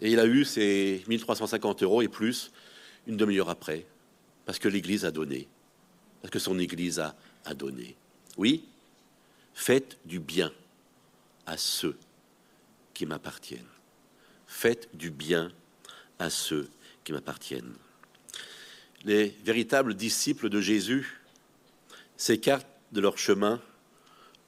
Et 0.00 0.10
il 0.10 0.18
a 0.18 0.26
eu 0.26 0.44
ces 0.44 1.04
1350 1.06 1.82
euros 1.82 2.02
et 2.02 2.08
plus 2.08 2.50
une 3.06 3.16
demi-heure 3.16 3.50
après, 3.50 3.86
parce 4.46 4.58
que 4.58 4.68
l'Église 4.68 5.04
a 5.04 5.10
donné, 5.10 5.48
parce 6.20 6.32
que 6.32 6.38
son 6.38 6.58
Église 6.58 6.98
a, 6.98 7.14
a 7.44 7.54
donné. 7.54 7.96
Oui, 8.36 8.64
faites 9.54 9.98
du 10.04 10.18
bien 10.18 10.50
à 11.46 11.56
ceux 11.56 11.96
qui 12.94 13.06
m'appartiennent. 13.06 13.71
Faites 14.62 14.94
du 14.94 15.10
bien 15.10 15.50
à 16.20 16.30
ceux 16.30 16.68
qui 17.02 17.10
m'appartiennent. 17.12 17.74
Les 19.02 19.30
véritables 19.42 19.94
disciples 19.94 20.48
de 20.48 20.60
Jésus 20.60 21.20
s'écartent 22.16 22.68
de 22.92 23.00
leur 23.00 23.18
chemin 23.18 23.60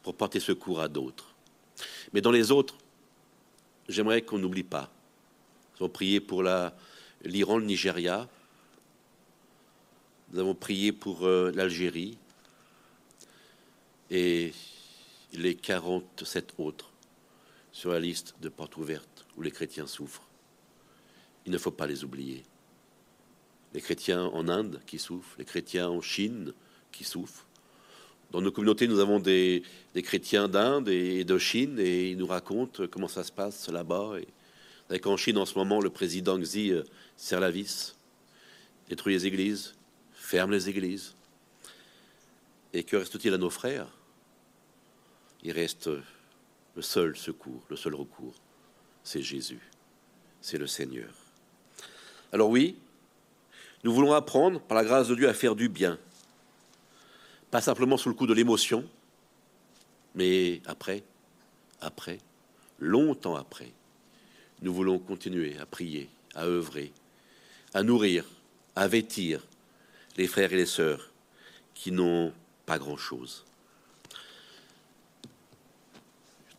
pour 0.05 0.14
porter 0.14 0.38
secours 0.38 0.81
à 0.81 0.87
d'autres. 0.87 1.35
Mais 2.12 2.20
dans 2.20 2.31
les 2.31 2.53
autres, 2.53 2.77
j'aimerais 3.88 4.22
qu'on 4.22 4.38
n'oublie 4.38 4.62
pas. 4.62 4.88
Nous 5.72 5.87
avons 5.87 5.92
prié 5.92 6.20
pour 6.20 6.44
l'Iran, 7.24 7.59
le 7.59 7.64
Nigeria. 7.64 8.29
Nous 10.33 10.38
avons 10.38 10.55
prié 10.55 10.92
pour 10.92 11.27
euh, 11.27 11.50
l'Algérie 11.57 12.16
et 14.12 14.53
les 15.33 15.57
47 15.57 16.55
autres 16.59 16.93
sur 17.74 17.90
la 17.90 17.98
liste 17.98 18.37
de 18.40 18.48
portes 18.48 18.76
ouvertes 18.76 19.26
où 19.37 19.42
les 19.42 19.50
chrétiens 19.50 19.88
souffrent. 19.88 20.28
Il 21.44 21.52
ne 21.52 21.58
faut 21.58 21.72
pas 21.72 21.88
les 21.88 22.04
oublier. 22.04 22.44
Les 23.74 23.80
chrétiens 23.80 24.26
en 24.26 24.48
Inde 24.48 24.80
qui 24.87 25.00
souffrent, 25.00 25.34
les 25.38 25.44
chrétiens 25.44 25.88
en 25.88 26.00
Chine 26.00 26.54
qui 26.92 27.02
souffrent. 27.02 27.44
Dans 28.30 28.40
nos 28.40 28.52
communautés, 28.52 28.87
nous 28.87 29.00
avons 29.00 29.18
des, 29.18 29.64
chrétiens 29.96 30.48
d'Inde 30.48 30.88
et 30.88 31.24
de 31.24 31.37
Chine 31.37 31.80
et 31.80 32.10
ils 32.10 32.16
nous 32.16 32.28
racontent 32.28 32.87
comment 32.87 33.08
ça 33.08 33.24
se 33.24 33.32
passe 33.32 33.68
là-bas. 33.68 34.18
Et 34.90 35.00
qu'en 35.00 35.16
Chine, 35.16 35.37
en 35.37 35.44
ce 35.44 35.58
moment, 35.58 35.80
le 35.80 35.90
président 35.90 36.38
Xi 36.38 36.72
euh, 36.72 36.84
serre 37.16 37.40
la 37.40 37.50
vis, 37.50 37.96
détruit 38.88 39.14
les 39.14 39.26
églises, 39.26 39.74
ferme 40.12 40.52
les 40.52 40.68
églises. 40.68 41.16
Et 42.72 42.84
que 42.84 42.96
reste-t-il 42.96 43.34
à 43.34 43.38
nos 43.38 43.50
frères? 43.50 43.88
Il 45.42 45.50
reste 45.50 45.90
le 46.76 46.82
seul 46.82 47.16
secours, 47.16 47.62
le 47.68 47.76
seul 47.76 47.94
recours, 47.94 48.34
c'est 49.02 49.22
Jésus, 49.22 49.60
c'est 50.40 50.58
le 50.58 50.66
Seigneur. 50.66 51.10
Alors 52.32 52.50
oui, 52.50 52.76
nous 53.84 53.92
voulons 53.92 54.12
apprendre, 54.12 54.60
par 54.60 54.76
la 54.76 54.84
grâce 54.84 55.08
de 55.08 55.14
Dieu, 55.14 55.28
à 55.28 55.34
faire 55.34 55.54
du 55.54 55.68
bien, 55.68 55.98
pas 57.50 57.60
simplement 57.60 57.96
sous 57.96 58.08
le 58.08 58.14
coup 58.14 58.26
de 58.26 58.34
l'émotion, 58.34 58.84
mais 60.14 60.60
après, 60.66 61.04
après, 61.80 62.18
longtemps 62.78 63.37
après, 63.37 63.72
nous 64.62 64.72
voulons 64.72 64.98
continuer 64.98 65.58
à 65.58 65.66
prier, 65.66 66.08
à 66.34 66.46
œuvrer, 66.46 66.92
à 67.74 67.82
nourrir, 67.82 68.24
à 68.74 68.88
vêtir 68.88 69.40
les 70.16 70.26
frères 70.26 70.52
et 70.52 70.56
les 70.56 70.66
sœurs 70.66 71.10
qui 71.74 71.92
n'ont 71.92 72.32
pas 72.66 72.78
grand-chose. 72.78 73.44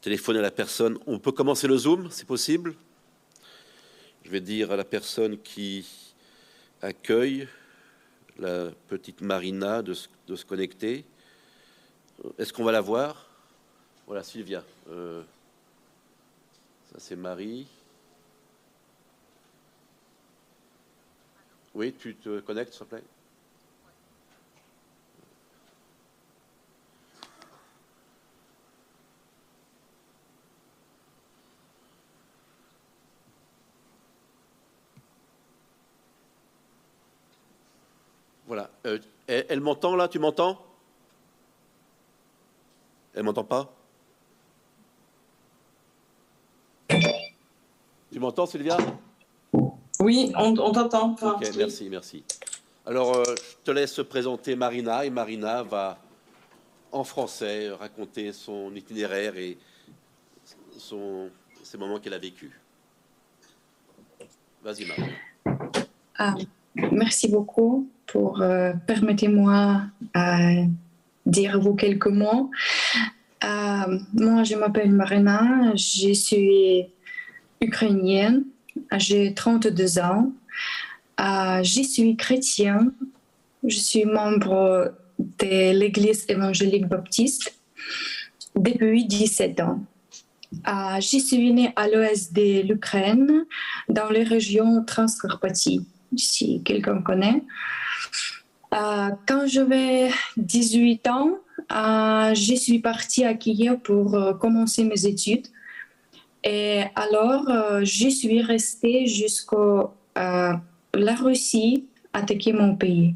Je 0.05 0.11
téléphone 0.11 0.37
à 0.37 0.41
la 0.43 0.51
personne. 0.51 0.99
On 1.07 1.17
peut 1.17 1.31
commencer 1.31 1.67
le 1.67 1.75
Zoom, 1.75 2.11
c'est 2.11 2.27
possible 2.27 2.75
Je 4.23 4.29
vais 4.29 4.39
dire 4.39 4.71
à 4.71 4.75
la 4.75 4.83
personne 4.83 5.39
qui 5.39 5.83
accueille 6.79 7.47
la 8.37 8.69
petite 8.87 9.21
Marina 9.21 9.81
de, 9.81 9.95
se 9.95 10.45
connecter. 10.45 11.05
Est-ce 12.37 12.53
qu'on 12.53 12.63
va 12.63 12.71
la 12.71 12.81
voir? 12.81 13.27
Voilà, 14.05 14.21
Sylvia. 14.21 14.63
Euh, 14.91 15.23
ça, 16.91 16.99
c'est 16.99 17.15
Marie. 17.15 17.65
Oui, 21.73 21.95
tu 21.97 22.13
te 22.13 22.41
connectes, 22.41 22.73
s'il 22.73 22.85
te 22.85 22.89
plaît? 22.89 23.03
Voilà. 38.47 38.69
Euh, 38.85 38.99
elle, 39.27 39.59
m'entend 39.59 39.95
là 39.95 40.07
Tu 40.07 40.19
m'entends? 40.19 40.61
Elle 43.13 43.23
m'entend 43.23 43.43
pas? 43.43 43.73
Tu 48.11 48.19
m'entends, 48.19 48.45
Sylvia? 48.45 48.77
Oui, 49.99 50.31
on, 50.37 50.53
t'entend. 50.53 51.15
Ok, 51.21 51.49
merci, 51.57 51.89
merci. 51.89 52.23
Alors, 52.85 53.15
euh, 53.15 53.23
je 53.25 53.55
te 53.63 53.71
laisse 53.71 54.01
présenter 54.07 54.55
Marina 54.55 55.05
et 55.05 55.09
Marina 55.09 55.63
va 55.63 55.97
en 56.91 57.03
français 57.03 57.71
raconter 57.71 58.31
son 58.31 58.73
itinéraire 58.75 59.35
et 59.37 59.57
son, 60.77 61.29
ces 61.63 61.77
moments 61.77 61.99
qu'elle 61.99 62.13
a 62.13 62.19
vécus. 62.19 62.51
Vas-y, 64.61 64.85
Marina. 64.85 65.15
Ah, 66.17 66.35
merci 66.91 67.27
beaucoup 67.27 67.89
pour 68.07 68.41
euh, 68.41 68.73
permettez-moi 68.87 69.83
euh, 70.15 70.63
dire 71.25 71.59
vous 71.59 71.75
quelques 71.75 72.07
mots. 72.07 72.51
Euh, 73.43 73.99
moi, 74.13 74.43
je 74.43 74.55
m'appelle 74.55 74.91
Marina, 74.91 75.73
je 75.75 76.13
suis 76.13 76.85
ukrainienne, 77.61 78.45
j'ai 78.97 79.33
32 79.33 79.99
ans, 79.99 80.31
je 81.19 81.81
suis 81.81 82.15
chrétienne, 82.15 82.91
je 83.63 83.77
suis 83.77 84.05
membre 84.05 84.93
de 85.19 85.77
l'Église 85.77 86.25
évangélique 86.27 86.87
baptiste 86.87 87.59
depuis 88.55 89.05
17 89.05 89.59
ans. 89.61 89.79
je 90.65 91.17
suis 91.19 91.53
née 91.53 91.71
à 91.75 91.87
l'ouest 91.87 92.33
de 92.33 92.61
l'Ukraine, 92.61 93.45
dans 93.89 94.09
les 94.09 94.23
régions 94.23 94.83
Transcarpathie, 94.83 95.85
si 96.15 96.61
quelqu'un 96.63 97.01
connaît. 97.01 97.43
Euh, 98.73 99.09
quand 99.27 99.47
j'avais 99.47 100.11
18 100.37 101.07
ans, 101.07 101.37
euh, 101.71 102.33
je 102.33 102.55
suis 102.55 102.79
partie 102.79 103.23
à 103.23 103.33
Kiev 103.33 103.77
pour 103.77 104.15
euh, 104.15 104.33
commencer 104.33 104.83
mes 104.83 105.05
études. 105.05 105.47
Et 106.43 106.83
alors, 106.95 107.49
je 107.83 108.07
suis 108.07 108.39
restée 108.43 109.07
jusqu'à 109.07 109.89
la 110.15 111.15
Russie 111.15 111.85
attaquer 112.13 112.53
mon 112.53 112.75
pays. 112.75 113.15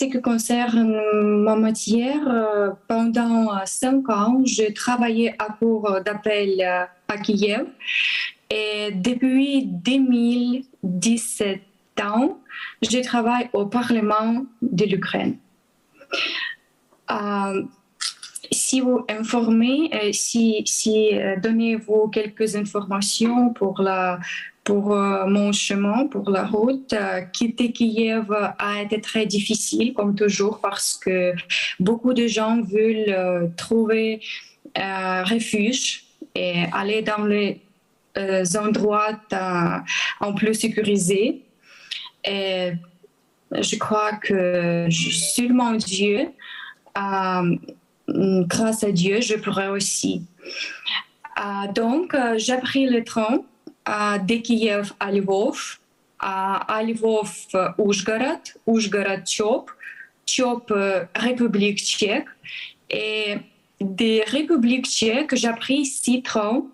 Ce 0.00 0.06
qui 0.06 0.20
concerne 0.22 0.98
ma 1.44 1.56
matière, 1.56 2.74
pendant 2.88 3.66
cinq 3.66 4.08
ans, 4.08 4.40
j'ai 4.44 4.72
travaillé 4.72 5.34
à 5.38 5.48
cours 5.58 6.00
d'appel 6.04 6.62
à 7.08 7.18
Kiev 7.18 7.66
et 8.50 8.92
depuis 8.92 9.66
2017 9.66 11.60
ans, 12.02 12.38
je 12.82 12.98
travaille 13.02 13.50
au 13.52 13.66
Parlement 13.66 14.46
de 14.62 14.84
l'Ukraine. 14.86 15.36
Euh, 17.10 17.62
si 18.50 18.80
vous 18.80 19.04
informez, 19.08 19.90
euh, 19.94 20.12
si, 20.12 20.62
si 20.66 21.16
euh, 21.16 21.36
donnez-vous 21.40 22.08
quelques 22.08 22.56
informations 22.56 23.52
pour 23.52 23.80
la 23.82 24.18
pour 24.70 24.94
mon 25.26 25.50
chemin, 25.50 26.06
pour 26.06 26.30
la 26.30 26.46
route. 26.46 26.94
quitter 27.32 27.72
Kiev 27.72 28.30
a 28.30 28.82
été 28.82 29.00
très 29.00 29.26
difficile, 29.26 29.94
comme 29.94 30.14
toujours, 30.14 30.60
parce 30.60 30.96
que 30.96 31.32
beaucoup 31.80 32.14
de 32.14 32.28
gens 32.28 32.62
veulent 32.62 33.50
trouver 33.56 34.20
refuge 34.76 36.04
et 36.36 36.66
aller 36.72 37.02
dans 37.02 37.24
les 37.24 37.60
euh, 38.16 38.44
endroits 38.56 39.18
en 40.20 40.34
plus 40.34 40.54
sécurisés. 40.54 41.42
Et 42.24 42.72
je 43.52 43.76
crois 43.76 44.12
que 44.12 44.86
seulement 44.90 45.72
Dieu, 45.72 46.28
euh, 46.96 47.56
grâce 48.46 48.84
à 48.84 48.92
Dieu, 48.92 49.20
je 49.20 49.34
pourrais 49.34 49.68
aussi. 49.68 50.22
Euh, 51.38 51.72
donc, 51.72 52.16
j'ai 52.36 52.58
pris 52.58 52.86
le 52.86 53.02
train 53.02 53.40
de 53.86 54.36
Kiev 54.36 54.92
à 55.00 55.10
Lvov, 55.10 55.78
à 56.18 56.82
Lvov, 56.82 57.30
Oujgorod, 57.78 58.40
Oujgorod, 58.66 59.26
Chop, 59.26 59.70
Chop, 60.26 60.72
République 61.14 61.78
tchèque. 61.78 62.28
Et 62.90 63.36
des 63.80 64.22
Républiques 64.26 64.86
tchèques, 64.86 65.34
j'ai 65.34 65.52
pris 65.52 65.86
six 65.86 66.22
trains 66.22 66.64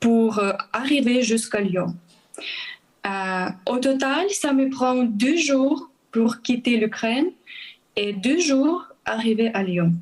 pour 0.00 0.40
arriver 0.72 1.22
jusqu'à 1.22 1.60
Lyon. 1.60 1.94
Au 3.66 3.78
total, 3.78 4.28
ça 4.30 4.52
me 4.52 4.68
prend 4.70 5.02
deux 5.04 5.36
jours 5.36 5.90
pour 6.10 6.42
quitter 6.42 6.76
l'Ukraine 6.76 7.30
et 7.96 8.12
deux 8.12 8.38
jours 8.38 8.86
arriver 9.04 9.50
à 9.54 9.62
Lyon. 9.62 9.92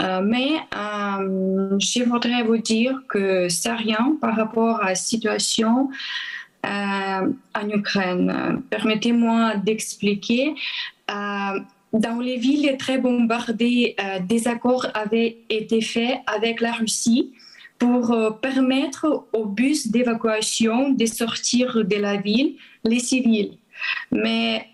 Euh, 0.00 0.20
mais 0.22 0.50
je 0.72 2.04
voudrais 2.04 2.42
vous 2.42 2.58
dire 2.58 3.00
que 3.08 3.48
c'est 3.48 3.72
rien 3.72 4.16
par 4.20 4.36
rapport 4.36 4.80
à 4.82 4.90
la 4.90 4.94
situation 4.94 5.90
en 6.64 7.68
Ukraine. 7.68 8.62
Permettez-moi 8.70 9.56
d'expliquer. 9.56 10.54
dans 11.08 12.20
les 12.20 12.36
villes 12.36 12.76
très 12.78 12.98
bombardées, 12.98 13.96
des 14.28 14.48
accords 14.48 14.86
avaient 14.94 15.38
été 15.48 15.80
faits 15.80 16.18
avec 16.26 16.60
la 16.60 16.72
Russie 16.72 17.32
pour 17.78 18.10
euh, 18.10 18.30
permettre 18.30 19.26
aux 19.32 19.46
bus 19.46 19.88
d'évacuation 19.88 20.90
de 20.90 21.06
sortir 21.06 21.84
de 21.84 21.96
la 21.96 22.16
ville, 22.16 22.56
les 22.84 22.98
civils. 22.98 23.56
Mais 24.10 24.66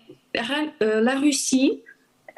euh, 0.81 1.01
la 1.01 1.15
Russie 1.15 1.81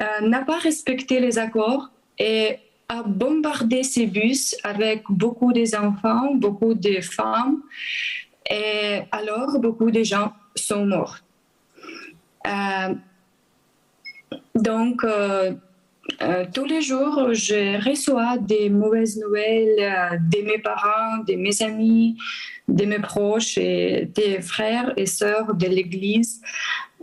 euh, 0.02 0.28
n'a 0.28 0.42
pas 0.42 0.58
respecté 0.58 1.20
les 1.20 1.38
accords 1.38 1.90
et 2.18 2.56
a 2.88 3.02
bombardé 3.02 3.82
ces 3.82 4.06
bus 4.06 4.56
avec 4.64 5.04
beaucoup 5.10 5.52
d'enfants, 5.52 6.34
beaucoup 6.34 6.74
de 6.74 7.00
femmes, 7.00 7.62
et 8.50 9.02
alors 9.12 9.58
beaucoup 9.60 9.90
de 9.90 10.02
gens 10.02 10.32
sont 10.54 10.86
morts. 10.86 11.18
Euh, 12.46 12.94
donc, 14.54 15.04
euh, 15.04 15.52
euh, 16.22 16.46
tous 16.52 16.64
les 16.64 16.80
jours, 16.80 17.34
je 17.34 17.84
reçois 17.86 18.38
des 18.38 18.70
mauvaises 18.70 19.18
nouvelles 19.18 20.20
de 20.32 20.42
mes 20.42 20.58
parents, 20.58 21.18
de 21.26 21.34
mes 21.34 21.62
amis, 21.62 22.16
de 22.66 22.86
mes 22.86 22.98
proches 22.98 23.58
et 23.58 24.10
des 24.14 24.40
frères 24.40 24.92
et 24.96 25.06
sœurs 25.06 25.54
de 25.54 25.66
l'Église. 25.66 26.40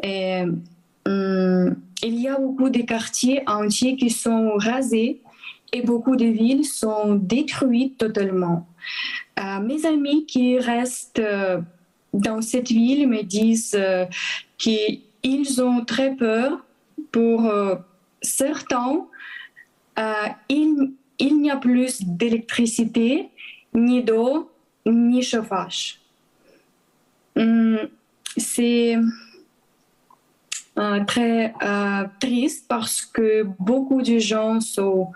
Hum, 0.04 1.76
il 2.02 2.20
y 2.20 2.28
a 2.28 2.40
beaucoup 2.40 2.70
de 2.70 2.82
quartiers 2.82 3.44
entiers 3.46 3.96
qui 3.96 4.10
sont 4.10 4.54
rasés 4.58 5.22
et 5.74 5.82
beaucoup 5.82 6.16
de 6.16 6.26
villes 6.26 6.66
sont 6.66 7.16
détruites 7.16 7.97
totalement. 7.97 8.68
mes 9.38 9.86
amis 9.86 10.26
qui 10.26 10.57
restent 10.59 11.22
dans 12.13 12.41
cette 12.41 12.70
ville 12.70 13.07
me 13.07 13.24
disent 13.24 13.78
qu'ils 14.57 15.61
ont 15.61 15.84
très 15.84 16.16
peur 16.16 16.66
pour 17.16 17.45
euh, 17.45 17.76
certains, 18.22 19.07
euh, 19.97 20.28
il, 20.49 20.91
n'y 21.20 21.49
a 21.49 21.55
plus 21.55 22.01
d'électricité, 22.01 23.30
ni 23.74 24.03
d'eau, 24.03 24.51
ni 24.86 25.22
chauffage. 25.22 26.01
Hum, 27.38 27.80
c'est 28.36 28.97
euh, 30.78 31.05
très 31.05 31.53
triste 32.20 32.66
parce 32.68 33.01
que 33.01 33.43
beaucoup 33.59 34.01
de 34.01 34.20
gens 34.20 34.59
sont 34.59 35.13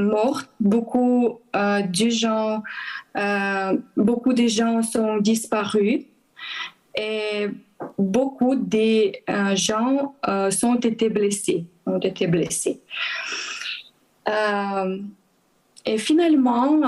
morts, 0.00 0.42
beaucoup 0.58 1.40
de 1.54 2.08
gens, 2.08 2.62
beaucoup 3.96 4.32
de 4.32 4.46
gens 4.46 4.82
sont 4.82 5.18
disparus. 5.18 6.04
Et 6.96 7.48
beaucoup 7.98 8.54
de 8.54 9.12
euh, 9.28 9.56
gens 9.56 10.14
euh, 10.28 10.50
sont 10.50 10.76
été 10.76 11.08
blessés, 11.08 11.64
ont 11.86 11.98
été 11.98 12.26
blessés. 12.26 12.80
Euh, 14.28 14.98
et 15.86 15.98
finalement, 15.98 16.80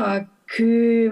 que 0.47 1.11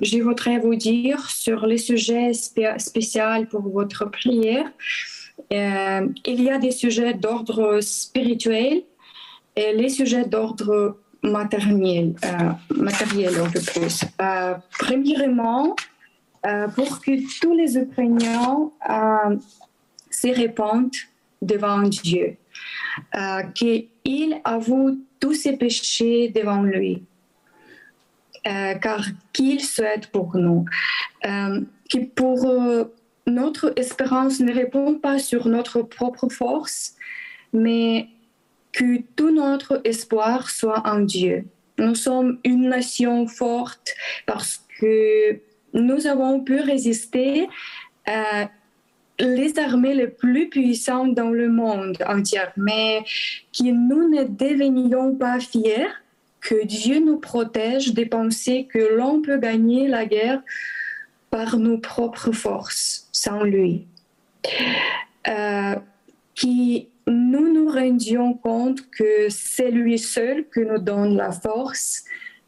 je 0.00 0.18
voudrais 0.18 0.58
vous 0.58 0.76
dire 0.76 1.28
sur 1.28 1.66
les 1.66 1.78
sujets 1.78 2.32
spéciaux 2.32 3.44
pour 3.50 3.62
votre 3.62 4.08
prière, 4.08 4.70
il 5.50 6.42
y 6.42 6.50
a 6.50 6.58
des 6.58 6.70
sujets 6.70 7.14
d'ordre 7.14 7.80
spirituel 7.80 8.82
et 9.56 9.72
les 9.72 9.88
sujets 9.88 10.24
d'ordre 10.24 10.98
matériel, 11.30 12.14
matériel 12.70 13.34
un 13.40 13.50
peu 13.50 13.60
plus. 13.60 14.04
premièrement, 14.78 15.74
euh, 16.46 16.68
pour 16.68 17.00
que 17.00 17.40
tous 17.40 17.54
les 17.54 17.76
Ukrainiens 17.76 18.70
euh, 18.88 19.36
se 20.10 20.28
répandent 20.28 20.94
devant 21.42 21.82
Dieu, 21.82 22.36
euh, 23.16 23.42
qu'il 23.54 24.40
avoue 24.44 25.00
tous 25.18 25.34
ses 25.34 25.56
péchés 25.56 26.28
devant 26.28 26.62
lui, 26.62 27.02
car 28.44 29.04
qu'il 29.32 29.60
souhaite 29.60 30.06
pour 30.12 30.36
nous, 30.36 30.66
que 31.24 32.04
pour 32.14 32.46
notre 33.26 33.72
espérance 33.74 34.38
ne 34.38 34.52
répond 34.52 34.94
pas 34.94 35.18
sur 35.18 35.48
notre 35.48 35.82
propre 35.82 36.28
force, 36.28 36.94
mais 37.52 38.08
que 38.76 39.00
tout 39.16 39.30
notre 39.30 39.80
espoir 39.84 40.50
soit 40.50 40.86
en 40.86 41.00
Dieu. 41.00 41.46
Nous 41.78 41.94
sommes 41.94 42.38
une 42.44 42.68
nation 42.68 43.26
forte 43.26 43.94
parce 44.26 44.62
que 44.78 45.40
nous 45.72 46.06
avons 46.06 46.40
pu 46.40 46.60
résister 46.60 47.48
à 48.06 48.50
les 49.18 49.58
armées 49.58 49.94
les 49.94 50.08
plus 50.08 50.50
puissantes 50.50 51.14
dans 51.14 51.30
le 51.30 51.48
monde 51.48 51.96
entier, 52.06 52.42
mais 52.58 53.02
que 53.58 53.64
nous 53.64 54.10
ne 54.10 54.24
devenions 54.24 55.14
pas 55.14 55.40
fiers, 55.40 55.88
que 56.42 56.66
Dieu 56.66 57.00
nous 57.00 57.18
protège 57.18 57.94
des 57.94 58.04
pensées 58.04 58.68
que 58.70 58.94
l'on 58.94 59.22
peut 59.22 59.38
gagner 59.38 59.88
la 59.88 60.04
guerre 60.04 60.42
par 61.30 61.56
nos 61.56 61.78
propres 61.78 62.32
forces, 62.32 63.08
sans 63.10 63.42
lui. 63.42 63.86
Euh, 65.28 65.76
nous 67.06 67.52
nous 67.52 67.70
rendions 67.70 68.34
compte 68.34 68.90
que 68.90 69.28
c'est 69.28 69.70
lui 69.70 69.98
seul 69.98 70.46
qui 70.52 70.60
nous 70.60 70.78
donne 70.78 71.16
la 71.16 71.30
force 71.30 72.04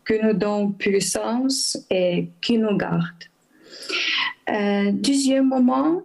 qui 0.09 0.19
nous 0.23 0.33
donne 0.33 0.75
puissance 0.75 1.79
et 1.91 2.31
qui 2.41 2.57
nous 2.57 2.77
garde. 2.77 3.25
Euh, 4.49 4.91
deuxième 4.93 5.49
moment, 5.49 6.03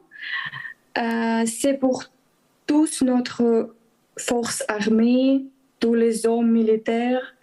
euh, 0.98 1.44
c'est 1.46 1.76
pour 1.80 2.04
tous 2.68 3.02
notre 3.02 3.74
force 4.18 4.64
armée, 4.68 5.46
tous 5.80 5.94
les 5.94 6.26
hommes 6.26 6.52
militaires 6.52 7.34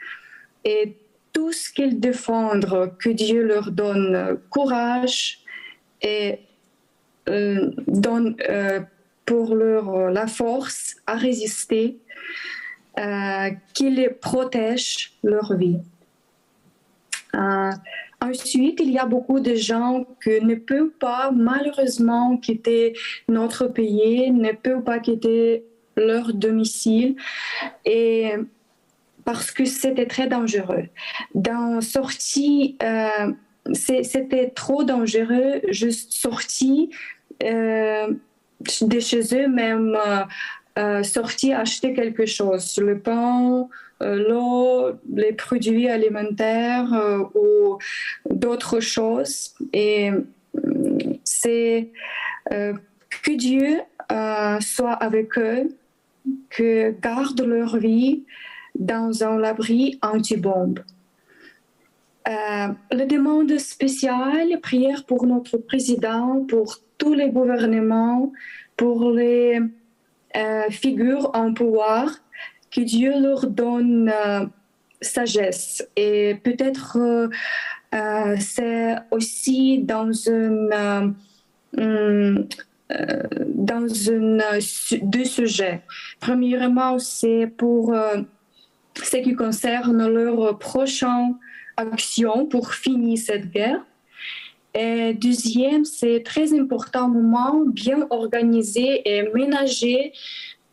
et 0.65 0.97
tout 1.33 1.53
ce 1.53 1.73
qu'ils 1.73 1.99
défendent, 1.99 2.95
que 2.99 3.09
Dieu 3.09 3.43
leur 3.43 3.71
donne 3.71 4.39
courage 4.51 5.41
et 6.03 6.41
euh, 7.29 7.71
donne 7.87 8.37
pour 9.31 9.55
leur 9.55 10.11
la 10.11 10.27
force 10.27 10.97
à 11.07 11.15
résister, 11.15 11.99
qu'il 13.75 13.97
protège 14.21 15.13
leur 15.23 15.57
vie. 15.57 15.79
Euh, 17.35 17.71
ensuite, 18.21 18.81
il 18.81 18.91
y 18.91 18.99
a 18.99 19.07
beaucoup 19.07 19.41
de 19.41 19.55
gens 19.55 20.05
qui 20.23 20.41
ne 20.41 20.55
peuvent 20.55 20.97
pas 20.99 21.31
malheureusement 21.31 22.37
quitter 22.37 22.95
notre 23.29 23.67
pays, 23.67 24.31
ne 24.31 24.53
peuvent 24.53 24.83
pas 24.83 24.99
quitter 24.99 25.65
leur 25.97 26.33
domicile 26.33 27.17
et 27.85 28.33
parce 29.25 29.51
que 29.51 29.65
c'était 29.65 30.07
très 30.07 30.27
dangereux. 30.27 30.89
Dans 31.35 31.81
sortie, 31.81 32.77
euh, 32.83 33.33
c'était 33.75 34.51
trop 34.51 34.83
dangereux, 34.83 35.61
juste 35.69 36.13
sorti 36.13 36.91
euh, 37.43 38.13
de 38.83 39.01
chez 39.01 39.23
eux, 39.35 39.49
même 39.49 39.97
euh, 40.79 41.03
sorti 41.03 41.53
acheter 41.53 41.95
quelque 41.95 42.27
chose, 42.27 42.79
le 42.79 42.99
pain, 42.99 43.69
euh, 44.03 44.29
l'eau, 44.29 44.93
les 45.13 45.33
produits 45.33 45.89
alimentaires 45.89 46.93
euh, 46.95 47.25
ou 47.35 47.79
d'autres 48.29 48.81
choses. 48.81 49.55
Et 49.73 50.11
c'est 51.25 51.91
que 52.51 53.37
Dieu 53.37 53.81
soit 54.61 54.93
avec 54.93 55.39
eux, 55.39 55.69
que 56.49 56.91
garde 57.01 57.41
leur 57.43 57.77
vie 57.77 58.25
dans 58.75 59.25
un 59.25 59.43
abri 59.43 59.99
anti-bombe. 60.03 60.81
Euh, 62.29 62.69
la 62.93 63.07
demande 63.07 63.59
spéciale, 63.59 64.61
prière 64.61 65.05
pour 65.05 65.27
notre 65.27 65.57
président, 65.57 66.45
pour 66.49 66.77
tous 67.01 67.15
les 67.15 67.31
gouvernements, 67.31 68.31
pour 68.77 69.11
les 69.11 69.59
euh, 70.37 70.71
figures 70.71 71.31
en 71.35 71.53
pouvoir, 71.53 72.09
que 72.71 72.83
Dieu 72.83 73.13
leur 73.21 73.49
donne 73.49 74.09
euh, 74.09 74.47
sagesse. 75.01 75.85
Et 75.97 76.37
peut-être 76.45 76.99
euh, 77.95 78.37
c'est 78.39 78.97
aussi 79.11 79.83
dans 79.83 80.13
une, 80.13 81.17
dans 81.73 83.89
une, 83.89 84.43
deux 85.03 85.25
sujets. 85.25 85.83
Premièrement, 86.21 86.99
c'est 86.99 87.47
pour 87.47 87.95
ce 88.95 89.17
qui 89.17 89.35
concerne 89.35 90.07
leur 90.07 90.59
prochaine 90.59 91.37
action 91.77 92.47
pour 92.47 92.75
finir 92.75 93.19
cette 93.19 93.51
guerre. 93.51 93.81
Et 94.75 95.15
deuxième, 95.15 95.85
c'est 95.85 96.23
très 96.23 96.59
important 96.59 97.09
moment 97.09 97.65
bien 97.67 98.07
organiser 98.11 99.03
et 99.05 99.29
ménager 99.35 100.13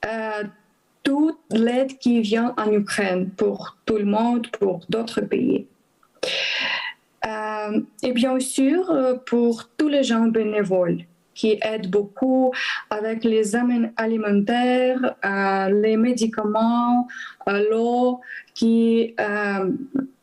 euh, 0.05 0.43
toute 1.03 1.39
l'aide 1.49 1.97
qui 1.97 2.21
vient 2.21 2.53
en 2.57 2.71
Ukraine 2.71 3.29
pour 3.31 3.77
tout 3.85 3.97
le 3.97 4.05
monde, 4.05 4.47
pour 4.59 4.85
d'autres 4.89 5.21
pays. 5.21 5.65
Euh, 7.25 7.81
et 8.03 8.11
bien 8.11 8.39
sûr, 8.39 8.91
euh, 8.91 9.15
pour 9.15 9.67
tous 9.77 9.87
les 9.87 10.03
gens 10.03 10.27
bénévoles 10.27 10.99
qui 11.33 11.57
aident 11.61 11.89
beaucoup 11.89 12.51
avec 12.89 13.23
les 13.23 13.55
alimentaires, 13.95 15.15
les 15.69 15.95
médicaments, 15.95 17.07
l'eau, 17.45 18.21
qui 18.55 19.13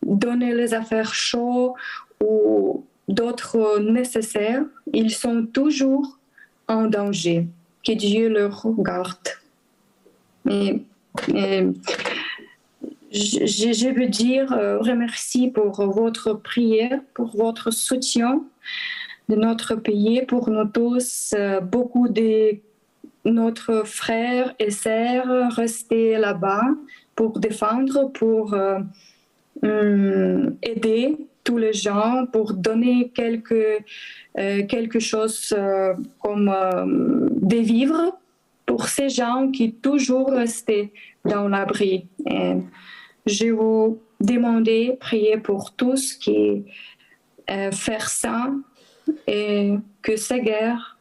donnent 0.03 0.41
les 0.41 0.75
affaires 0.75 1.14
chaudes 1.14 1.75
ou 2.20 2.85
d'autres 3.09 3.79
nécessaires, 3.81 4.65
ils 4.93 5.11
sont 5.11 5.47
toujours 5.47 6.19
en 6.69 6.87
danger. 6.87 7.47
Que 7.87 7.93
Dieu 7.93 8.29
leur 8.29 8.67
garde. 8.79 9.29
Mais, 10.45 10.83
je, 13.13 13.95
veux 13.95 14.09
dire 14.09 14.53
euh, 14.53 14.79
remercie 14.79 15.49
pour 15.51 15.85
votre 15.87 16.33
prière, 16.33 17.01
pour 17.15 17.37
votre 17.37 17.71
soutien 17.71 18.43
de 19.29 19.37
notre 19.37 19.75
pays, 19.77 20.23
pour 20.27 20.51
nous 20.51 20.65
tous, 20.65 21.35
euh, 21.37 21.61
beaucoup 21.61 22.09
de 22.09 22.57
notre 23.25 23.87
frères 23.87 24.55
et 24.59 24.71
sœurs 24.71 25.53
restés 25.53 26.19
là-bas 26.19 26.65
pour 27.15 27.39
défendre, 27.39 28.11
pour 28.13 28.55
hum, 29.63 30.57
aider 30.63 31.17
tous 31.45 31.59
les 31.59 31.72
gens, 31.72 32.26
pour 32.32 32.55
donner 32.55 33.11
quelque, 33.14 33.78
quelque 34.34 34.99
chose 34.99 35.55
comme 36.18 37.30
des 37.30 37.61
vivres 37.61 38.18
pour 38.66 38.88
ces 38.88 39.11
gens 39.11 39.51
qui 39.51 39.74
toujours 39.74 40.30
restaient 40.30 40.90
dans 41.24 41.49
l'abri. 41.49 42.07
Je 43.26 43.51
vous 43.53 44.01
demander, 44.20 44.97
prier 45.01 45.38
pour 45.38 45.72
tous 45.72 46.14
qui 46.14 46.64
euh, 47.51 47.70
faire 47.70 48.09
ça 48.09 48.51
et 49.26 49.74
que 50.01 50.16
cette 50.16 50.45
guerre 50.45 50.99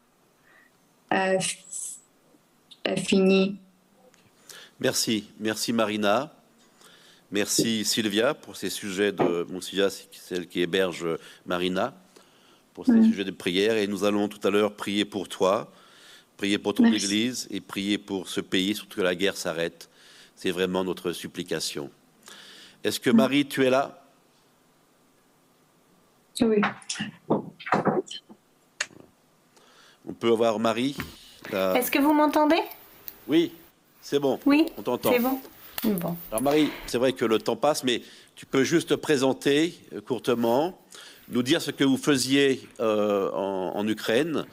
euh, 1.13 1.39
finisse. 2.97 3.53
Merci, 4.79 5.29
merci 5.39 5.71
Marina. 5.71 6.33
Merci 7.33 7.83
Sylvia 7.83 8.35
pour 8.35 8.55
ces 8.55 8.69
sujets 8.69 9.11
de 9.11 9.45
mon 9.49 9.59
c'est 9.59 9.89
celle 10.11 10.47
qui 10.47 10.61
héberge 10.61 11.05
Marina, 11.47 11.95
pour 12.75 12.85
ces 12.85 12.91
mm. 12.91 13.05
sujets 13.05 13.23
de 13.23 13.31
prière. 13.31 13.75
Et 13.75 13.87
nous 13.87 14.03
allons 14.03 14.27
tout 14.27 14.47
à 14.47 14.51
l'heure 14.51 14.75
prier 14.75 15.03
pour 15.03 15.27
toi 15.27 15.71
prier 16.37 16.57
pour 16.57 16.73
ton 16.73 16.85
Église 16.85 17.47
et 17.51 17.61
prier 17.61 17.97
pour 17.97 18.27
ce 18.27 18.41
pays, 18.41 18.75
surtout 18.75 18.97
que 18.97 19.01
la 19.01 19.15
guerre 19.15 19.37
s'arrête. 19.37 19.89
C'est 20.35 20.51
vraiment 20.51 20.83
notre 20.83 21.11
supplication. 21.11 21.89
Est-ce 22.83 22.99
que 22.99 23.09
Marie, 23.09 23.47
tu 23.47 23.65
es 23.65 23.69
là? 23.69 24.03
Oui. 26.41 26.61
On 30.05 30.13
peut 30.13 30.31
avoir 30.31 30.59
Marie 30.59 30.97
Est-ce 31.51 31.89
que 31.89 31.99
vous 31.99 32.13
m'entendez? 32.13 32.61
Oui, 33.27 33.53
c'est 34.01 34.19
bon. 34.19 34.39
Oui, 34.45 34.65
on 34.77 34.81
t'entend. 34.81 35.11
C'est 35.11 35.19
bon. 35.19 35.39
Bon. 35.85 36.15
Alors 36.31 36.41
Marie, 36.41 36.69
c'est 36.87 36.97
vrai 36.97 37.13
que 37.13 37.25
le 37.25 37.39
temps 37.39 37.55
passe, 37.55 37.83
mais 37.83 38.01
tu 38.35 38.45
peux 38.45 38.63
juste 38.63 38.89
te 38.89 38.93
présenter 38.93 39.79
euh, 39.93 40.01
courtement, 40.01 40.79
nous 41.29 41.43
dire 41.43 41.61
ce 41.61 41.71
que 41.71 41.83
vous 41.83 41.97
faisiez 41.97 42.67
euh, 42.79 43.29
en 43.31 43.87
Ukraine, 43.87 44.45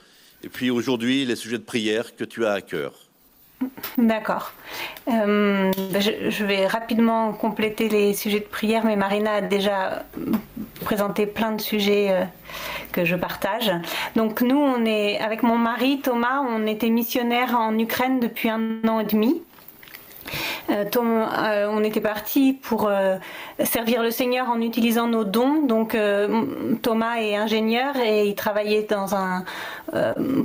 et 0.43 0.49
puis 0.49 0.70
aujourd'hui, 0.70 1.24
les 1.24 1.37
sujets 1.37 1.59
de 1.59 1.64
prière 1.64 2.16
que 2.16 2.24
tu 2.24 2.47
as 2.47 2.53
à 2.53 2.61
cœur. 2.61 2.93
D'accord. 3.99 4.53
Euh, 5.09 5.70
je, 5.76 6.45
vais 6.45 6.66
rapidement 6.66 7.33
compléter 7.35 7.91
les 7.91 8.14
sujets 8.14 8.41
de 8.41 8.47
prière, 8.47 8.87
mais 8.87 8.97
Marina 8.97 9.35
a 9.35 9.41
déjà 9.43 10.07
présenté 10.83 11.26
plein 11.26 11.53
de 11.53 11.61
sujets 11.61 12.26
que 12.93 13.05
je 13.05 13.16
partage. 13.16 13.70
Donc 14.16 14.41
nous, 14.41 14.57
on 14.57 14.87
est 14.87 15.18
avec 15.18 15.43
mon 15.43 15.59
mari 15.59 16.01
Thomas, 16.01 16.41
on 16.41 16.66
était 16.66 16.89
missionnaire 16.89 17.55
en 17.55 17.78
Ukraine 17.78 18.18
depuis 18.18 18.49
un 18.49 18.81
an 18.89 19.01
et 19.01 19.05
demi. 19.05 19.43
Euh, 20.70 20.85
euh, 20.97 21.66
on 21.70 21.83
était 21.83 22.01
parti 22.01 22.53
pour 22.53 22.89
euh, 22.89 23.16
servir 23.64 24.03
le 24.03 24.11
Seigneur 24.11 24.49
en 24.49 24.61
utilisant 24.61 25.07
nos 25.07 25.24
dons. 25.24 25.62
Donc 25.66 25.97
Thomas 26.83 27.16
est 27.20 27.37
ingénieur 27.37 27.97
et 27.97 28.26
il 28.28 28.35
travaillait 28.35 28.87
dans 28.89 29.14
un 29.14 29.45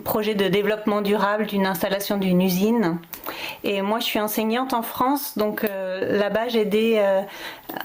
projet 0.04 0.36
de 0.36 0.48
développement 0.48 1.02
durable 1.02 1.46
d'une 1.46 1.66
installation 1.66 2.18
d'une 2.18 2.42
usine. 2.42 2.98
Et 3.64 3.82
moi, 3.82 4.00
je 4.00 4.06
suis 4.06 4.20
enseignante 4.20 4.74
en 4.74 4.82
France, 4.82 5.38
donc 5.38 5.64
là-bas, 5.64 6.48
j'aidais 6.48 7.04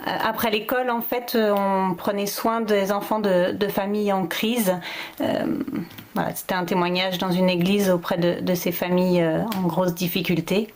après 0.04 0.50
l'école. 0.50 0.90
En 0.90 1.00
fait, 1.00 1.36
on 1.36 1.94
prenait 1.94 2.26
soin 2.26 2.60
des 2.60 2.92
enfants 2.92 3.20
de, 3.20 3.68
familles 3.68 4.12
en 4.12 4.26
crise. 4.26 4.74
c'était 6.34 6.54
un 6.54 6.64
témoignage 6.64 7.18
dans 7.18 7.30
une 7.30 7.48
église 7.48 7.90
auprès 7.90 8.18
de 8.18 8.54
ces 8.54 8.72
familles 8.72 9.24
en 9.56 9.66
grosse 9.66 9.94
difficulté. 9.94 10.72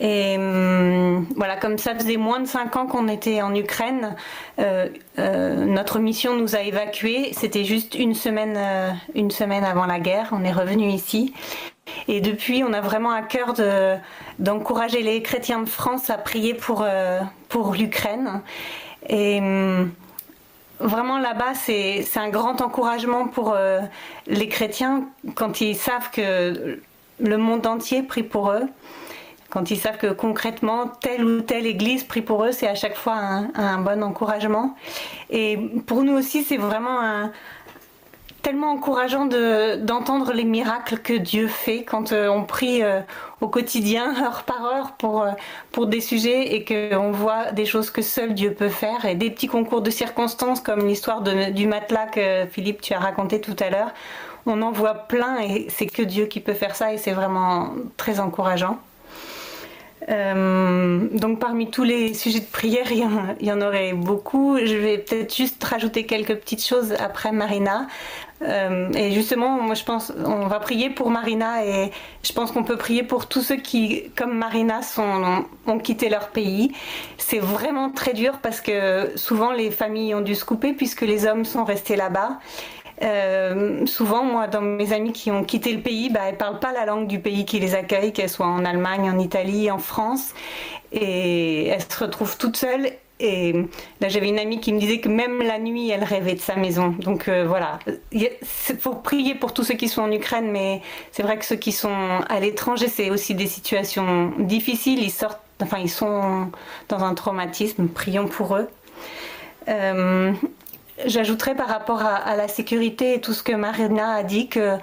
Et 0.00 0.36
hum, 0.36 1.26
voilà, 1.36 1.56
comme 1.56 1.78
ça 1.78 1.94
faisait 1.94 2.16
moins 2.16 2.40
de 2.40 2.46
cinq 2.46 2.76
ans 2.76 2.86
qu'on 2.86 3.08
était 3.08 3.42
en 3.42 3.54
Ukraine, 3.54 4.16
euh, 4.58 4.88
euh, 5.18 5.64
notre 5.64 5.98
mission 5.98 6.36
nous 6.36 6.56
a 6.56 6.60
évacués. 6.60 7.30
C'était 7.32 7.64
juste 7.64 7.94
une 7.94 8.14
semaine, 8.14 8.56
euh, 8.56 8.90
une 9.14 9.30
semaine 9.30 9.64
avant 9.64 9.86
la 9.86 10.00
guerre. 10.00 10.30
On 10.32 10.44
est 10.44 10.52
revenu 10.52 10.88
ici. 10.88 11.32
Et 12.08 12.20
depuis, 12.20 12.64
on 12.64 12.72
a 12.72 12.80
vraiment 12.80 13.12
à 13.12 13.22
cœur 13.22 13.54
d'encourager 14.38 15.02
les 15.02 15.22
chrétiens 15.22 15.60
de 15.60 15.68
France 15.68 16.10
à 16.10 16.18
prier 16.18 16.54
pour, 16.54 16.84
pour 17.48 17.74
l'Ukraine. 17.74 18.40
Et 19.08 19.38
hum, 19.38 19.92
vraiment 20.80 21.18
là-bas, 21.18 21.54
c'est 21.54 22.04
un 22.16 22.30
grand 22.30 22.62
encouragement 22.62 23.28
pour 23.28 23.56
les 24.26 24.48
chrétiens 24.48 25.04
quand 25.36 25.60
ils 25.60 25.76
savent 25.76 26.10
que 26.10 26.80
le 27.20 27.36
monde 27.36 27.66
entier 27.66 28.02
prie 28.02 28.24
pour 28.24 28.50
eux 28.50 28.66
quand 29.54 29.70
ils 29.70 29.78
savent 29.78 29.96
que 29.96 30.12
concrètement, 30.12 30.88
telle 31.00 31.24
ou 31.24 31.40
telle 31.40 31.64
église 31.64 32.04
prie 32.04 32.22
pour 32.22 32.44
eux, 32.44 32.52
c'est 32.52 32.68
à 32.68 32.74
chaque 32.74 32.96
fois 32.96 33.14
un, 33.54 33.78
bon 33.78 34.02
encouragement. 34.02 34.74
Et 35.30 35.56
pour 35.86 36.02
nous 36.02 36.12
aussi, 36.12 36.42
c'est 36.42 36.56
vraiment 36.56 37.30
tellement 38.44 38.72
encourageant 38.72 39.24
d'entendre 39.24 40.32
les 40.32 40.44
miracles 40.44 40.98
que 40.98 41.14
Dieu 41.14 41.48
fait 41.48 41.82
quand 41.82 42.12
euh, 42.12 42.28
on 42.28 42.44
prie 42.44 42.82
euh, 42.82 43.00
au 43.40 43.48
quotidien, 43.48 44.14
heure 44.22 44.42
par 44.42 44.64
heure, 44.64 44.92
pour, 44.98 45.22
euh, 45.22 45.30
pour 45.72 45.86
des 45.86 46.02
sujets 46.02 46.54
et 46.54 46.64
qu'on 46.64 47.10
voit 47.10 47.52
des 47.52 47.64
choses 47.64 47.90
que 47.90 48.02
seul 48.02 48.34
Dieu 48.34 48.52
peut 48.52 48.68
faire 48.68 49.06
et 49.06 49.14
des 49.14 49.30
petits 49.30 49.46
concours 49.46 49.80
de 49.80 49.90
circonstances 49.90 50.60
comme 50.60 50.86
l'histoire 50.86 51.22
du 51.22 51.66
matelas 51.66 52.06
que 52.06 52.44
Philippe, 52.46 52.82
tu 52.82 52.92
as 52.92 52.98
raconté 52.98 53.40
tout 53.40 53.56
à 53.60 53.70
l'heure. 53.70 53.92
On 54.46 54.60
en 54.60 54.72
voit 54.72 54.94
plein 54.94 55.38
et 55.38 55.66
c'est 55.70 55.86
que 55.86 56.02
Dieu 56.02 56.26
qui 56.26 56.40
peut 56.40 56.52
faire 56.52 56.76
ça 56.76 56.92
et 56.92 56.98
c'est 56.98 57.12
vraiment 57.12 57.70
très 57.96 58.20
encourageant. 58.20 58.78
Euh, 60.10 61.08
donc 61.12 61.38
parmi 61.38 61.70
tous 61.70 61.84
les 61.84 62.14
sujets 62.14 62.40
de 62.40 62.44
prière, 62.44 62.92
il 62.92 63.46
y, 63.46 63.52
en, 63.52 63.60
aurait 63.60 63.92
beaucoup. 63.92 64.58
Je 64.58 64.76
vais 64.76 64.98
peut-être 64.98 65.34
juste 65.34 65.62
rajouter 65.62 66.04
quelques 66.04 66.34
petites 66.36 66.64
choses 66.64 66.92
après 66.98 67.32
Marina. 67.32 67.86
Euh, 68.42 68.92
et 68.92 69.12
justement, 69.12 69.62
moi 69.62 69.74
je 69.74 69.84
pense, 69.84 70.12
on 70.24 70.46
va 70.46 70.60
prier 70.60 70.90
pour 70.90 71.08
Marina 71.10 71.64
et 71.64 71.90
je 72.22 72.32
pense 72.32 72.52
qu'on 72.52 72.64
peut 72.64 72.76
prier 72.76 73.02
pour 73.02 73.26
tous 73.26 73.40
ceux 73.40 73.56
qui, 73.56 74.10
comme 74.16 74.36
Marina, 74.36 74.80
ont 75.66 75.78
quitté 75.78 76.08
leur 76.10 76.28
pays. 76.28 76.72
C'est 77.16 77.38
vraiment 77.38 77.90
très 77.90 78.12
dur 78.12 78.38
parce 78.42 78.60
que 78.60 79.12
souvent 79.16 79.52
les 79.52 79.70
familles 79.70 80.14
ont 80.14 80.20
dû 80.20 80.34
se 80.34 80.44
couper 80.44 80.74
puisque 80.74 81.02
les 81.02 81.26
hommes 81.26 81.44
sont 81.44 81.64
restés 81.64 81.96
là-bas. 81.96 82.38
Euh, 83.04 83.84
souvent, 83.86 84.24
moi, 84.24 84.46
dans 84.46 84.62
mes 84.62 84.92
amis 84.92 85.12
qui 85.12 85.30
ont 85.30 85.44
quitté 85.44 85.72
le 85.72 85.82
pays, 85.82 86.10
bah, 86.10 86.20
elles 86.26 86.38
parlent 86.38 86.58
pas 86.58 86.72
la 86.72 86.86
langue 86.86 87.06
du 87.06 87.18
pays 87.18 87.44
qui 87.44 87.60
les 87.60 87.74
accueille, 87.74 88.12
qu'elles 88.12 88.30
soient 88.30 88.46
en 88.46 88.64
Allemagne, 88.64 89.10
en 89.10 89.18
Italie, 89.18 89.70
en 89.70 89.78
France, 89.78 90.34
et 90.92 91.66
elles 91.66 91.82
se 91.82 91.98
retrouvent 92.02 92.38
toutes 92.38 92.56
seules. 92.56 92.90
Et 93.20 93.52
là, 94.00 94.08
j'avais 94.08 94.28
une 94.28 94.38
amie 94.38 94.58
qui 94.58 94.72
me 94.72 94.80
disait 94.80 94.98
que 94.98 95.08
même 95.08 95.40
la 95.40 95.58
nuit, 95.58 95.90
elle 95.90 96.02
rêvait 96.02 96.34
de 96.34 96.40
sa 96.40 96.56
maison. 96.56 96.88
Donc 96.98 97.28
euh, 97.28 97.46
voilà, 97.46 97.78
il 98.10 98.28
faut 98.42 98.94
prier 98.94 99.36
pour 99.36 99.54
tous 99.54 99.62
ceux 99.62 99.74
qui 99.74 99.88
sont 99.88 100.02
en 100.02 100.10
Ukraine, 100.10 100.50
mais 100.50 100.82
c'est 101.12 101.22
vrai 101.22 101.38
que 101.38 101.44
ceux 101.44 101.56
qui 101.56 101.70
sont 101.70 101.94
à 102.28 102.40
l'étranger, 102.40 102.88
c'est 102.88 103.10
aussi 103.10 103.34
des 103.34 103.46
situations 103.46 104.32
difficiles. 104.38 105.00
Ils 105.00 105.12
sortent, 105.12 105.40
enfin, 105.62 105.78
ils 105.78 105.90
sont 105.90 106.50
dans 106.88 107.04
un 107.04 107.14
traumatisme. 107.14 107.86
Prions 107.86 108.26
pour 108.26 108.56
eux. 108.56 108.68
Euh, 109.68 110.32
J'ajouterais 111.04 111.56
par 111.56 111.66
rapport 111.66 112.02
à, 112.02 112.36
la 112.36 112.46
sécurité 112.46 113.14
et 113.14 113.20
tout 113.20 113.32
ce 113.32 113.42
que 113.42 113.52
Marina 113.52 114.14
a 114.14 114.22
dit 114.22 114.48
que 114.48 114.78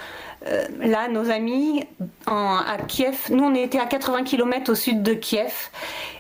euh, 0.48 0.64
là, 0.82 1.08
nos 1.08 1.30
amis 1.30 1.86
à 2.26 2.78
Kiev, 2.86 3.28
nous 3.30 3.46
on 3.46 3.56
était 3.56 3.80
à 3.80 3.86
80 3.86 4.24
km 4.24 4.72
au 4.72 4.76
sud 4.76 5.04
de 5.04 5.14
Kiev 5.14 5.70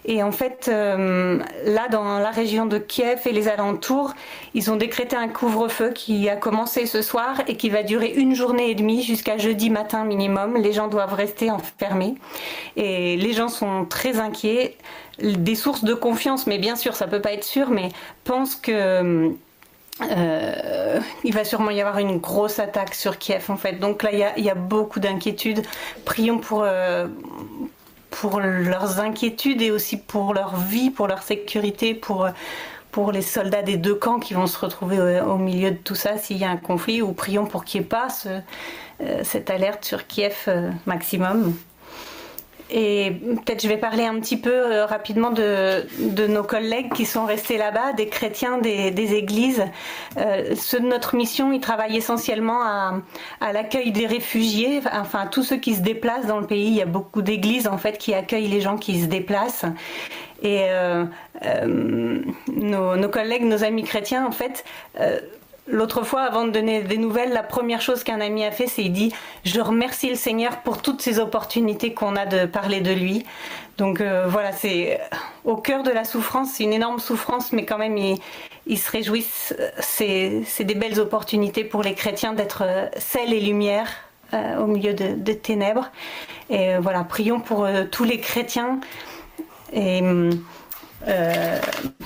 et 0.05 0.23
en 0.23 0.31
fait 0.31 0.69
euh, 0.71 1.39
là 1.65 1.89
dans 1.89 2.19
la 2.19 2.31
région 2.31 2.67
de 2.67 2.77
Kiev 2.77 3.19
et 3.25 3.33
les 3.33 3.49
alentours, 3.49 4.13
ils 4.53 4.71
ont 4.71 4.77
décrété 4.77 5.17
un 5.17 5.27
couvre-feu 5.27 5.91
qui 5.91 6.29
a 6.29 6.37
commencé 6.37 6.85
ce 6.85 7.01
soir 7.01 7.41
et 7.47 7.57
qui 7.57 7.69
va 7.69 7.83
durer 7.83 8.13
une 8.15 8.33
journée 8.33 8.69
et 8.69 8.75
demie 8.75 9.03
jusqu'à 9.03 9.37
jeudi 9.37 9.69
matin 9.69 10.05
minimum. 10.05 10.55
Les 10.55 10.71
gens 10.71 10.87
doivent 10.87 11.15
rester 11.15 11.51
enfermés 11.51 12.15
et 12.77 13.17
les 13.17 13.33
gens 13.33 13.49
sont 13.49 13.85
très 13.85 14.19
inquiets. 14.19 14.77
Des 15.21 15.55
sources 15.55 15.83
de 15.83 15.93
confiance, 15.93 16.47
mais 16.47 16.59
bien 16.59 16.77
sûr 16.77 16.95
ça 16.95 17.07
peut 17.07 17.21
pas 17.21 17.33
être 17.33 17.43
sûr, 17.43 17.69
mais 17.69 17.89
pensent 18.23 18.55
que 18.55 19.33
euh, 20.09 20.99
il 21.23 21.33
va 21.33 21.43
sûrement 21.43 21.71
y 21.71 21.81
avoir 21.81 21.99
une 21.99 22.17
grosse 22.17 22.59
attaque 22.59 22.95
sur 22.95 23.17
Kiev 23.17 23.45
en 23.49 23.57
fait. 23.57 23.73
Donc 23.73 24.03
là, 24.03 24.11
il 24.37 24.43
y 24.43 24.49
a, 24.49 24.55
beaucoup 24.55 24.99
d'inquiétudes. 24.99 25.63
Prions 26.05 26.39
pour, 26.39 26.63
euh, 26.63 27.07
pour 28.09 28.39
leurs 28.39 28.99
inquiétudes 28.99 29.61
et 29.61 29.71
aussi 29.71 29.97
pour 29.97 30.33
leur 30.33 30.55
vie, 30.55 30.89
pour 30.89 31.07
leur 31.07 31.21
sécurité, 31.21 31.93
pour, 31.93 32.27
pour 32.91 33.11
les 33.11 33.21
soldats 33.21 33.61
des 33.61 33.77
deux 33.77 33.95
camps 33.95 34.19
qui 34.19 34.33
vont 34.33 34.47
se 34.47 34.57
retrouver 34.57 35.21
au, 35.21 35.37
milieu 35.37 35.71
de 35.71 35.77
tout 35.77 35.95
ça 35.95 36.17
s'il 36.17 36.37
y 36.37 36.45
a 36.45 36.49
un 36.49 36.57
conflit. 36.57 37.01
Ou 37.01 37.13
prions 37.13 37.45
pour 37.45 37.63
qu'il 37.63 37.81
n'y 37.81 37.85
ait 37.85 37.89
pas 37.89 38.07
euh, 38.25 39.21
cette 39.23 39.49
alerte 39.49 39.85
sur 39.85 40.07
Kiev 40.07 40.49
maximum. 40.85 41.55
Et 42.71 43.11
peut-être 43.11 43.61
je 43.61 43.67
vais 43.67 43.77
parler 43.77 44.05
un 44.05 44.19
petit 44.19 44.37
peu 44.37 44.51
euh, 44.51 44.85
rapidement 44.85 45.31
de, 45.31 45.85
de, 45.99 46.27
nos 46.27 46.43
collègues 46.43 46.93
qui 46.93 47.05
sont 47.05 47.25
restés 47.25 47.57
là-bas, 47.57 47.93
des 47.93 48.07
chrétiens 48.07 48.57
des, 48.57 48.91
des 48.91 49.13
églises. 49.13 49.63
Euh, 50.17 50.55
ceux 50.55 50.79
de 50.79 50.87
notre 50.87 51.15
mission, 51.15 51.51
ils 51.51 51.59
travaillent 51.59 51.97
essentiellement 51.97 52.61
à, 52.63 53.01
à 53.41 53.53
l'accueil 53.53 53.91
des 53.91 54.07
réfugiés, 54.07 54.81
enfin 54.93 55.27
tous 55.27 55.43
ceux 55.43 55.57
qui 55.57 55.75
se 55.75 55.81
déplacent 55.81 56.27
dans 56.27 56.39
le 56.39 56.47
pays. 56.47 56.67
Il 56.67 56.75
y 56.75 56.81
a 56.81 56.85
beaucoup 56.85 57.21
d'églises 57.21 57.67
en 57.67 57.77
fait 57.77 57.97
qui 57.97 58.13
accueillent 58.13 58.47
les 58.47 58.61
gens 58.61 58.77
qui 58.77 59.01
se 59.01 59.07
déplacent. 59.07 59.65
Et 60.41 60.65
euh, 60.69 61.05
euh 61.45 62.21
nos, 62.55 62.95
nos, 62.95 63.09
collègues, 63.09 63.43
nos 63.43 63.63
amis 63.63 63.83
chrétiens, 63.83 64.25
en 64.25 64.31
fait, 64.31 64.63
euh, 64.99 65.19
L'autre 65.71 66.03
fois, 66.03 66.21
avant 66.21 66.45
de 66.45 66.51
donner 66.51 66.81
des 66.81 66.97
nouvelles, 66.97 67.31
la 67.31 67.43
première 67.43 67.81
chose 67.81 68.03
qu'un 68.03 68.21
ami 68.21 68.45
a 68.45 68.51
fait, 68.51 68.67
c'est 68.67 68.83
il 68.83 68.91
dit 68.91 69.13
Je 69.43 69.59
remercie 69.59 70.09
le 70.09 70.15
Seigneur 70.15 70.57
pour 70.57 70.81
toutes 70.81 71.01
ces 71.01 71.19
opportunités 71.19 71.93
qu'on 71.93 72.15
a 72.15 72.25
de 72.25 72.45
parler 72.45 72.81
de 72.81 72.91
lui. 72.91 73.25
Donc 73.77 74.01
euh, 74.01 74.25
voilà, 74.27 74.51
c'est 74.51 74.99
au 75.45 75.55
cœur 75.55 75.83
de 75.83 75.91
la 75.91 76.03
souffrance, 76.03 76.51
c'est 76.53 76.63
une 76.63 76.73
énorme 76.73 76.99
souffrance, 76.99 77.51
mais 77.53 77.65
quand 77.65 77.77
même, 77.77 77.97
ils, 77.97 78.77
se 78.77 78.91
réjouissent. 78.91 79.55
C'est 79.79 80.43
des 80.59 80.75
belles 80.75 80.99
opportunités 80.99 81.63
pour 81.63 81.81
les 81.81 81.95
chrétiens 81.95 82.33
d'être 82.33 82.63
euh, 82.65 82.87
sel 82.97 83.33
et 83.33 83.39
lumière 83.39 83.87
euh, 84.33 84.59
au 84.59 84.65
milieu 84.65 84.93
de, 84.93 85.33
ténèbres. 85.33 85.91
Et 86.49 86.75
euh, 86.75 86.79
voilà, 86.79 87.03
prions 87.03 87.41
pour 87.41 87.65
euh, 87.65 87.83
tous 87.89 88.05
les 88.05 88.19
chrétiens. 88.19 88.79
Et. 89.73 90.01
Euh, 91.07 91.59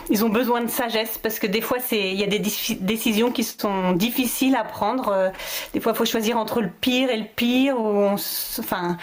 ils 0.10 0.24
ont 0.24 0.30
besoin 0.30 0.62
de 0.62 0.70
sagesse 0.70 1.18
parce 1.22 1.40
que 1.40 1.48
des 1.48 1.62
fois 1.62 1.78
il 1.92 2.14
y 2.14 2.24
a 2.24 2.28
des 2.28 2.40
décisions 2.40 3.32
qui 3.32 3.44
sont 3.44 3.94
difficiles 3.94 4.56
à 4.56 4.64
prendre. 4.64 5.10
Euh, 5.10 5.30
des 5.74 5.80
fois 5.80 5.92
il 5.94 5.98
faut 5.98 6.06
choisir 6.06 6.38
entre 6.38 6.62
le 6.62 6.70
pire 6.70 7.10
et 7.10 7.18
le 7.18 7.26
pire. 7.36 7.80
Ou 7.80 7.86
on, 7.86 8.16
enfin 8.60 8.98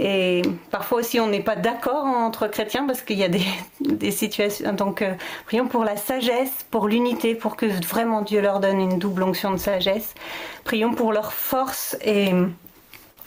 et 0.00 0.42
parfois 0.70 0.98
aussi 1.00 1.18
on 1.18 1.26
n'est 1.26 1.42
pas 1.42 1.56
d'accord 1.56 2.04
entre 2.04 2.46
chrétiens 2.46 2.86
parce 2.86 3.02
qu'il 3.02 3.18
y 3.18 3.24
a 3.24 3.28
des, 3.28 3.44
des 3.80 4.10
situations. 4.10 4.72
Donc 4.72 5.02
euh, 5.02 5.14
prions 5.46 5.66
pour 5.66 5.84
la 5.84 5.96
sagesse, 5.96 6.66
pour 6.70 6.88
l'unité, 6.88 7.34
pour 7.34 7.56
que 7.56 7.66
vraiment 7.66 8.22
Dieu 8.22 8.40
leur 8.40 8.60
donne 8.60 8.80
une 8.80 8.98
double 8.98 9.24
onction 9.24 9.50
de 9.50 9.58
sagesse. 9.58 10.14
Prions 10.64 10.94
pour 10.94 11.12
leur 11.12 11.32
force 11.32 11.96
et 12.02 12.32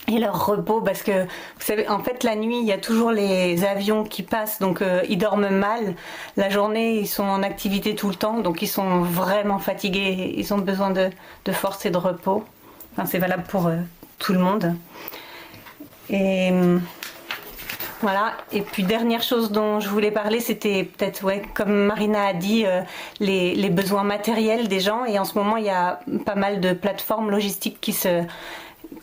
et 0.07 0.17
leur 0.19 0.45
repos 0.45 0.81
parce 0.81 1.03
que 1.03 1.23
vous 1.23 1.61
savez 1.61 1.87
en 1.87 1.99
fait 1.99 2.23
la 2.23 2.35
nuit 2.35 2.59
il 2.59 2.65
y 2.65 2.71
a 2.71 2.77
toujours 2.77 3.11
les 3.11 3.63
avions 3.63 4.03
qui 4.03 4.23
passent 4.23 4.59
donc 4.59 4.81
euh, 4.81 5.03
ils 5.09 5.17
dorment 5.17 5.49
mal. 5.49 5.95
La 6.37 6.49
journée 6.49 6.97
ils 6.99 7.07
sont 7.07 7.23
en 7.23 7.43
activité 7.43 7.95
tout 7.95 8.09
le 8.09 8.15
temps 8.15 8.39
donc 8.39 8.61
ils 8.61 8.67
sont 8.67 9.01
vraiment 9.01 9.59
fatigués. 9.59 10.33
Ils 10.37 10.53
ont 10.53 10.57
besoin 10.57 10.89
de, 10.91 11.09
de 11.45 11.51
force 11.51 11.85
et 11.85 11.91
de 11.91 11.97
repos. 11.97 12.43
Enfin, 12.93 13.05
c'est 13.05 13.19
valable 13.19 13.43
pour 13.47 13.67
euh, 13.67 13.77
tout 14.19 14.33
le 14.33 14.39
monde. 14.39 14.75
Et 16.09 16.51
voilà. 18.01 18.33
Et 18.51 18.61
puis 18.61 18.83
dernière 18.83 19.21
chose 19.21 19.51
dont 19.51 19.79
je 19.79 19.87
voulais 19.87 20.11
parler 20.11 20.39
c'était 20.39 20.83
peut-être 20.83 21.23
ouais 21.23 21.43
comme 21.53 21.85
Marina 21.85 22.25
a 22.25 22.33
dit 22.33 22.65
euh, 22.65 22.81
les, 23.19 23.53
les 23.53 23.69
besoins 23.69 24.03
matériels 24.03 24.67
des 24.67 24.79
gens. 24.79 25.05
Et 25.05 25.19
en 25.19 25.25
ce 25.25 25.37
moment 25.37 25.57
il 25.57 25.65
y 25.65 25.69
a 25.69 25.99
pas 26.25 26.35
mal 26.35 26.59
de 26.59 26.73
plateformes 26.73 27.29
logistiques 27.29 27.79
qui 27.79 27.93
se 27.93 28.23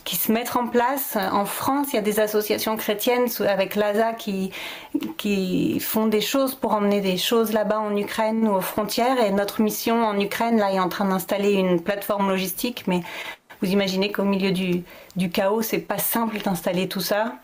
qui 0.08 0.16
se 0.16 0.32
mettent 0.32 0.56
en 0.56 0.66
place. 0.66 1.18
En 1.32 1.44
France, 1.44 1.88
il 1.92 1.96
y 1.96 1.98
a 1.98 2.02
des 2.02 2.18
associations 2.18 2.78
chrétiennes 2.78 3.26
avec 3.40 3.74
l'ASA 3.74 4.14
qui, 4.14 4.50
qui 5.18 5.78
font 5.80 6.06
des 6.06 6.22
choses 6.22 6.54
pour 6.54 6.72
emmener 6.72 7.02
des 7.02 7.18
choses 7.18 7.52
là-bas 7.52 7.78
en 7.78 7.94
Ukraine 7.94 8.48
ou 8.48 8.52
aux 8.52 8.62
frontières. 8.62 9.22
Et 9.22 9.30
notre 9.32 9.60
mission 9.60 10.02
en 10.06 10.18
Ukraine, 10.18 10.56
là, 10.56 10.72
est 10.72 10.80
en 10.80 10.88
train 10.88 11.04
d'installer 11.04 11.52
une 11.52 11.82
plateforme 11.82 12.30
logistique. 12.30 12.84
Mais 12.86 13.02
vous 13.60 13.70
imaginez 13.70 14.10
qu'au 14.10 14.24
milieu 14.24 14.50
du, 14.50 14.82
du 15.16 15.28
chaos, 15.28 15.60
c'est 15.60 15.76
pas 15.76 15.98
simple 15.98 16.38
d'installer 16.38 16.88
tout 16.88 17.02
ça. 17.02 17.34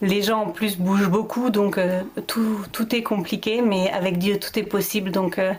Les 0.00 0.22
gens 0.22 0.44
en 0.44 0.48
plus 0.48 0.78
bougent 0.78 1.10
beaucoup, 1.10 1.50
donc 1.50 1.76
euh, 1.76 2.00
tout, 2.26 2.56
tout 2.72 2.94
est 2.94 3.02
compliqué. 3.02 3.60
Mais 3.60 3.90
avec 3.90 4.16
Dieu, 4.16 4.38
tout 4.38 4.58
est 4.58 4.62
possible. 4.62 5.10
Donc, 5.10 5.38
euh, 5.38 5.52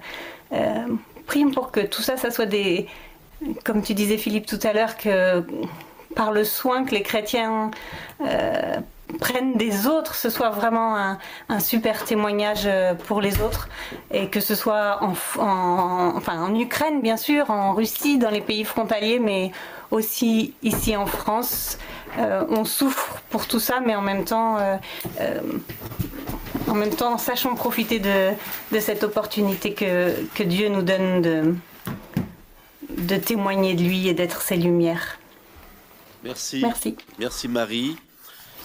euh, 0.52 0.88
pour 1.54 1.70
que 1.70 1.82
tout 1.82 2.02
ça, 2.02 2.18
ça 2.18 2.32
soit 2.32 2.48
des. 2.48 2.88
Comme 3.64 3.84
tu 3.84 3.94
disais, 3.94 4.18
Philippe, 4.18 4.48
tout 4.48 4.60
à 4.64 4.74
l'heure, 4.74 4.98
que 4.98 5.44
par 6.16 6.32
le 6.32 6.44
soin 6.44 6.86
que 6.86 6.92
les 6.92 7.02
chrétiens 7.02 7.72
euh, 8.22 8.78
prennent 9.20 9.56
des 9.56 9.86
autres, 9.88 10.16
ce 10.16 10.30
soit 10.30 10.50
vraiment 10.50 10.96
un, 11.50 11.60
super 11.60 12.04
témoignage 12.06 12.68
pour 13.08 13.22
les 13.22 13.40
autres 13.42 13.70
et 14.12 14.30
que 14.30 14.40
ce 14.40 14.56
soit 14.56 15.00
en, 15.04 15.14
en, 15.40 16.18
enfin, 16.18 16.42
en 16.42 16.56
Ukraine 16.56 17.02
bien 17.02 17.18
sûr, 17.18 17.50
en 17.52 17.74
Russie, 17.74 18.18
dans 18.18 18.32
les 18.32 18.42
pays 18.42 18.64
frontaliers, 18.64 19.20
mais 19.20 19.52
aussi 19.92 20.54
ici 20.64 20.96
en 20.96 21.06
France. 21.06 21.78
Euh, 22.18 22.46
on 22.50 22.64
souffre 22.64 23.22
pour 23.30 23.48
tout 23.48 23.60
ça, 23.60 23.80
mais 23.86 23.96
en 23.96 24.02
même 24.02 24.24
temps, 24.24 24.58
euh, 24.58 24.78
euh, 25.20 25.42
en 26.68 26.74
même 26.74 26.92
temps, 26.92 27.18
sachons 27.18 27.56
profiter 27.56 28.00
de, 28.00 28.80
cette 28.80 29.04
opportunité 29.04 29.74
que, 29.74 30.14
que 30.34 30.44
Dieu 30.44 30.70
nous 30.70 30.82
donne 30.82 31.22
de, 31.22 31.56
de 32.90 33.16
témoigner 33.18 33.76
de 33.76 33.84
lui 33.84 34.08
et 34.08 34.14
d'être 34.14 34.42
ses 34.42 34.56
lumières. 34.56 35.20
Merci. 36.26 36.60
Merci. 36.60 36.96
Merci 37.20 37.48
Marie. 37.48 37.96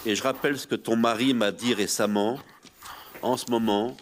Et 0.07 0.15
je 0.15 0.23
rappelle 0.23 0.59
ce 0.59 0.67
que 0.67 0.75
ton 0.75 0.97
mari 0.97 1.35
m'a 1.35 1.53
dit 1.53 1.75
récemment. 1.75 2.41
En 3.21 3.37
ce 3.37 3.51
moment, 3.51 3.97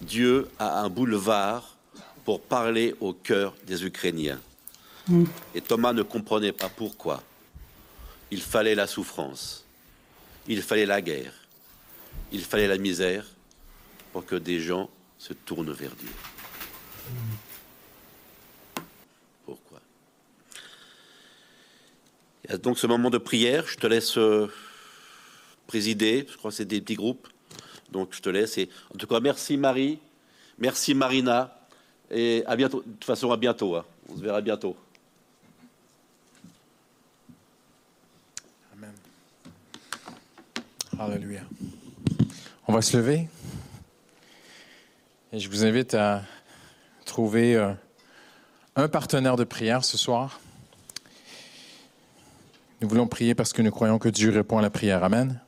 Dieu 0.00 0.48
a 0.58 0.80
un 0.80 0.88
boulevard 0.88 1.76
pour 2.24 2.40
parler 2.40 2.94
au 3.00 3.12
cœur 3.12 3.54
des 3.66 3.84
Ukrainiens. 3.84 4.40
Mm. 5.06 5.24
Et 5.54 5.60
Thomas 5.60 5.92
ne 5.92 6.02
comprenait 6.02 6.52
pas 6.52 6.70
pourquoi. 6.70 7.22
Il 8.30 8.40
fallait 8.40 8.74
la 8.74 8.86
souffrance, 8.86 9.66
il 10.48 10.62
fallait 10.62 10.86
la 10.86 11.02
guerre, 11.02 11.34
il 12.32 12.40
fallait 12.42 12.66
la 12.66 12.78
misère 12.78 13.26
pour 14.12 14.24
que 14.24 14.36
des 14.36 14.60
gens 14.60 14.88
se 15.18 15.34
tournent 15.34 15.72
vers 15.72 15.94
Dieu. 15.94 16.08
Il 22.44 22.50
y 22.50 22.54
a 22.54 22.58
donc 22.58 22.78
ce 22.78 22.86
moment 22.86 23.10
de 23.10 23.18
prière. 23.18 23.66
Je 23.66 23.76
te 23.76 23.86
laisse 23.86 24.18
euh, 24.18 24.50
présider. 25.66 26.26
Je 26.30 26.36
crois 26.36 26.50
que 26.50 26.56
c'est 26.56 26.64
des 26.64 26.80
petits 26.80 26.94
groupes. 26.94 27.26
Donc 27.90 28.10
je 28.12 28.20
te 28.20 28.28
laisse. 28.28 28.58
Et 28.58 28.68
en 28.94 28.98
tout 28.98 29.06
cas, 29.06 29.20
merci 29.20 29.56
Marie. 29.56 29.98
Merci 30.58 30.94
Marina. 30.94 31.58
Et 32.10 32.44
à 32.46 32.54
bientôt. 32.56 32.82
De 32.84 32.92
toute 32.92 33.04
façon, 33.04 33.30
à 33.32 33.36
bientôt. 33.36 33.76
Hein. 33.76 33.84
On 34.10 34.16
se 34.16 34.22
verra 34.22 34.42
bientôt. 34.42 34.76
Amen. 38.74 38.92
Alléluia. 40.98 41.40
On 42.66 42.72
va 42.72 42.82
se 42.82 42.96
lever. 42.96 43.28
Et 45.32 45.40
je 45.40 45.48
vous 45.48 45.64
invite 45.64 45.94
à 45.94 46.22
trouver 47.06 47.56
euh, 47.56 47.72
un 48.76 48.88
partenaire 48.88 49.36
de 49.36 49.44
prière 49.44 49.84
ce 49.84 49.96
soir. 49.96 50.40
Nous 52.84 52.90
voulons 52.90 53.06
prier 53.06 53.34
parce 53.34 53.54
que 53.54 53.62
nous 53.62 53.70
croyons 53.70 53.98
que 53.98 54.10
Dieu 54.10 54.28
répond 54.28 54.58
à 54.58 54.60
la 54.60 54.68
prière. 54.68 55.04
Amen. 55.04 55.40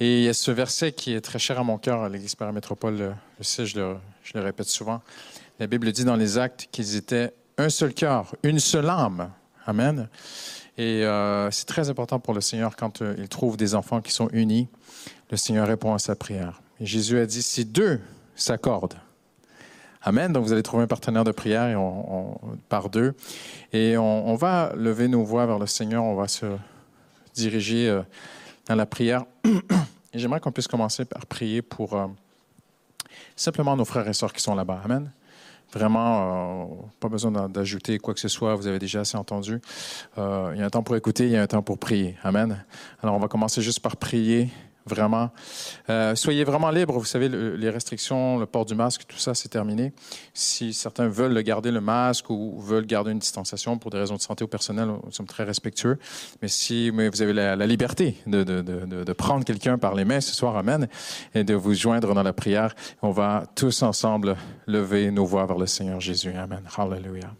Et 0.00 0.18
il 0.18 0.24
y 0.24 0.28
a 0.28 0.34
ce 0.34 0.50
verset 0.50 0.90
qui 0.90 1.14
est 1.14 1.20
très 1.20 1.38
cher 1.38 1.60
à 1.60 1.62
mon 1.62 1.78
cœur, 1.78 2.02
à 2.02 2.08
l'Église 2.08 2.34
Paramétropole, 2.34 3.14
je 3.38 3.44
sais, 3.44 3.64
je 3.64 3.78
le, 3.78 3.96
je 4.24 4.32
le 4.36 4.42
répète 4.42 4.66
souvent. 4.66 5.02
La 5.60 5.68
Bible 5.68 5.92
dit 5.92 6.04
dans 6.04 6.16
les 6.16 6.36
actes 6.36 6.66
qu'ils 6.72 6.96
étaient 6.96 7.32
un 7.58 7.68
seul 7.68 7.94
cœur, 7.94 8.34
une 8.42 8.58
seule 8.58 8.88
âme. 8.88 9.30
Amen. 9.66 10.08
Et 10.76 11.04
euh, 11.04 11.48
c'est 11.52 11.66
très 11.66 11.90
important 11.90 12.18
pour 12.18 12.34
le 12.34 12.40
Seigneur 12.40 12.74
quand 12.74 13.02
euh, 13.02 13.14
il 13.16 13.28
trouve 13.28 13.56
des 13.56 13.76
enfants 13.76 14.00
qui 14.00 14.10
sont 14.10 14.28
unis, 14.32 14.66
le 15.30 15.36
Seigneur 15.36 15.68
répond 15.68 15.94
à 15.94 16.00
sa 16.00 16.16
prière. 16.16 16.60
Et 16.80 16.86
Jésus 16.86 17.20
a 17.20 17.26
dit, 17.26 17.40
si 17.40 17.64
deux 17.64 18.00
s'accordent, 18.34 18.96
Amen. 20.02 20.32
Donc, 20.32 20.44
vous 20.44 20.52
allez 20.52 20.62
trouver 20.62 20.84
un 20.84 20.86
partenaire 20.86 21.24
de 21.24 21.32
prière 21.32 21.68
et 21.68 21.76
on, 21.76 22.38
par 22.68 22.88
deux. 22.88 23.14
Et 23.72 23.98
on, 23.98 24.34
va 24.34 24.72
lever 24.74 25.08
nos 25.08 25.24
voix 25.24 25.44
vers 25.44 25.58
le 25.58 25.66
Seigneur. 25.66 26.04
On 26.04 26.14
va 26.14 26.26
se 26.26 26.46
diriger 27.34 27.88
euh, 27.88 28.02
dans 28.66 28.76
la 28.76 28.86
prière. 28.86 29.24
Et 30.12 30.18
j'aimerais 30.18 30.40
qu'on 30.40 30.50
puisse 30.50 30.66
commencer 30.66 31.04
par 31.04 31.26
prier 31.26 31.62
pour 31.62 31.94
euh, 31.94 32.06
simplement 33.36 33.76
nos 33.76 33.84
frères 33.84 34.08
et 34.08 34.12
sœurs 34.12 34.32
qui 34.32 34.42
sont 34.42 34.56
là-bas. 34.56 34.80
Amen. 34.84 35.12
Vraiment, 35.72 36.64
euh, 36.64 36.66
pas 36.98 37.08
besoin 37.08 37.48
d'ajouter 37.48 37.98
quoi 37.98 38.12
que 38.12 38.18
ce 38.18 38.26
soit. 38.26 38.56
Vous 38.56 38.66
avez 38.66 38.80
déjà 38.80 39.00
assez 39.00 39.16
entendu. 39.16 39.60
Il 40.16 40.58
y 40.58 40.62
a 40.62 40.64
un 40.64 40.70
temps 40.70 40.82
pour 40.82 40.96
écouter, 40.96 41.26
il 41.26 41.30
y 41.30 41.36
a 41.36 41.42
un 41.42 41.46
temps 41.46 41.62
pour 41.62 41.78
prier. 41.78 42.16
Amen. 42.24 42.64
Alors, 43.02 43.14
on 43.14 43.20
va 43.20 43.28
commencer 43.28 43.62
juste 43.62 43.78
par 43.78 43.96
prier 43.96 44.50
vraiment. 44.94 45.30
Euh, 45.88 46.14
soyez 46.14 46.44
vraiment 46.44 46.70
libres. 46.70 46.98
Vous 46.98 47.04
savez, 47.04 47.28
le, 47.28 47.56
les 47.56 47.70
restrictions, 47.70 48.38
le 48.38 48.46
port 48.46 48.66
du 48.66 48.74
masque, 48.74 49.02
tout 49.08 49.18
ça, 49.18 49.32
c'est 49.34 49.48
terminé. 49.48 49.92
Si 50.34 50.72
certains 50.74 51.08
veulent 51.08 51.40
garder 51.42 51.70
le 51.70 51.80
masque 51.80 52.28
ou 52.30 52.60
veulent 52.60 52.86
garder 52.86 53.12
une 53.12 53.18
distanciation 53.18 53.78
pour 53.78 53.90
des 53.90 53.98
raisons 53.98 54.16
de 54.16 54.20
santé 54.20 54.44
ou 54.44 54.48
personnelles, 54.48 54.88
nous 54.88 55.12
sommes 55.12 55.26
très 55.26 55.44
respectueux. 55.44 55.98
Mais 56.42 56.48
si 56.48 56.90
mais 56.92 57.08
vous 57.08 57.22
avez 57.22 57.32
la, 57.32 57.56
la 57.56 57.66
liberté 57.66 58.16
de, 58.26 58.42
de, 58.44 58.60
de, 58.62 59.04
de 59.04 59.12
prendre 59.12 59.44
quelqu'un 59.44 59.78
par 59.78 59.94
les 59.94 60.04
mains 60.04 60.20
ce 60.20 60.34
soir, 60.34 60.56
Amen, 60.56 60.88
et 61.34 61.44
de 61.44 61.54
vous 61.54 61.74
joindre 61.74 62.14
dans 62.14 62.22
la 62.22 62.32
prière, 62.32 62.74
on 63.02 63.12
va 63.12 63.44
tous 63.54 63.82
ensemble 63.82 64.36
lever 64.66 65.10
nos 65.10 65.24
voix 65.24 65.46
vers 65.46 65.58
le 65.58 65.66
Seigneur 65.66 66.00
Jésus. 66.00 66.32
Amen. 66.36 66.62
Hallelujah. 66.76 67.39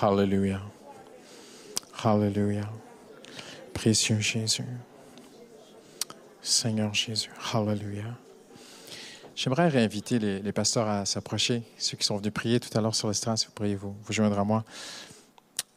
Hallelujah. 0.00 0.60
Hallelujah. 2.02 2.68
Précieux 3.72 4.18
Jésus. 4.18 4.64
Seigneur 6.42 6.92
Jésus. 6.92 7.30
Hallelujah. 7.52 8.16
J'aimerais 9.36 9.68
réinviter 9.68 10.18
les, 10.18 10.52
pasteurs 10.52 10.88
à 10.88 11.04
s'approcher. 11.04 11.62
Ceux 11.78 11.96
qui 11.96 12.04
sont 12.04 12.16
venus 12.16 12.32
prier 12.32 12.60
tout 12.60 12.76
à 12.76 12.80
l'heure 12.80 12.94
sur 12.94 13.08
l'estrade, 13.08 13.38
si 13.38 13.46
vous 13.46 13.52
pourriez 13.52 13.76
vous, 13.76 13.94
vous 14.04 14.12
joindre 14.12 14.38
à 14.38 14.44
moi. 14.44 14.64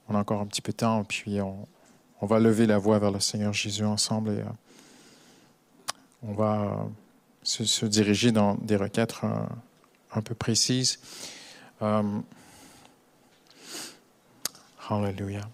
On 0.10 0.16
a 0.16 0.20
encore 0.20 0.42
un 0.42 0.48
petit 0.48 0.62
peu 0.62 0.72
de 0.72 0.78
temps, 0.78 1.04
puis 1.04 1.40
on, 1.42 2.26
va 2.26 2.40
lever 2.40 2.66
la 2.66 2.80
voix 2.80 2.98
vers 3.00 3.12
le 3.12 3.20
Seigneur 3.20 3.54
Jésus 3.54 3.86
ensemble 3.86 4.32
et 4.32 4.42
euh, 4.42 4.46
on 6.24 6.34
va 6.34 6.62
euh, 6.62 6.70
se, 7.44 7.66
se 7.66 7.86
diriger 7.86 8.32
dans 8.32 8.56
des 8.56 8.76
requêtes 8.76 9.14
euh, 9.24 9.28
un 10.14 10.22
peu 10.22 10.34
précises. 10.34 11.00
Euh, 14.92 14.96
Hallelujah. 14.96 15.50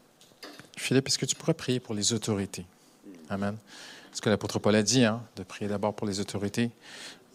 Philippe, 0.77 1.07
est-ce 1.07 1.17
que 1.17 1.25
tu 1.25 1.36
pourrais 1.36 1.53
prier 1.53 1.79
pour 1.79 1.95
les 1.95 2.13
autorités? 2.13 2.65
Amen. 3.29 3.57
Ce 4.11 4.21
que 4.21 4.29
l'apôtre 4.29 4.59
Paul 4.59 4.75
a 4.75 4.84
dit, 4.84 5.05
hein, 5.05 5.23
de 5.36 5.43
prier 5.43 5.67
d'abord 5.67 5.95
pour 5.95 6.07
les 6.07 6.19
autorités. 6.19 6.71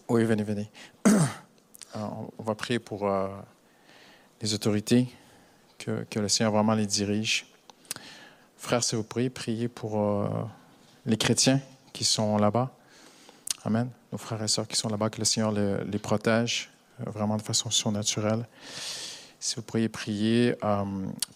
Oui, 0.09 0.25
venez, 0.25 0.43
venez. 0.43 0.71
Alors, 1.95 2.31
on 2.39 2.43
va 2.43 2.55
prier 2.55 2.79
pour 2.79 3.09
euh, 3.09 3.29
les 4.41 4.55
autorités, 4.55 5.09
que, 5.79 6.19
le 6.19 6.29
Seigneur 6.29 6.53
vraiment 6.53 6.75
les 6.75 6.87
dirige. 6.87 7.47
Frères, 8.57 8.83
si 8.83 8.97
vous 8.97 9.05
priez, 9.05 9.31
priez 9.31 9.69
pour 9.69 10.01
euh, 10.01 10.29
les 11.07 11.17
chrétiens 11.17 11.61
qui 11.93 12.05
sont 12.05 12.37
là-bas. 12.37 12.71
Amen. 13.65 13.89
Nos 14.13 14.19
frères 14.19 14.43
et 14.43 14.49
sœurs 14.49 14.69
qui 14.69 14.77
sont 14.77 14.89
là-bas, 14.89 15.11
que 15.11 15.19
le 15.19 15.25
Seigneur 15.25 15.53
les, 15.53 15.99
protège 15.99 16.71
euh, 17.01 17.11
vraiment 17.11 17.37
de 17.37 17.43
façon 17.43 17.71
surnaturelle. 17.71 18.47
Si 19.41 19.57
vous 19.57 19.63
pourriez 19.63 19.89
prier 19.89 20.55
euh, 20.65 20.85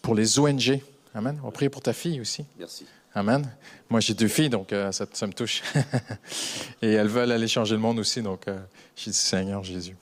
pour 0.02 0.14
les 0.14 0.38
ONG. 0.38 0.80
Amen. 1.14 1.38
On 1.42 1.46
va 1.46 1.52
prier 1.52 1.68
pour 1.68 1.82
ta 1.82 1.92
fille 1.92 2.20
aussi. 2.20 2.44
Merci. 2.58 2.86
Amen. 3.14 3.46
Moi, 3.90 4.00
j'ai 4.00 4.14
deux 4.14 4.28
filles, 4.28 4.48
donc 4.48 4.72
euh, 4.72 4.90
ça, 4.90 5.04
ça, 5.12 5.26
me 5.26 5.34
touche. 5.34 5.62
Et 6.82 6.92
elles 6.92 7.08
veulent 7.08 7.30
aller 7.30 7.46
changer 7.46 7.74
le 7.74 7.80
monde 7.80 7.98
aussi, 7.98 8.22
donc 8.22 8.48
euh, 8.48 8.58
j'ai 8.96 9.10
dit 9.10 9.16
Seigneur 9.16 9.62
Jésus. 9.62 9.96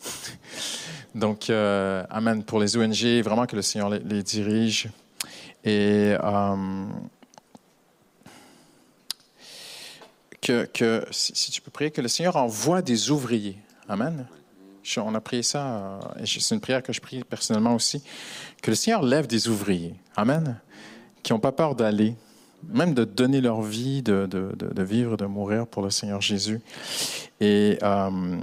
donc, 1.14 1.50
euh, 1.50 2.04
Amen. 2.08 2.44
Pour 2.44 2.60
les 2.60 2.76
ONG, 2.76 3.20
vraiment 3.24 3.46
que 3.46 3.56
le 3.56 3.62
Seigneur 3.62 3.90
les, 3.90 3.98
les 3.98 4.22
dirige. 4.22 4.88
Et 5.64 6.14
que, 10.40 10.64
que 10.66 11.04
si, 11.10 11.32
si, 11.34 11.50
tu 11.50 11.60
peux 11.60 11.70
prier, 11.70 11.90
que 11.90 12.00
le 12.00 12.08
Seigneur 12.08 12.36
envoie 12.36 12.80
des 12.80 13.10
ouvriers. 13.10 13.58
Amen. 13.88 14.26
On 14.96 15.14
a 15.14 15.20
prié 15.20 15.42
ça, 15.42 16.00
et 16.18 16.26
c'est 16.26 16.54
une 16.54 16.60
prière 16.60 16.82
que 16.82 16.92
je 16.92 17.00
prie 17.00 17.22
personnellement 17.24 17.74
aussi. 17.74 18.02
Que 18.62 18.70
le 18.70 18.74
Seigneur 18.74 19.02
lève 19.02 19.26
des 19.26 19.48
ouvriers. 19.48 19.94
Amen. 20.16 20.58
Qui 21.22 21.32
n'ont 21.32 21.40
pas 21.40 21.52
peur 21.52 21.74
d'aller 21.74 22.16
même 22.68 22.94
de 22.94 23.04
donner 23.04 23.40
leur 23.40 23.62
vie, 23.62 24.02
de, 24.02 24.26
de, 24.26 24.52
de, 24.54 24.82
vivre, 24.82 25.16
de 25.16 25.26
mourir 25.26 25.66
pour 25.66 25.82
le 25.82 25.90
Seigneur 25.90 26.20
Jésus. 26.20 26.60
Et, 27.40 27.78
euh, 27.82 28.40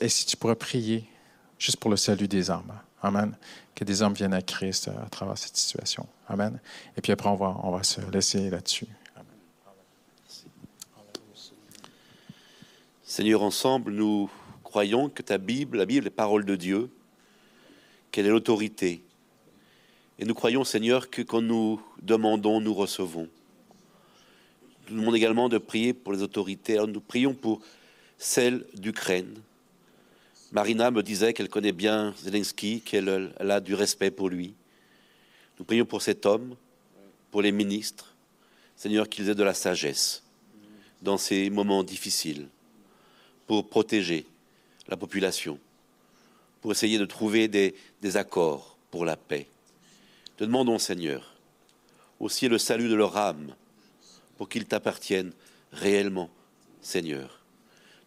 et 0.00 0.08
si 0.08 0.26
tu 0.26 0.36
pourrais 0.36 0.56
prier 0.56 1.08
juste 1.58 1.76
pour 1.78 1.90
le 1.90 1.96
salut 1.96 2.28
des 2.28 2.50
âmes. 2.50 2.72
Amen. 3.02 3.36
Que 3.74 3.84
des 3.84 4.02
hommes 4.02 4.14
viennent 4.14 4.34
à 4.34 4.42
Christ 4.42 4.88
à 4.88 5.08
travers 5.08 5.38
cette 5.38 5.56
situation. 5.56 6.06
Amen. 6.28 6.58
Et 6.96 7.00
puis 7.00 7.12
après, 7.12 7.28
on 7.28 7.36
va, 7.36 7.56
on 7.62 7.70
va 7.70 7.82
se 7.82 8.00
laisser 8.10 8.50
là-dessus. 8.50 8.88
Seigneur, 13.04 13.42
ensemble, 13.42 13.92
nous 13.92 14.28
croyons 14.74 15.08
que 15.08 15.22
ta 15.22 15.38
Bible, 15.38 15.78
la 15.78 15.86
Bible 15.86 16.08
est 16.08 16.10
parole 16.10 16.44
de 16.44 16.56
Dieu, 16.56 16.90
qu'elle 18.10 18.26
est 18.26 18.30
l'autorité. 18.30 19.04
Et 20.18 20.24
nous 20.24 20.34
croyons, 20.34 20.64
Seigneur, 20.64 21.10
que 21.10 21.22
quand 21.22 21.42
nous 21.42 21.80
demandons, 22.02 22.60
nous 22.60 22.74
recevons. 22.74 23.28
Nous 24.90 24.96
demandons 24.96 25.14
également 25.14 25.48
de 25.48 25.58
prier 25.58 25.94
pour 25.94 26.12
les 26.12 26.22
autorités. 26.22 26.72
Alors 26.72 26.88
nous 26.88 27.00
prions 27.00 27.34
pour 27.34 27.60
celle 28.18 28.66
d'Ukraine. 28.74 29.36
Marina 30.50 30.90
me 30.90 31.04
disait 31.04 31.34
qu'elle 31.34 31.48
connaît 31.48 31.70
bien 31.70 32.12
Zelensky, 32.20 32.80
qu'elle 32.80 33.32
a 33.38 33.60
du 33.60 33.76
respect 33.76 34.10
pour 34.10 34.28
lui. 34.28 34.54
Nous 35.60 35.64
prions 35.64 35.84
pour 35.84 36.02
cet 36.02 36.26
homme, 36.26 36.56
pour 37.30 37.42
les 37.42 37.52
ministres. 37.52 38.12
Seigneur, 38.74 39.08
qu'ils 39.08 39.28
aient 39.28 39.36
de 39.36 39.44
la 39.44 39.54
sagesse 39.54 40.24
dans 41.00 41.16
ces 41.16 41.48
moments 41.48 41.84
difficiles 41.84 42.48
pour 43.46 43.68
protéger 43.68 44.26
la 44.88 44.96
population, 44.96 45.58
pour 46.60 46.72
essayer 46.72 46.98
de 46.98 47.04
trouver 47.04 47.48
des, 47.48 47.74
accords 48.16 48.76
pour 48.90 49.04
la 49.04 49.16
paix. 49.16 49.46
Te 50.36 50.44
demandons, 50.44 50.78
Seigneur, 50.78 51.34
aussi 52.20 52.48
le 52.48 52.58
salut 52.58 52.88
de 52.88 52.94
leur 52.94 53.16
âme, 53.16 53.54
pour 54.36 54.48
qu'ils 54.48 54.66
t'appartiennent 54.66 55.32
réellement, 55.72 56.30
Seigneur. 56.80 57.40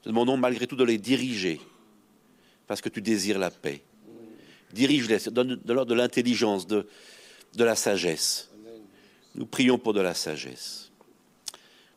Te 0.02 0.10
demandons 0.10 0.38
malgré 0.38 0.68
tout 0.68 0.76
de 0.76 0.84
les 0.84 0.98
diriger, 0.98 1.60
parce 2.68 2.82
que 2.82 2.90
tu 2.90 3.02
désires 3.02 3.40
la 3.40 3.52
paix. 3.52 3.82
Dirige-les, 4.74 5.32
donne-leur 5.32 5.86
de 5.86 5.94
l'intelligence, 5.94 6.68
de 6.68 6.86
la 7.56 7.76
sagesse. 7.76 8.50
Nous 9.36 9.46
prions 9.46 9.78
pour 9.78 9.94
de 9.94 10.02
la 10.02 10.14
sagesse. 10.14 10.92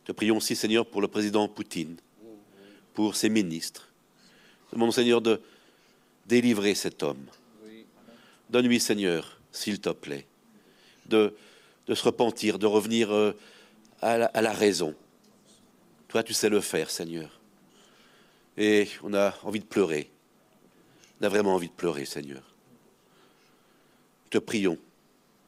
Te 0.05 0.11
prions 0.11 0.37
aussi, 0.37 0.55
Seigneur, 0.55 0.85
pour 0.85 1.01
le 1.01 1.07
président 1.07 1.47
Poutine, 1.47 1.97
pour 2.93 3.15
ses 3.15 3.29
ministres. 3.29 3.90
Demandons, 4.71 4.91
Seigneur, 4.91 5.21
de 5.21 5.41
délivrer 6.25 6.75
cet 6.75 7.03
homme. 7.03 7.25
Donne-lui, 8.49 8.79
Seigneur, 8.79 9.39
s'il 9.51 9.79
te 9.79 9.89
plaît, 9.89 10.25
de, 11.07 11.33
se 11.87 12.03
repentir, 12.03 12.59
de 12.59 12.65
revenir 12.65 13.11
euh, 13.11 13.35
à, 14.01 14.17
la, 14.17 14.25
à 14.27 14.41
la 14.41 14.53
raison. 14.53 14.95
Toi, 16.07 16.23
tu 16.23 16.33
sais 16.33 16.49
le 16.49 16.61
faire, 16.61 16.89
Seigneur. 16.89 17.39
Et 18.57 18.87
on 19.03 19.13
a 19.13 19.33
envie 19.43 19.59
de 19.59 19.65
pleurer. 19.65 20.09
On 21.19 21.25
a 21.25 21.29
vraiment 21.29 21.55
envie 21.55 21.69
de 21.69 21.73
pleurer, 21.73 22.05
Seigneur. 22.05 22.43
Te 24.29 24.37
prions 24.37 24.77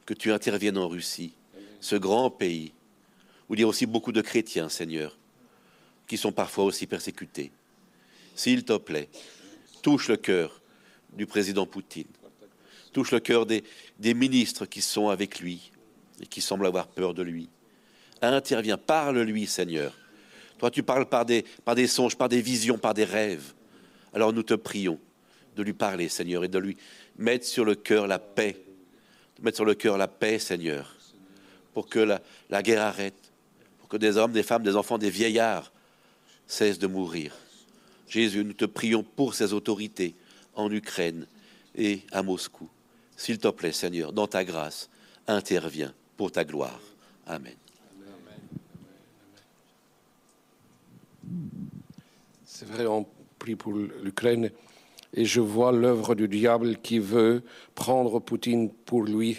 que 0.06 0.14
tu 0.14 0.32
interviennes 0.32 0.78
en 0.78 0.88
Russie, 0.88 1.32
ce 1.80 1.96
grand 1.96 2.30
pays, 2.30 2.72
où 3.48 3.54
il 3.54 3.60
y 3.60 3.62
a 3.62 3.66
aussi 3.66 3.86
beaucoup 3.86 4.12
de 4.12 4.20
chrétiens, 4.20 4.68
Seigneur, 4.68 5.16
qui 6.06 6.16
sont 6.16 6.32
parfois 6.32 6.64
aussi 6.64 6.86
persécutés. 6.86 7.50
S'il 8.34 8.64
te 8.64 8.76
plaît, 8.76 9.08
touche 9.82 10.08
le 10.08 10.16
cœur 10.16 10.60
du 11.12 11.26
président 11.26 11.66
Poutine, 11.66 12.08
touche 12.92 13.12
le 13.12 13.20
cœur 13.20 13.46
des, 13.46 13.62
ministres 14.00 14.66
qui 14.66 14.82
sont 14.82 15.08
avec 15.08 15.40
lui 15.40 15.70
et 16.20 16.26
qui 16.26 16.40
semblent 16.40 16.66
avoir 16.66 16.88
peur 16.88 17.14
de 17.14 17.22
lui. 17.22 17.48
Interviens, 18.22 18.78
parle-lui, 18.78 19.46
Seigneur. 19.46 19.94
Toi, 20.58 20.70
tu 20.70 20.82
parles 20.82 21.06
par 21.06 21.24
des, 21.24 21.44
songes, 21.86 22.16
par 22.16 22.28
des 22.28 22.40
visions, 22.40 22.78
par 22.78 22.94
des 22.94 23.04
rêves. 23.04 23.52
Alors 24.12 24.32
nous 24.32 24.42
te 24.42 24.54
prions 24.54 24.98
de 25.56 25.62
lui 25.62 25.72
parler, 25.72 26.08
Seigneur, 26.08 26.44
et 26.44 26.48
de 26.48 26.58
lui 26.58 26.76
mettre 27.18 27.46
sur 27.46 27.64
le 27.64 27.74
cœur 27.74 28.06
la 28.06 28.18
paix, 28.18 28.56
mettre 29.42 29.56
sur 29.56 29.64
le 29.64 29.74
cœur 29.74 29.98
la 29.98 30.08
paix, 30.08 30.38
Seigneur, 30.38 30.96
pour 31.72 31.88
que 31.88 32.18
la 32.48 32.62
guerre 32.62 32.82
arrête, 32.82 33.32
pour 33.78 33.88
que 33.88 33.96
des 33.96 34.16
hommes, 34.16 34.32
des 34.32 34.42
femmes, 34.42 34.62
des 34.62 34.76
enfants, 34.76 34.98
des 34.98 35.10
vieillards 35.10 35.72
cessent 36.46 36.78
de 36.78 36.86
mourir. 36.86 37.32
Jésus, 38.14 38.44
nous 38.44 38.52
te 38.52 38.64
prions 38.64 39.02
pour 39.02 39.34
ces 39.34 39.52
autorités 39.52 40.14
en 40.54 40.70
Ukraine 40.70 41.26
et 41.74 42.02
à 42.12 42.22
Moscou. 42.22 42.68
S'il 43.16 43.38
te 43.38 43.48
plaît, 43.48 43.72
Seigneur, 43.72 44.12
dans 44.12 44.28
ta 44.28 44.44
grâce, 44.44 44.88
interviens 45.26 45.92
pour 46.16 46.30
ta 46.30 46.44
gloire. 46.44 46.78
Amen. 47.26 47.56
C'est 52.44 52.68
vrai, 52.68 52.86
on 52.86 53.04
prie 53.40 53.56
pour 53.56 53.72
l'Ukraine 53.72 54.52
et 55.12 55.24
je 55.24 55.40
vois 55.40 55.72
l'œuvre 55.72 56.14
du 56.14 56.28
diable 56.28 56.76
qui 56.76 57.00
veut 57.00 57.42
prendre 57.74 58.20
Poutine 58.20 58.70
pour 58.70 59.02
lui. 59.02 59.38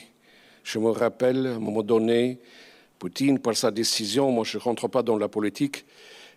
Je 0.65 0.79
me 0.79 0.89
rappelle, 0.89 1.47
à 1.47 1.55
un 1.55 1.59
moment 1.59 1.81
donné, 1.81 2.41
Poutine, 2.99 3.39
par 3.39 3.55
sa 3.55 3.71
décision, 3.71 4.31
moi 4.31 4.43
je 4.43 4.57
ne 4.57 4.63
rentre 4.63 4.89
pas 4.89 5.01
dans 5.01 5.17
la 5.17 5.29
politique, 5.29 5.85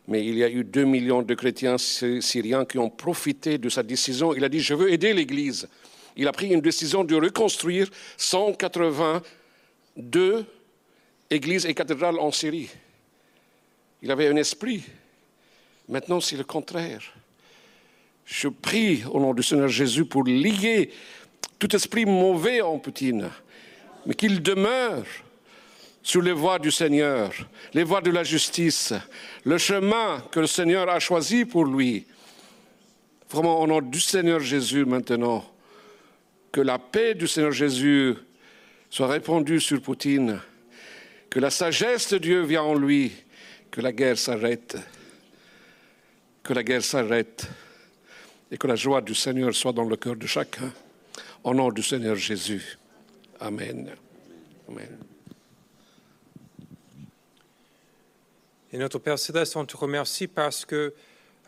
mais 0.09 0.25
il 0.25 0.37
y 0.39 0.43
a 0.43 0.49
eu 0.49 0.65
deux 0.65 0.85
millions 0.85 1.21
de 1.21 1.35
chrétiens 1.35 1.77
syriens 1.77 2.65
qui 2.65 2.79
ont 2.79 2.89
profité 2.89 3.59
de 3.59 3.69
sa 3.69 3.83
décision. 3.83 4.35
Il 4.35 4.43
a 4.43 4.49
dit, 4.49 4.61
je 4.61 4.73
veux 4.73 4.91
aider 4.91 5.13
l'Église. 5.13 5.69
Il 6.17 6.27
a 6.27 6.33
pris 6.33 6.49
une 6.49 6.63
décision 6.63 7.05
de 7.05 7.15
reconstruire 7.15 7.91
182 8.17 10.47
églises 11.31 11.67
et 11.67 11.75
cathédrales 11.75 12.19
en 12.19 12.33
Syrie. 12.33 12.71
Il 14.01 14.11
avait 14.11 14.29
un 14.29 14.37
esprit. 14.37 14.83
Maintenant, 15.91 16.21
c'est 16.21 16.39
le 16.39 16.45
contraire. 16.45 17.03
Je 18.25 18.49
prie 18.49 19.05
au 19.11 19.21
nom 19.21 19.35
du 19.35 19.43
Seigneur 19.43 19.69
Jésus 19.69 20.07
pour 20.07 20.25
lier 20.25 20.91
tout 21.59 21.77
esprit 21.77 22.07
mauvais 22.07 22.63
en 22.63 22.79
Poutine, 22.79 23.29
mais 24.07 24.15
qu'il 24.15 24.43
demeure 24.43 25.05
sur 26.03 26.23
les 26.23 26.33
voies 26.33 26.59
du 26.59 26.71
Seigneur, 26.71 27.33
les 27.75 27.85
voies 27.85 28.01
de 28.01 28.11
la 28.11 28.25
justice, 28.25 28.95
le 29.45 29.59
chemin 29.59 30.23
que 30.31 30.41
le 30.41 30.47
Seigneur 30.47 30.89
a 30.89 30.99
choisi 31.01 31.45
pour 31.45 31.65
lui. 31.65 32.07
Vraiment, 33.31 33.61
au 33.61 33.67
nom 33.67 33.81
du 33.81 34.01
Seigneur 34.01 34.41
Jésus 34.41 34.85
maintenant, 34.85 35.45
que 36.51 36.61
la 36.61 36.79
paix 36.79 37.15
du 37.15 37.29
Seigneur 37.29 37.53
Jésus 37.53 38.15
soit 38.89 39.09
répandue 39.09 39.61
sur 39.61 39.81
Poutine, 39.83 40.41
que 41.29 41.41
la 41.41 41.51
sagesse 41.51 42.09
de 42.11 42.19
Dieu 42.19 42.43
vienne 42.43 42.61
en 42.61 42.75
lui, 42.75 43.13
que 43.71 43.81
la 43.81 43.93
guerre 43.93 44.17
s'arrête, 44.17 44.79
que 46.43 46.55
la 46.55 46.63
guerre 46.63 46.83
s'arrête 46.83 47.47
et 48.51 48.57
que 48.57 48.67
la 48.67 48.77
joie 48.77 49.03
du 49.03 49.15
Seigneur 49.15 49.55
soit 49.55 49.73
dans 49.73 49.85
le 49.85 49.97
cœur 49.97 50.17
de 50.17 50.27
chacun. 50.27 50.73
Au 51.45 51.55
nom 51.55 51.71
du 51.71 51.83
Seigneur 51.83 52.17
Jésus. 52.17 52.79
Amen. 53.41 53.91
Amen. 54.69 55.08
Et 58.71 58.77
notre 58.77 58.99
Père 58.99 59.19
Céleste, 59.19 59.57
on 59.57 59.65
te 59.65 59.77
remercie 59.77 60.27
parce 60.27 60.67
que 60.67 60.93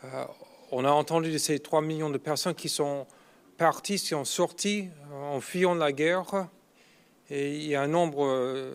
euh, 0.03 0.25
on 0.71 0.85
a 0.85 0.89
entendu 0.89 1.31
de 1.31 1.37
ces 1.37 1.59
3 1.59 1.81
millions 1.83 2.09
de 2.09 2.17
personnes 2.17 2.55
qui 2.55 2.67
sont 2.67 3.05
parties, 3.57 3.97
qui 3.97 4.07
sont 4.07 4.25
sorties 4.25 4.89
en 5.13 5.39
fuyant 5.39 5.75
la 5.75 5.91
guerre. 5.91 6.47
Et 7.29 7.55
il 7.57 7.67
y 7.67 7.75
a 7.75 7.83
un 7.83 7.87
nombre 7.87 8.25
euh, 8.25 8.73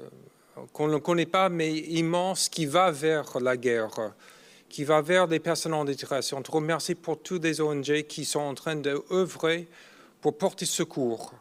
qu'on 0.72 0.86
ne 0.86 0.98
connaît 0.98 1.26
pas, 1.26 1.48
mais 1.48 1.76
immense, 1.76 2.48
qui 2.48 2.66
va 2.66 2.92
vers 2.92 3.40
la 3.40 3.56
guerre, 3.56 4.12
qui 4.68 4.84
va 4.84 5.00
vers 5.00 5.26
des 5.26 5.40
personnes 5.40 5.74
en 5.74 5.84
détresse. 5.84 6.32
On 6.32 6.42
te 6.42 6.52
remercie 6.52 6.94
pour 6.94 7.20
tous 7.20 7.40
les 7.40 7.60
ONG 7.60 8.04
qui 8.04 8.24
sont 8.24 8.40
en 8.40 8.54
train 8.54 8.76
d'œuvrer 8.76 9.66
pour 10.20 10.38
porter 10.38 10.66
secours. 10.66 11.34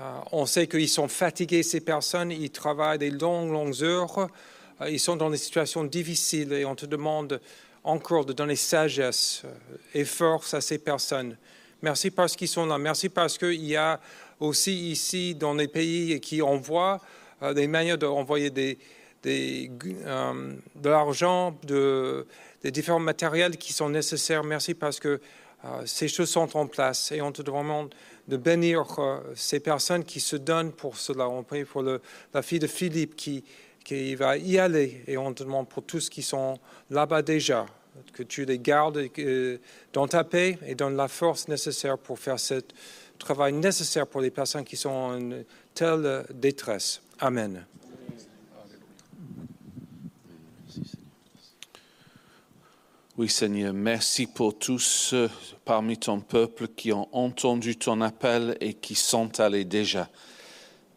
Euh, 0.00 0.02
on 0.32 0.46
sait 0.46 0.66
qu'ils 0.66 0.88
sont 0.88 1.06
fatigués, 1.06 1.62
ces 1.62 1.80
personnes, 1.80 2.32
ils 2.32 2.50
travaillent 2.50 2.98
des 2.98 3.10
longues, 3.10 3.52
longues 3.52 3.84
heures 3.84 4.18
euh, 4.18 4.26
ils 4.88 5.00
sont 5.00 5.16
dans 5.16 5.30
des 5.30 5.36
situations 5.36 5.84
difficiles 5.84 6.52
et 6.52 6.64
on 6.64 6.74
te 6.74 6.86
demande 6.86 7.40
encore 7.84 8.24
de 8.24 8.32
donner 8.32 8.56
sagesse 8.56 9.42
euh, 9.44 9.50
et 9.94 10.04
force 10.04 10.54
à 10.54 10.60
ces 10.60 10.78
personnes. 10.78 11.36
Merci 11.82 12.10
parce 12.10 12.34
qu'ils 12.34 12.48
sont 12.48 12.66
là. 12.66 12.78
Merci 12.78 13.08
parce 13.08 13.36
qu'il 13.36 13.64
y 13.64 13.76
a 13.76 14.00
aussi 14.40 14.90
ici 14.90 15.34
dans 15.34 15.54
les 15.54 15.68
pays 15.68 16.18
qui 16.20 16.40
envoient 16.42 17.00
euh, 17.42 17.52
des 17.52 17.66
manières 17.66 17.98
d'envoyer 17.98 18.50
de 18.50 18.76
l'argent, 20.82 21.56
de, 21.62 22.26
des 22.62 22.70
différents 22.70 22.98
matériels 22.98 23.58
qui 23.58 23.72
sont 23.72 23.90
nécessaires. 23.90 24.42
Merci 24.44 24.74
parce 24.74 24.98
que 24.98 25.20
ces 25.86 26.08
choses 26.08 26.28
sont 26.28 26.58
en 26.58 26.66
place 26.66 27.10
et 27.10 27.22
on 27.22 27.32
te 27.32 27.40
demande 27.40 27.94
de 28.28 28.36
bénir 28.36 28.84
ces 29.34 29.60
personnes 29.60 30.04
qui 30.04 30.20
se 30.20 30.36
donnent 30.36 30.72
pour 30.72 30.98
cela. 30.98 31.26
On 31.26 31.42
prie 31.42 31.64
pour 31.64 31.82
la 31.82 32.42
fille 32.42 32.58
de 32.58 32.66
Philippe 32.66 33.16
qui, 33.16 33.44
qu'il 33.84 34.16
va 34.16 34.36
y 34.36 34.58
aller. 34.58 35.02
Et 35.06 35.16
on 35.16 35.32
te 35.32 35.44
demande 35.44 35.68
pour 35.68 35.84
tous 35.84 36.08
qui 36.08 36.22
sont 36.22 36.58
là-bas 36.90 37.22
déjà, 37.22 37.66
que 38.12 38.22
tu 38.22 38.44
les 38.44 38.58
gardes 38.58 39.00
dans 39.92 40.08
ta 40.08 40.24
paix 40.24 40.58
et 40.66 40.74
donne 40.74 40.96
la 40.96 41.08
force 41.08 41.46
nécessaire 41.48 41.98
pour 41.98 42.18
faire 42.18 42.40
ce 42.40 42.60
travail 43.18 43.52
nécessaire 43.52 44.06
pour 44.06 44.20
les 44.20 44.30
personnes 44.30 44.64
qui 44.64 44.76
sont 44.76 44.90
en 44.90 45.30
telle 45.74 46.24
détresse. 46.34 47.00
Amen. 47.20 47.64
Oui 53.16 53.28
Seigneur, 53.28 53.72
merci 53.72 54.26
pour 54.26 54.58
tous 54.58 55.14
parmi 55.64 55.96
ton 55.96 56.18
peuple 56.18 56.66
qui 56.66 56.92
ont 56.92 57.08
entendu 57.12 57.76
ton 57.76 58.00
appel 58.00 58.56
et 58.60 58.74
qui 58.74 58.96
sont 58.96 59.38
allés 59.38 59.64
déjà. 59.64 60.08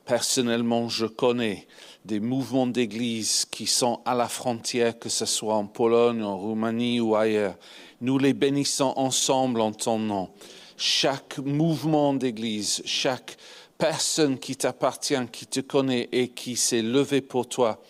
Personnellement, 0.08 0.88
je 0.88 1.06
connais 1.06 1.68
des 2.06 2.22
mouvements 2.22 2.66
d'église 2.66 3.46
qui 3.52 3.68
sont 3.68 4.00
à 4.06 4.16
la 4.16 4.30
frontière, 4.30 4.98
que 4.98 5.10
ce 5.10 5.26
soit 5.26 5.56
en 5.56 5.66
Pologne, 5.66 6.24
en 6.24 6.38
Roumanie 6.38 7.02
ou 7.02 7.18
ailleurs. 7.18 7.56
Nous 8.00 8.18
les 8.18 8.34
bénissons 8.34 8.94
ensemble 8.96 9.60
en 9.60 9.74
ton 9.74 10.00
nom. 10.00 10.30
Chaque 10.78 11.40
mouvement 11.40 12.14
d'église, 12.14 12.82
chaque 12.86 13.38
personne 13.78 14.40
qui 14.40 14.56
t'appartient, 14.56 15.28
qui 15.30 15.46
te 15.46 15.60
connaît 15.60 16.08
et 16.14 16.30
qui 16.30 16.56
s'est 16.56 16.82
levé 16.82 17.20
pour 17.20 17.50
toi, 17.50 17.82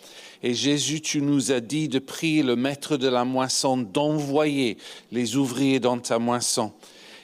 et 0.42 0.54
Jésus, 0.54 1.00
tu 1.00 1.20
nous 1.20 1.50
as 1.50 1.60
dit 1.60 1.88
de 1.88 1.98
prier 1.98 2.42
le 2.42 2.56
maître 2.56 2.96
de 2.96 3.08
la 3.08 3.24
moisson 3.24 3.76
d'envoyer 3.76 4.78
les 5.10 5.36
ouvriers 5.36 5.80
dans 5.80 5.98
ta 5.98 6.18
moisson. 6.18 6.72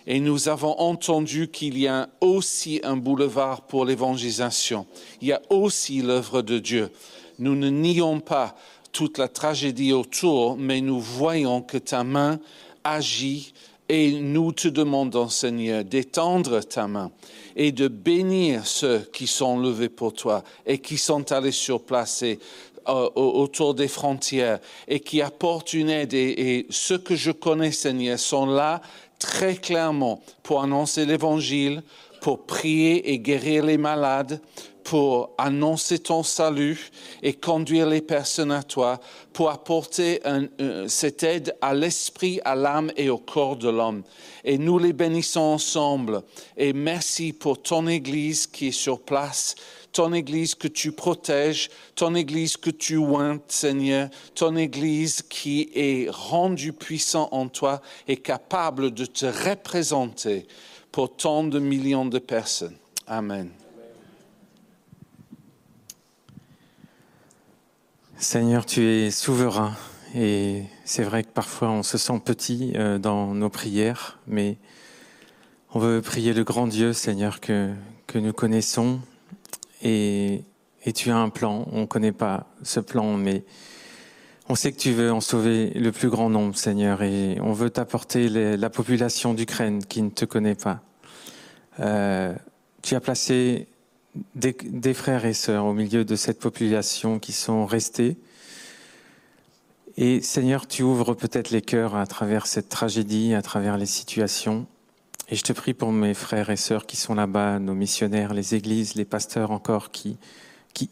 Et 0.06 0.20
nous 0.20 0.48
avons 0.48 0.78
entendu 0.78 1.48
qu'il 1.48 1.78
y 1.78 1.86
a 1.86 2.08
aussi 2.20 2.80
un 2.84 2.96
boulevard 2.96 3.62
pour 3.62 3.84
l'évangélisation. 3.84 4.86
Il 5.22 5.28
y 5.28 5.32
a 5.32 5.40
aussi 5.48 6.02
l'œuvre 6.02 6.42
de 6.42 6.58
Dieu. 6.58 6.90
Nous 7.38 7.56
ne 7.56 7.70
nions 7.70 8.20
pas 8.20 8.54
toute 8.92 9.18
la 9.18 9.28
tragédie 9.28 9.92
autour, 9.92 10.56
mais 10.56 10.80
nous 10.80 11.00
voyons 11.00 11.62
que 11.62 11.78
ta 11.78 12.04
main 12.04 12.38
agit 12.84 13.52
et 13.88 14.12
nous 14.12 14.52
te 14.52 14.68
demandons, 14.68 15.28
Seigneur, 15.28 15.84
d'étendre 15.84 16.60
ta 16.60 16.86
main 16.86 17.10
et 17.56 17.72
de 17.72 17.88
bénir 17.88 18.66
ceux 18.66 19.00
qui 19.12 19.26
sont 19.26 19.58
levés 19.58 19.88
pour 19.88 20.12
toi 20.12 20.42
et 20.66 20.78
qui 20.78 20.96
sont 20.96 21.32
allés 21.32 21.52
sur 21.52 21.82
place 21.82 22.22
et 22.22 22.38
euh, 22.86 23.08
autour 23.14 23.74
des 23.74 23.88
frontières 23.88 24.58
et 24.86 25.00
qui 25.00 25.22
apportent 25.22 25.72
une 25.72 25.88
aide. 25.88 26.12
Et, 26.12 26.66
ceux 26.68 26.98
que 26.98 27.14
je 27.14 27.30
connais, 27.30 27.72
Seigneur, 27.72 28.18
sont 28.18 28.44
là 28.44 28.82
très 29.24 29.54
clairement 29.54 30.20
pour 30.42 30.62
annoncer 30.62 31.06
l'Évangile, 31.06 31.82
pour 32.20 32.44
prier 32.44 33.10
et 33.10 33.18
guérir 33.18 33.64
les 33.64 33.78
malades, 33.78 34.38
pour 34.82 35.30
annoncer 35.38 35.98
ton 35.98 36.22
salut 36.22 36.90
et 37.22 37.32
conduire 37.32 37.86
les 37.88 38.02
personnes 38.02 38.52
à 38.52 38.62
toi, 38.62 39.00
pour 39.32 39.48
apporter 39.48 40.20
cette 40.88 41.22
aide 41.22 41.56
à 41.62 41.72
l'esprit, 41.72 42.38
à 42.44 42.54
l'âme 42.54 42.92
et 42.98 43.08
au 43.08 43.16
corps 43.16 43.56
de 43.56 43.70
l'homme. 43.70 44.02
Et 44.44 44.58
nous 44.58 44.78
les 44.78 44.92
bénissons 44.92 45.40
ensemble. 45.40 46.22
Et 46.58 46.74
merci 46.74 47.32
pour 47.32 47.62
ton 47.62 47.88
Église 47.88 48.46
qui 48.46 48.68
est 48.68 48.72
sur 48.72 49.00
place 49.00 49.54
ton 49.94 50.12
Église 50.12 50.54
que 50.54 50.68
tu 50.68 50.92
protèges, 50.92 51.70
ton 51.94 52.14
Église 52.14 52.58
que 52.58 52.68
tu 52.68 52.98
ointes, 52.98 53.44
Seigneur, 53.48 54.10
ton 54.34 54.56
Église 54.56 55.22
qui 55.22 55.70
est 55.74 56.10
rendue 56.10 56.74
puissant 56.74 57.28
en 57.30 57.48
toi 57.48 57.80
et 58.08 58.16
capable 58.16 58.92
de 58.92 59.06
te 59.06 59.24
représenter 59.24 60.46
pour 60.92 61.16
tant 61.16 61.44
de 61.44 61.58
millions 61.58 62.04
de 62.04 62.18
personnes. 62.18 62.76
Amen. 63.06 63.50
Seigneur, 68.16 68.66
tu 68.66 68.82
es 68.84 69.10
souverain 69.10 69.74
et 70.14 70.64
c'est 70.84 71.02
vrai 71.04 71.22
que 71.22 71.30
parfois 71.30 71.70
on 71.70 71.82
se 71.82 71.98
sent 71.98 72.20
petit 72.24 72.72
euh, 72.74 72.98
dans 72.98 73.34
nos 73.34 73.48
prières, 73.48 74.18
mais 74.26 74.56
on 75.72 75.78
veut 75.78 76.02
prier 76.02 76.32
le 76.32 76.42
grand 76.42 76.66
Dieu, 76.66 76.92
Seigneur, 76.92 77.40
que, 77.40 77.72
que 78.06 78.18
nous 78.18 78.32
connaissons 78.32 79.00
et, 79.84 80.44
tu 80.94 81.10
as 81.10 81.16
un 81.16 81.28
plan. 81.28 81.66
On 81.72 81.82
ne 81.82 81.86
connaît 81.86 82.12
pas 82.12 82.46
ce 82.62 82.80
plan, 82.80 83.14
mais 83.14 83.44
on 84.48 84.54
sait 84.54 84.72
que 84.72 84.78
tu 84.78 84.92
veux 84.92 85.12
en 85.12 85.20
sauver 85.20 85.70
le 85.70 85.92
plus 85.92 86.08
grand 86.08 86.28
nombre, 86.28 86.56
Seigneur, 86.56 87.02
et 87.02 87.38
on 87.40 87.52
veut 87.52 87.70
t'apporter 87.70 88.28
la 88.28 88.70
population 88.70 89.34
d'Ukraine 89.34 89.84
qui 89.84 90.02
ne 90.02 90.10
te 90.10 90.24
connaît 90.24 90.54
pas. 90.54 90.80
Euh, 91.80 92.34
tu 92.82 92.94
as 92.94 93.00
placé 93.00 93.68
des, 94.34 94.54
des, 94.64 94.94
frères 94.94 95.24
et 95.24 95.32
sœurs 95.32 95.64
au 95.64 95.72
milieu 95.72 96.04
de 96.04 96.16
cette 96.16 96.38
population 96.38 97.18
qui 97.18 97.32
sont 97.32 97.66
restés. 97.66 98.16
Et 99.96 100.20
Seigneur, 100.20 100.66
tu 100.66 100.82
ouvres 100.82 101.14
peut-être 101.14 101.50
les 101.50 101.62
cœurs 101.62 101.96
à 101.96 102.06
travers 102.06 102.46
cette 102.46 102.68
tragédie, 102.68 103.34
à 103.34 103.42
travers 103.42 103.78
les 103.78 103.86
situations. 103.86 104.66
Et 105.30 105.36
je 105.36 105.42
te 105.42 105.54
prie 105.54 105.72
pour 105.72 105.90
mes 105.90 106.12
frères 106.12 106.50
et 106.50 106.56
sœurs 106.56 106.84
qui 106.84 106.96
sont 106.96 107.14
là-bas, 107.14 107.58
nos 107.58 107.74
missionnaires, 107.74 108.34
les 108.34 108.54
églises, 108.54 108.94
les 108.94 109.06
pasteurs 109.06 109.52
encore, 109.52 109.90
qui, 109.90 110.18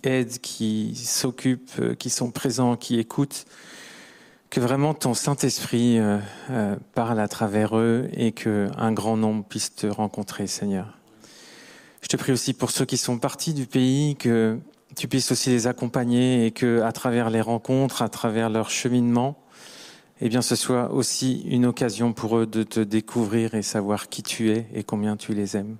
aident, 0.04 0.38
qui 0.38 0.94
s'occupent, 0.96 1.70
euh, 1.80 1.94
qui 1.94 2.08
sont 2.08 2.30
présents, 2.30 2.76
qui 2.76 2.98
écoutent, 2.98 3.44
que 4.48 4.58
vraiment 4.58 4.94
ton 4.94 5.12
Saint-Esprit 5.12 5.98
euh, 5.98 6.18
euh, 6.50 6.76
parle 6.94 7.20
à 7.20 7.28
travers 7.28 7.76
eux 7.76 8.08
et 8.14 8.32
qu'un 8.32 8.92
grand 8.92 9.18
nombre 9.18 9.44
puisse 9.44 9.74
te 9.74 9.86
rencontrer, 9.86 10.46
Seigneur. 10.46 10.98
Je 12.00 12.08
te 12.08 12.16
prie 12.16 12.32
aussi 12.32 12.54
pour 12.54 12.70
ceux 12.70 12.86
qui 12.86 12.96
sont 12.96 13.18
partis 13.18 13.52
du 13.52 13.66
pays, 13.66 14.16
que 14.16 14.58
tu 14.96 15.08
puisses 15.08 15.30
aussi 15.30 15.50
les 15.50 15.66
accompagner 15.66 16.46
et 16.46 16.52
que, 16.52 16.80
à 16.80 16.92
travers 16.92 17.28
les 17.28 17.42
rencontres, 17.42 18.00
à 18.00 18.08
travers 18.08 18.48
leur 18.48 18.70
cheminement, 18.70 19.41
eh 20.24 20.28
bien, 20.28 20.40
ce 20.40 20.54
soit 20.54 20.92
aussi 20.92 21.42
une 21.48 21.66
occasion 21.66 22.12
pour 22.12 22.38
eux 22.38 22.46
de 22.46 22.62
te 22.62 22.78
découvrir 22.78 23.54
et 23.56 23.62
savoir 23.62 24.08
qui 24.08 24.22
tu 24.22 24.52
es 24.52 24.68
et 24.72 24.84
combien 24.84 25.16
tu 25.16 25.34
les 25.34 25.56
aimes. 25.56 25.76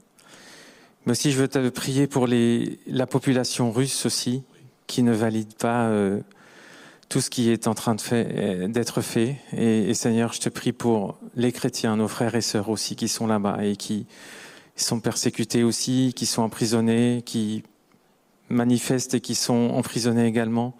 Mais 1.07 1.13
aussi, 1.13 1.31
je 1.31 1.39
veux 1.39 1.47
te 1.47 1.69
prier 1.69 2.09
pour 2.09 2.27
la 2.27 3.07
population 3.07 3.71
russe 3.71 4.05
aussi, 4.05 4.43
qui 4.89 5.05
ne 5.05 5.13
valide 5.13 5.55
pas 5.55 5.87
euh, 5.87 6.21
tout 7.09 7.21
ce 7.21 7.31
qui 7.31 7.51
est 7.51 7.69
en 7.69 7.75
train 7.75 7.95
d'être 7.95 9.01
fait. 9.01 9.37
Et, 9.57 9.91
et, 9.91 9.95
Seigneur, 9.95 10.33
je 10.33 10.41
te 10.41 10.49
prie 10.49 10.73
pour 10.73 11.19
les 11.37 11.53
chrétiens, 11.53 11.97
nos 11.97 12.09
frères 12.09 12.35
et 12.35 12.41
sœurs 12.41 12.69
aussi, 12.69 12.97
qui 12.97 13.07
sont 13.07 13.29
là-bas 13.29 13.65
et 13.65 13.77
qui 13.77 14.07
sont 14.75 14.99
persécutés 14.99 15.63
aussi, 15.63 16.15
qui 16.17 16.27
sont 16.27 16.43
emprisonnés, 16.43 17.23
qui 17.25 17.63
manifestent 18.49 19.15
et 19.15 19.21
qui 19.21 19.37
sont 19.37 19.71
emprisonnés 19.71 20.27
également. 20.27 20.75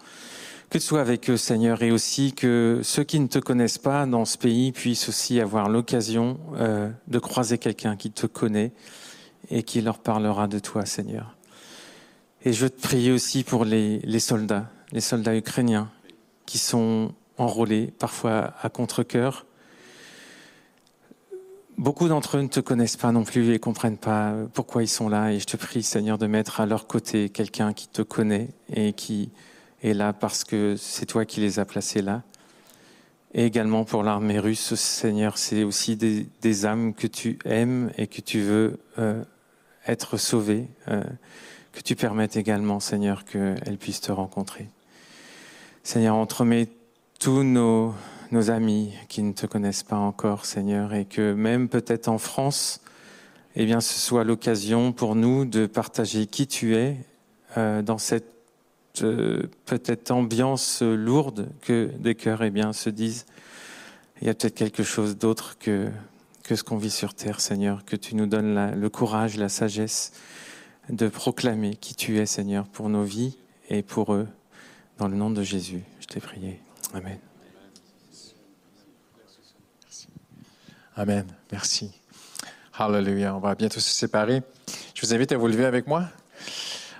Que 0.73 0.79
tu 0.79 0.85
sois 0.85 1.01
avec 1.01 1.29
eux, 1.29 1.37
Seigneur, 1.37 1.83
et 1.83 1.91
aussi 1.91 2.33
que 2.33 2.79
ceux 2.81 3.03
qui 3.03 3.19
ne 3.19 3.27
te 3.27 3.37
connaissent 3.37 3.77
pas 3.77 4.07
dans 4.07 4.25
ce 4.25 4.39
pays 4.39 4.71
puissent 4.71 5.07
aussi 5.07 5.39
avoir 5.39 5.69
l'occasion 5.69 6.39
euh, 6.55 6.89
de 7.07 7.19
croiser 7.19 7.59
quelqu'un 7.59 7.95
qui 7.95 8.09
te 8.09 8.25
connaît 8.25 8.71
et 9.51 9.61
qui 9.61 9.81
leur 9.81 9.99
parlera 9.99 10.47
de 10.47 10.57
toi, 10.57 10.87
Seigneur. 10.87 11.37
Et 12.43 12.53
je 12.53 12.63
veux 12.63 12.71
te 12.71 12.81
prier 12.81 13.11
aussi 13.11 13.43
pour 13.43 13.65
les, 13.65 14.01
soldats, 14.17 14.71
les 14.91 14.99
soldats 14.99 15.37
ukrainiens 15.37 15.91
qui 16.47 16.57
sont 16.57 17.13
enrôlés, 17.37 17.93
parfois 17.99 18.55
à 18.59 18.69
contre-coeur. 18.69 19.45
Beaucoup 21.77 22.07
d'entre 22.07 22.37
eux 22.37 22.41
ne 22.41 22.47
te 22.47 22.61
connaissent 22.61 22.97
pas 22.97 23.11
non 23.11 23.25
plus 23.25 23.53
et 23.53 23.59
comprennent 23.59 23.99
pas 23.99 24.33
pourquoi 24.55 24.81
ils 24.81 24.87
sont 24.87 25.07
là. 25.07 25.33
Et 25.33 25.39
je 25.39 25.45
te 25.45 25.55
prie, 25.55 25.83
Seigneur, 25.83 26.17
de 26.17 26.25
mettre 26.25 26.61
à 26.61 26.65
leur 26.65 26.87
côté 26.87 27.29
quelqu'un 27.29 27.73
qui 27.73 27.87
te 27.89 28.01
connaît 28.01 28.49
et 28.73 28.93
qui 28.93 29.29
est 29.83 29.93
là 29.93 30.13
parce 30.13 30.43
que 30.43 30.75
c'est 30.77 31.05
toi 31.05 31.25
qui 31.25 31.41
les 31.41 31.59
as 31.59 31.65
placés 31.65 32.01
là. 32.01 32.23
Et 33.33 33.45
également 33.45 33.83
pour 33.83 34.03
l'armée 34.03 34.39
russe, 34.39 34.75
Seigneur, 34.75 35.37
c'est 35.37 35.63
aussi 35.63 35.95
des, 35.95 36.65
âmes 36.65 36.93
que 36.93 37.07
tu 37.07 37.39
aimes 37.45 37.91
et 37.97 38.07
que 38.07 38.21
tu 38.21 38.41
veux 38.41 38.79
euh, 38.99 39.23
être 39.87 40.17
sauvées, 40.17 40.67
euh, 40.87 41.03
que 41.71 41.81
tu 41.81 41.95
permettes 41.95 42.37
également, 42.37 42.79
Seigneur, 42.79 43.25
qu'elles 43.25 43.77
puissent 43.79 44.01
te 44.01 44.11
rencontrer. 44.11 44.69
Seigneur, 45.81 46.15
entremets 46.15 46.69
tous 47.19 47.43
nos, 47.43 47.95
amis 48.49 48.93
qui 49.09 49.21
ne 49.23 49.33
te 49.33 49.45
connaissent 49.45 49.83
pas 49.83 49.97
encore, 49.97 50.45
Seigneur, 50.45 50.93
et 50.93 51.05
que 51.05 51.33
même 51.33 51.69
peut-être 51.69 52.07
en 52.07 52.17
France, 52.17 52.81
eh 53.55 53.65
bien, 53.65 53.81
ce 53.81 53.99
soit 53.99 54.23
l'occasion 54.23 54.91
pour 54.91 55.15
nous 55.15 55.45
de 55.45 55.65
partager 55.65 56.25
qui 56.25 56.47
tu 56.47 56.75
es 56.75 56.97
euh, 57.57 57.81
dans 57.81 57.97
cette 57.97 58.32
peut-être 58.93 60.11
ambiance 60.11 60.81
lourde 60.81 61.49
que 61.61 61.91
des 61.97 62.15
cœurs 62.15 62.43
eh 62.43 62.49
bien, 62.49 62.73
se 62.73 62.89
disent 62.89 63.25
il 64.21 64.27
y 64.27 64.29
a 64.29 64.33
peut-être 64.33 64.55
quelque 64.55 64.83
chose 64.83 65.17
d'autre 65.17 65.57
que, 65.57 65.89
que 66.43 66.55
ce 66.55 66.63
qu'on 66.63 66.77
vit 66.77 66.91
sur 66.91 67.13
terre, 67.13 67.41
Seigneur, 67.41 67.83
que 67.85 67.95
tu 67.95 68.15
nous 68.15 68.27
donnes 68.27 68.79
le 68.79 68.89
courage, 68.89 69.37
la 69.37 69.49
sagesse 69.49 70.13
de 70.89 71.07
proclamer 71.07 71.75
qui 71.75 71.95
tu 71.95 72.19
es, 72.19 72.25
Seigneur, 72.25 72.67
pour 72.67 72.89
nos 72.89 73.03
vies 73.03 73.37
et 73.69 73.83
pour 73.83 74.13
eux. 74.13 74.27
Dans 74.97 75.07
le 75.07 75.15
nom 75.15 75.31
de 75.31 75.41
Jésus, 75.41 75.81
je 75.99 76.05
t'ai 76.05 76.19
prié. 76.19 76.59
Amen. 76.93 77.19
Amen. 80.95 81.25
Merci. 81.51 81.91
Hallelujah. 82.77 83.35
On 83.35 83.39
va 83.39 83.55
bientôt 83.55 83.79
se 83.79 83.89
séparer. 83.89 84.43
Je 84.93 85.01
vous 85.01 85.13
invite 85.13 85.31
à 85.31 85.37
vous 85.37 85.47
lever 85.47 85.65
avec 85.65 85.87
moi. 85.87 86.07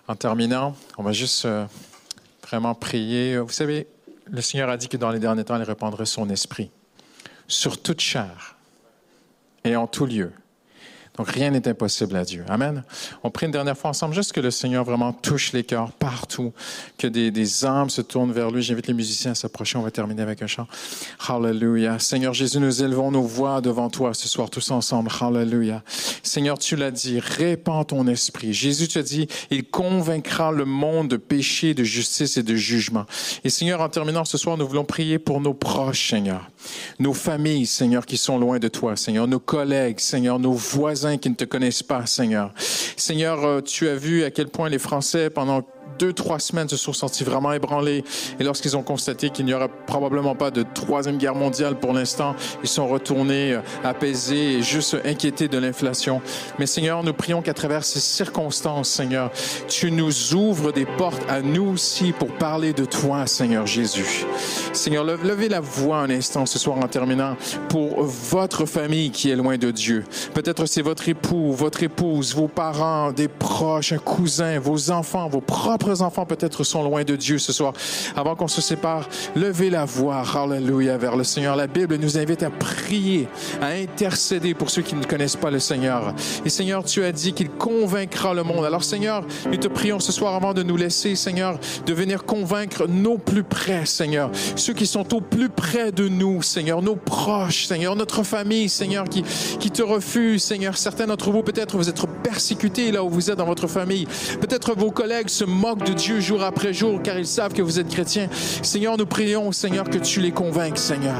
En 0.07 0.15
terminant, 0.15 0.75
on 0.97 1.03
va 1.03 1.13
juste 1.13 1.45
euh, 1.45 1.65
vraiment 2.53 2.75
prier. 2.75 3.39
Vous 3.39 3.49
savez, 3.49 3.87
le 4.27 4.39
Seigneur 4.39 4.69
a 4.69 4.77
dit 4.77 4.87
que 4.87 4.97
dans 4.97 5.09
les 5.09 5.17
derniers 5.17 5.43
temps, 5.43 5.57
il 5.57 5.63
répandrait 5.63 6.05
son 6.05 6.29
esprit 6.29 6.69
sur 7.47 7.81
toute 7.81 7.99
chair 7.99 8.57
et 9.63 9.75
en 9.75 9.87
tout 9.87 10.05
lieu. 10.05 10.31
Donc 11.17 11.29
rien 11.29 11.51
n'est 11.51 11.67
impossible 11.67 12.15
à 12.15 12.25
Dieu. 12.25 12.43
Amen. 12.49 12.83
On 13.21 13.29
prie 13.29 13.45
une 13.45 13.51
dernière 13.51 13.77
fois 13.77 13.91
ensemble, 13.91 14.15
juste 14.15 14.31
que 14.31 14.39
le 14.39 14.49
Seigneur 14.49 14.83
vraiment 14.83 15.13
touche 15.13 15.53
les 15.53 15.63
cœurs 15.63 15.91
partout, 15.91 16.53
que 16.97 17.05
des, 17.05 17.29
des 17.29 17.65
âmes 17.65 17.91
se 17.91 18.01
tournent 18.01 18.31
vers 18.31 18.49
lui. 18.49 18.63
J'invite 18.63 18.87
les 18.87 18.95
musiciens 18.95 19.31
à 19.31 19.35
s'approcher. 19.35 19.77
On 19.77 19.83
va 19.83 19.91
terminer 19.91 20.23
avec 20.23 20.41
un 20.41 20.47
chant. 20.47 20.67
Hallelujah. 21.27 21.99
Seigneur 21.99 22.33
Jésus, 22.33 22.59
nous 22.59 22.83
élevons 22.83 23.11
nos 23.11 23.21
voix 23.21 23.61
devant 23.61 23.91
toi 23.91 24.15
ce 24.15 24.27
soir 24.27 24.49
tous 24.49 24.71
ensemble. 24.71 25.11
Hallelujah. 25.21 25.83
Seigneur, 26.23 26.57
tu 26.57 26.75
l'as 26.75 26.89
dit, 26.89 27.19
répands 27.19 27.83
ton 27.83 28.07
esprit. 28.07 28.51
Jésus, 28.53 28.87
tu 28.87 28.97
as 28.97 29.03
dit, 29.03 29.27
il 29.51 29.65
convaincra 29.65 30.51
le 30.51 30.65
monde 30.65 31.09
de 31.09 31.17
péché, 31.17 31.75
de 31.75 31.83
justice 31.83 32.37
et 32.37 32.43
de 32.43 32.55
jugement. 32.55 33.05
Et 33.43 33.49
Seigneur, 33.49 33.81
en 33.81 33.89
terminant 33.89 34.25
ce 34.25 34.39
soir, 34.39 34.57
nous 34.57 34.67
voulons 34.67 34.85
prier 34.85 35.19
pour 35.19 35.41
nos 35.41 35.53
proches, 35.53 36.09
Seigneur. 36.09 36.49
Nos 36.97 37.13
familles, 37.13 37.67
Seigneur, 37.67 38.07
qui 38.07 38.17
sont 38.17 38.39
loin 38.39 38.57
de 38.57 38.67
toi, 38.67 38.95
Seigneur. 38.95 39.27
Nos 39.27 39.39
collègues, 39.39 39.99
Seigneur. 39.99 40.39
Nos 40.39 40.53
voisins 40.53 41.02
qui 41.19 41.29
ne 41.29 41.35
te 41.35 41.43
connaissent 41.43 41.83
pas, 41.83 42.05
Seigneur. 42.05 42.51
Seigneur, 42.57 43.43
euh, 43.43 43.61
tu 43.61 43.87
as 43.87 43.95
vu 43.95 44.23
à 44.23 44.31
quel 44.31 44.47
point 44.47 44.69
les 44.69 44.79
Français, 44.79 45.29
pendant 45.29 45.63
deux, 45.99 46.13
trois 46.13 46.39
semaines 46.39 46.69
se 46.69 46.77
sont 46.77 46.93
sentis 46.93 47.23
vraiment 47.23 47.53
ébranlés. 47.53 48.03
Et 48.39 48.43
lorsqu'ils 48.43 48.75
ont 48.77 48.83
constaté 48.83 49.29
qu'il 49.29 49.45
n'y 49.45 49.53
aurait 49.53 49.69
probablement 49.87 50.35
pas 50.35 50.51
de 50.51 50.63
troisième 50.73 51.17
guerre 51.17 51.35
mondiale 51.35 51.75
pour 51.79 51.93
l'instant, 51.93 52.35
ils 52.63 52.69
sont 52.69 52.87
retournés 52.87 53.53
euh, 53.53 53.61
apaisés 53.83 54.57
et 54.57 54.61
juste 54.61 54.97
inquiétés 55.05 55.47
de 55.47 55.57
l'inflation. 55.57 56.21
Mais 56.59 56.65
Seigneur, 56.65 57.03
nous 57.03 57.13
prions 57.13 57.41
qu'à 57.41 57.53
travers 57.53 57.83
ces 57.83 57.99
circonstances, 57.99 58.89
Seigneur, 58.89 59.31
tu 59.67 59.91
nous 59.91 60.33
ouvres 60.33 60.71
des 60.71 60.85
portes 60.85 61.23
à 61.29 61.41
nous 61.41 61.73
aussi 61.73 62.11
pour 62.11 62.29
parler 62.29 62.73
de 62.73 62.85
toi, 62.85 63.27
Seigneur 63.27 63.65
Jésus. 63.65 64.25
Seigneur, 64.73 65.03
levez 65.03 65.49
la 65.49 65.59
voix 65.59 65.97
un 65.97 66.09
instant 66.09 66.45
ce 66.45 66.59
soir 66.59 66.77
en 66.77 66.87
terminant 66.87 67.35
pour 67.69 68.03
votre 68.03 68.65
famille 68.65 69.11
qui 69.11 69.29
est 69.29 69.35
loin 69.35 69.57
de 69.57 69.71
Dieu. 69.71 70.03
Peut-être 70.33 70.65
c'est 70.65 70.81
votre 70.81 71.07
époux, 71.09 71.51
votre 71.51 71.83
épouse, 71.83 72.35
vos 72.35 72.47
parents, 72.47 73.11
des 73.11 73.27
proches, 73.27 73.93
un 73.93 73.97
cousin, 73.97 74.59
vos 74.59 74.91
enfants, 74.91 75.27
vos 75.27 75.41
propres 75.41 75.82
enfants 76.01 76.25
peut-être 76.25 76.63
sont 76.63 76.83
loin 76.83 77.03
de 77.03 77.15
Dieu 77.15 77.37
ce 77.37 77.53
soir. 77.53 77.73
Avant 78.15 78.35
qu'on 78.35 78.47
se 78.47 78.61
sépare, 78.61 79.07
levez 79.35 79.69
la 79.69 79.85
voix, 79.85 80.23
hallelujah, 80.35 80.97
vers 80.97 81.15
le 81.15 81.23
Seigneur. 81.23 81.55
La 81.55 81.67
Bible 81.67 81.95
nous 81.97 82.17
invite 82.17 82.43
à 82.43 82.49
prier, 82.49 83.27
à 83.61 83.67
intercéder 83.67 84.53
pour 84.53 84.69
ceux 84.69 84.81
qui 84.81 84.95
ne 84.95 85.03
connaissent 85.03 85.35
pas 85.35 85.51
le 85.51 85.59
Seigneur. 85.59 86.13
Et 86.45 86.49
Seigneur, 86.49 86.83
tu 86.83 87.03
as 87.03 87.11
dit 87.11 87.33
qu'il 87.33 87.49
convaincra 87.49 88.33
le 88.33 88.43
monde. 88.43 88.65
Alors 88.65 88.83
Seigneur, 88.83 89.25
nous 89.49 89.57
te 89.57 89.67
prions 89.67 89.99
ce 89.99 90.11
soir 90.11 90.35
avant 90.35 90.53
de 90.53 90.63
nous 90.63 90.77
laisser, 90.77 91.15
Seigneur, 91.15 91.59
de 91.85 91.93
venir 91.93 92.25
convaincre 92.25 92.87
nos 92.87 93.17
plus 93.17 93.43
près, 93.43 93.85
Seigneur. 93.85 94.31
Ceux 94.55 94.73
qui 94.73 94.87
sont 94.87 95.13
au 95.13 95.21
plus 95.21 95.49
près 95.49 95.91
de 95.91 96.07
nous, 96.07 96.41
Seigneur, 96.41 96.81
nos 96.81 96.95
proches, 96.95 97.65
Seigneur, 97.65 97.95
notre 97.95 98.23
famille, 98.23 98.69
Seigneur, 98.69 99.05
qui, 99.05 99.23
qui 99.59 99.71
te 99.71 99.81
refusent, 99.81 100.43
Seigneur. 100.43 100.77
Certains 100.77 101.07
d'entre 101.07 101.31
vous, 101.31 101.43
peut-être, 101.43 101.77
vous 101.77 101.89
êtes 101.89 102.03
persécutés 102.23 102.91
là 102.91 103.03
où 103.03 103.09
vous 103.09 103.31
êtes 103.31 103.37
dans 103.37 103.45
votre 103.45 103.67
famille. 103.67 104.07
Peut-être 104.39 104.75
vos 104.75 104.91
collègues 104.91 105.29
se 105.29 105.43
moquent 105.43 105.72
de 105.81 105.93
Dieu 105.93 106.19
jour 106.19 106.43
après 106.43 106.73
jour 106.73 107.01
car 107.01 107.17
ils 107.17 107.27
savent 107.27 107.53
que 107.53 107.61
vous 107.61 107.79
êtes 107.79 107.89
chrétiens. 107.89 108.27
Seigneur, 108.61 108.97
nous 108.97 109.05
prions, 109.05 109.51
Seigneur, 109.51 109.89
que 109.89 109.97
tu 109.97 110.19
les 110.19 110.31
convainques, 110.31 110.77
Seigneur. 110.77 111.15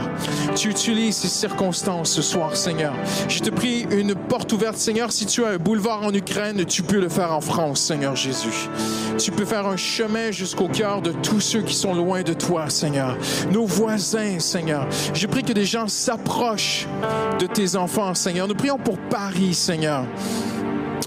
Tu 0.56 0.70
utilises 0.70 1.18
ces 1.18 1.28
circonstances 1.28 2.12
ce 2.12 2.22
soir, 2.22 2.56
Seigneur. 2.56 2.94
Je 3.28 3.40
te 3.40 3.50
prie 3.50 3.86
une 3.92 4.16
porte 4.16 4.52
ouverte, 4.54 4.78
Seigneur. 4.78 5.12
Si 5.12 5.26
tu 5.26 5.44
as 5.44 5.50
un 5.50 5.58
boulevard 5.58 6.04
en 6.04 6.14
Ukraine, 6.14 6.66
tu 6.66 6.84
peux 6.84 7.00
le 7.00 7.10
faire 7.10 7.34
en 7.34 7.42
France, 7.42 7.82
Seigneur 7.82 8.16
Jésus. 8.16 8.70
Tu 9.18 9.32
peux 9.32 9.46
faire 9.46 9.68
un 9.68 9.78
chemin 9.78 10.32
jusqu'au 10.32 10.68
cœur 10.68 11.02
de 11.02 11.12
tous 11.12 11.40
ceux 11.40 11.62
qui 11.62 11.76
sont 11.76 11.94
loin 11.94 12.24
de 12.24 12.34
toi, 12.34 12.70
Seigneur. 12.70 13.18
Nos 13.52 13.66
voisins, 13.66 14.40
Seigneur. 14.40 14.88
Je 15.14 15.28
prie 15.28 15.44
que 15.44 15.54
des 15.54 15.66
gens 15.66 15.88
s'approchent 15.88 16.88
de 17.40 17.46
tes 17.46 17.76
enfants, 17.76 18.14
Seigneur. 18.14 18.48
Nous 18.48 18.56
prions 18.56 18.78
pour 18.78 18.98
Paris, 19.10 19.54
Seigneur. 19.54 20.06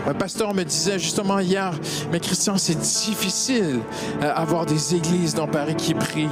Un 0.07 0.15
pasteur 0.15 0.55
me 0.55 0.62
disait 0.62 0.99
justement 0.99 1.41
hier, 1.41 1.73
mais 2.12 2.20
Christian, 2.20 2.57
c'est 2.59 2.78
difficile 2.78 3.81
euh, 4.23 4.65
des 4.65 4.95
églises 4.95 5.35
dans 5.35 5.49
Paris 5.49 5.74
qui 5.74 5.95
prient. 5.95 6.28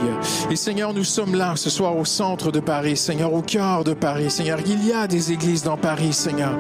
Et 0.51 0.57
Seigneur, 0.57 0.95
nous 0.95 1.05
sommes 1.05 1.35
là 1.35 1.55
ce 1.57 1.71
soir 1.71 1.97
au 1.97 2.05
centre 2.05 2.53
de 2.53 2.61
Paris, 2.61 2.97
Seigneur, 2.97 3.33
au 3.33 3.43
cœur 3.43 3.85
de 3.85 3.93
Paris. 3.93 4.31
Seigneur, 4.31 4.59
il 4.65 4.87
y 4.87 4.93
a 4.93 5.07
des 5.07 5.33
églises 5.33 5.63
dans 5.63 5.77
Paris, 5.77 6.13
Seigneur. 6.13 6.53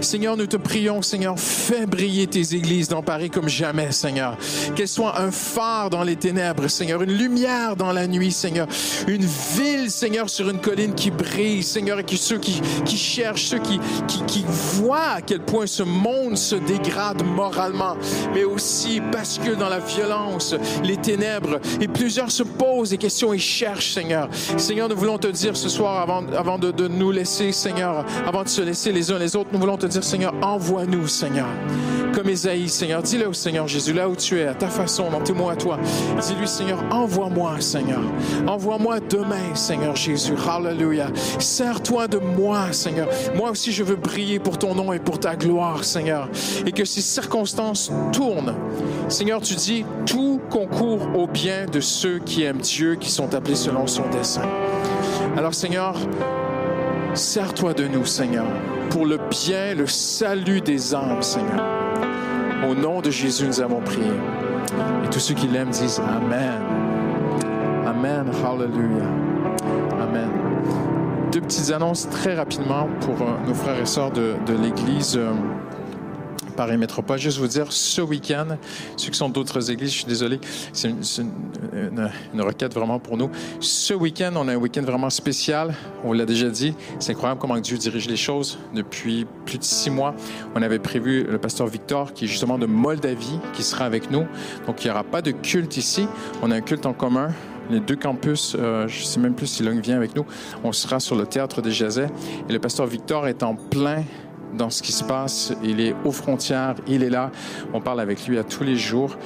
Seigneur, 0.00 0.36
nous 0.36 0.46
te 0.46 0.56
prions, 0.56 1.02
Seigneur, 1.02 1.38
fais 1.38 1.86
briller 1.86 2.26
tes 2.26 2.54
églises 2.54 2.88
dans 2.88 3.02
Paris 3.02 3.30
comme 3.30 3.48
jamais, 3.48 3.92
Seigneur. 3.92 4.36
Qu'elles 4.74 4.88
soient 4.88 5.20
un 5.20 5.30
phare 5.30 5.90
dans 5.90 6.04
les 6.04 6.16
ténèbres, 6.16 6.68
Seigneur, 6.68 7.02
une 7.02 7.12
lumière 7.12 7.76
dans 7.76 7.92
la 7.92 8.06
nuit, 8.06 8.32
Seigneur. 8.32 8.66
Une 9.06 9.26
ville, 9.56 9.90
Seigneur, 9.90 10.30
sur 10.30 10.48
une 10.48 10.60
colline 10.60 10.94
qui 10.94 11.10
brille, 11.10 11.62
Seigneur, 11.62 11.98
et 11.98 12.04
que 12.04 12.16
ceux 12.16 12.38
qui, 12.38 12.60
qui 12.84 12.96
cherchent, 12.96 13.44
ceux 13.44 13.58
qui, 13.58 13.78
qui, 14.08 14.22
qui 14.24 14.44
voient 14.48 15.16
à 15.16 15.20
quel 15.20 15.40
point 15.40 15.66
ce 15.66 15.82
monde 15.82 16.36
se 16.36 16.61
dégrade 16.62 17.22
moralement, 17.24 17.96
mais 18.34 18.44
aussi 18.44 19.00
que 19.44 19.54
dans 19.54 19.68
la 19.68 19.78
violence, 19.78 20.54
les 20.82 20.96
ténèbres, 20.96 21.60
et 21.80 21.88
plusieurs 21.88 22.30
se 22.30 22.42
posent 22.42 22.90
des 22.90 22.98
questions 22.98 23.32
et 23.32 23.38
cherchent, 23.38 23.92
Seigneur. 23.94 24.28
Seigneur, 24.56 24.88
nous 24.88 24.96
voulons 24.96 25.18
te 25.18 25.28
dire 25.28 25.56
ce 25.56 25.68
soir, 25.68 26.00
avant, 26.00 26.24
avant 26.36 26.58
de, 26.58 26.70
de 26.70 26.88
nous 26.88 27.10
laisser, 27.10 27.52
Seigneur, 27.52 28.04
avant 28.26 28.42
de 28.42 28.48
se 28.48 28.60
laisser 28.62 28.92
les 28.92 29.10
uns 29.12 29.18
les 29.18 29.36
autres, 29.36 29.50
nous 29.52 29.60
voulons 29.60 29.76
te 29.76 29.86
dire, 29.86 30.02
Seigneur, 30.02 30.34
envoie-nous, 30.42 31.06
Seigneur. 31.06 31.46
Comme 32.14 32.28
Isaïe, 32.28 32.68
Seigneur, 32.68 33.02
dis-le 33.02 33.28
au 33.28 33.32
Seigneur 33.32 33.66
Jésus, 33.66 33.92
là 33.92 34.08
où 34.08 34.16
tu 34.16 34.38
es, 34.38 34.46
à 34.46 34.54
ta 34.54 34.68
façon, 34.68 35.10
dans 35.10 35.20
tes 35.20 35.32
à 35.32 35.56
toi. 35.56 35.78
Dis-lui, 36.20 36.46
Seigneur, 36.46 36.78
envoie-moi, 36.90 37.60
Seigneur. 37.60 38.02
Envoie-moi 38.46 39.00
demain, 39.00 39.54
Seigneur 39.54 39.96
Jésus. 39.96 40.34
Hallelujah. 40.46 41.08
Sers-toi 41.38 42.08
de 42.08 42.18
moi, 42.18 42.72
Seigneur. 42.72 43.08
Moi 43.34 43.50
aussi, 43.50 43.72
je 43.72 43.82
veux 43.82 43.96
prier 43.96 44.38
pour 44.38 44.58
ton 44.58 44.74
nom 44.74 44.92
et 44.92 44.98
pour 44.98 45.18
ta 45.18 45.36
gloire, 45.36 45.84
Seigneur 45.84 46.28
et 46.66 46.72
que 46.72 46.84
ces 46.84 47.00
circonstances 47.00 47.90
tournent. 48.12 48.54
Seigneur, 49.08 49.40
tu 49.40 49.54
dis, 49.54 49.84
tout 50.06 50.40
concourt 50.50 51.08
au 51.14 51.26
bien 51.26 51.66
de 51.66 51.80
ceux 51.80 52.18
qui 52.18 52.42
aiment 52.42 52.58
Dieu, 52.58 52.96
qui 52.96 53.10
sont 53.10 53.34
appelés 53.34 53.56
selon 53.56 53.86
son 53.86 54.08
dessein. 54.10 54.48
Alors 55.36 55.54
Seigneur, 55.54 55.96
sers-toi 57.14 57.74
de 57.74 57.86
nous, 57.86 58.04
Seigneur, 58.04 58.46
pour 58.90 59.06
le 59.06 59.18
bien, 59.30 59.74
le 59.74 59.86
salut 59.86 60.60
des 60.60 60.94
âmes, 60.94 61.22
Seigneur. 61.22 61.64
Au 62.68 62.74
nom 62.74 63.00
de 63.00 63.10
Jésus, 63.10 63.46
nous 63.46 63.60
avons 63.60 63.80
prié. 63.80 64.12
Et 65.04 65.08
tous 65.10 65.18
ceux 65.18 65.34
qui 65.34 65.48
l'aiment 65.48 65.70
disent 65.70 66.00
Amen. 66.00 66.62
Amen. 67.86 68.30
Hallelujah. 68.44 69.10
Amen. 70.00 70.30
Deux 71.32 71.40
petites 71.40 71.72
annonces 71.72 72.08
très 72.08 72.34
rapidement 72.34 72.88
pour 73.00 73.14
euh, 73.22 73.46
nos 73.46 73.54
frères 73.54 73.80
et 73.80 73.86
sœurs 73.86 74.10
de, 74.10 74.34
de 74.46 74.54
l'Église. 74.54 75.18
Paris 76.52 76.76
Métropole. 76.76 77.18
Juste 77.18 77.38
vous 77.38 77.46
dire, 77.46 77.72
ce 77.72 78.00
week-end, 78.00 78.56
ceux 78.96 79.10
qui 79.10 79.18
sont 79.18 79.28
d'autres 79.28 79.70
églises, 79.70 79.90
je 79.90 79.98
suis 79.98 80.06
désolé, 80.06 80.40
c'est 80.72 80.88
une, 80.90 82.10
requête 82.40 82.74
vraiment 82.74 82.98
pour 82.98 83.16
nous. 83.16 83.30
Ce 83.60 83.94
week-end, 83.94 84.32
on 84.36 84.48
a 84.48 84.52
un 84.52 84.56
week-end 84.56 84.82
vraiment 84.82 85.10
spécial. 85.10 85.74
On 86.04 86.12
l'a 86.12 86.26
déjà 86.26 86.48
dit. 86.48 86.74
C'est 86.98 87.12
incroyable 87.12 87.40
comment 87.40 87.58
Dieu 87.58 87.78
dirige 87.78 88.08
les 88.08 88.16
choses. 88.16 88.58
Depuis 88.74 89.26
plus 89.46 89.58
de 89.58 89.64
six 89.64 89.90
mois, 89.90 90.14
on 90.54 90.62
avait 90.62 90.78
prévu 90.78 91.24
le 91.24 91.38
pasteur 91.38 91.66
Victor, 91.66 92.12
qui 92.12 92.24
est 92.24 92.28
justement 92.28 92.58
de 92.58 92.66
Moldavie, 92.66 93.38
qui 93.52 93.62
sera 93.62 93.84
avec 93.84 94.10
nous. 94.10 94.26
Donc, 94.66 94.84
il 94.84 94.86
n'y 94.86 94.90
aura 94.90 95.04
pas 95.04 95.22
de 95.22 95.30
culte 95.30 95.76
ici. 95.76 96.06
On 96.42 96.50
a 96.50 96.56
un 96.56 96.60
culte 96.60 96.86
en 96.86 96.92
commun 96.92 97.30
les 97.70 97.80
deux 97.80 97.96
campus, 97.96 98.56
euh, 98.58 98.86
je 98.88 99.00
ne 99.00 99.04
sais 99.04 99.20
même 99.20 99.34
plus 99.34 99.46
si 99.46 99.62
l'un 99.62 99.78
vient 99.80 99.96
avec 99.96 100.14
nous, 100.16 100.26
on 100.64 100.72
sera 100.72 101.00
sur 101.00 101.16
le 101.16 101.26
théâtre 101.26 101.62
des 101.62 101.70
Jazets. 101.70 102.08
Et 102.48 102.52
le 102.52 102.58
pasteur 102.58 102.86
Victor 102.86 103.26
est 103.26 103.42
en 103.42 103.54
plein 103.54 104.04
dans 104.52 104.70
ce 104.70 104.82
qui 104.82 104.92
se 104.92 105.04
passe. 105.04 105.52
Il 105.62 105.80
est 105.80 105.94
aux 106.04 106.12
frontières, 106.12 106.74
il 106.86 107.02
est 107.02 107.10
là. 107.10 107.30
On 107.72 107.80
parle 107.80 108.00
avec 108.00 108.26
lui 108.26 108.38
à 108.38 108.44
tous 108.44 108.64
les 108.64 108.76
jours. 108.76 109.16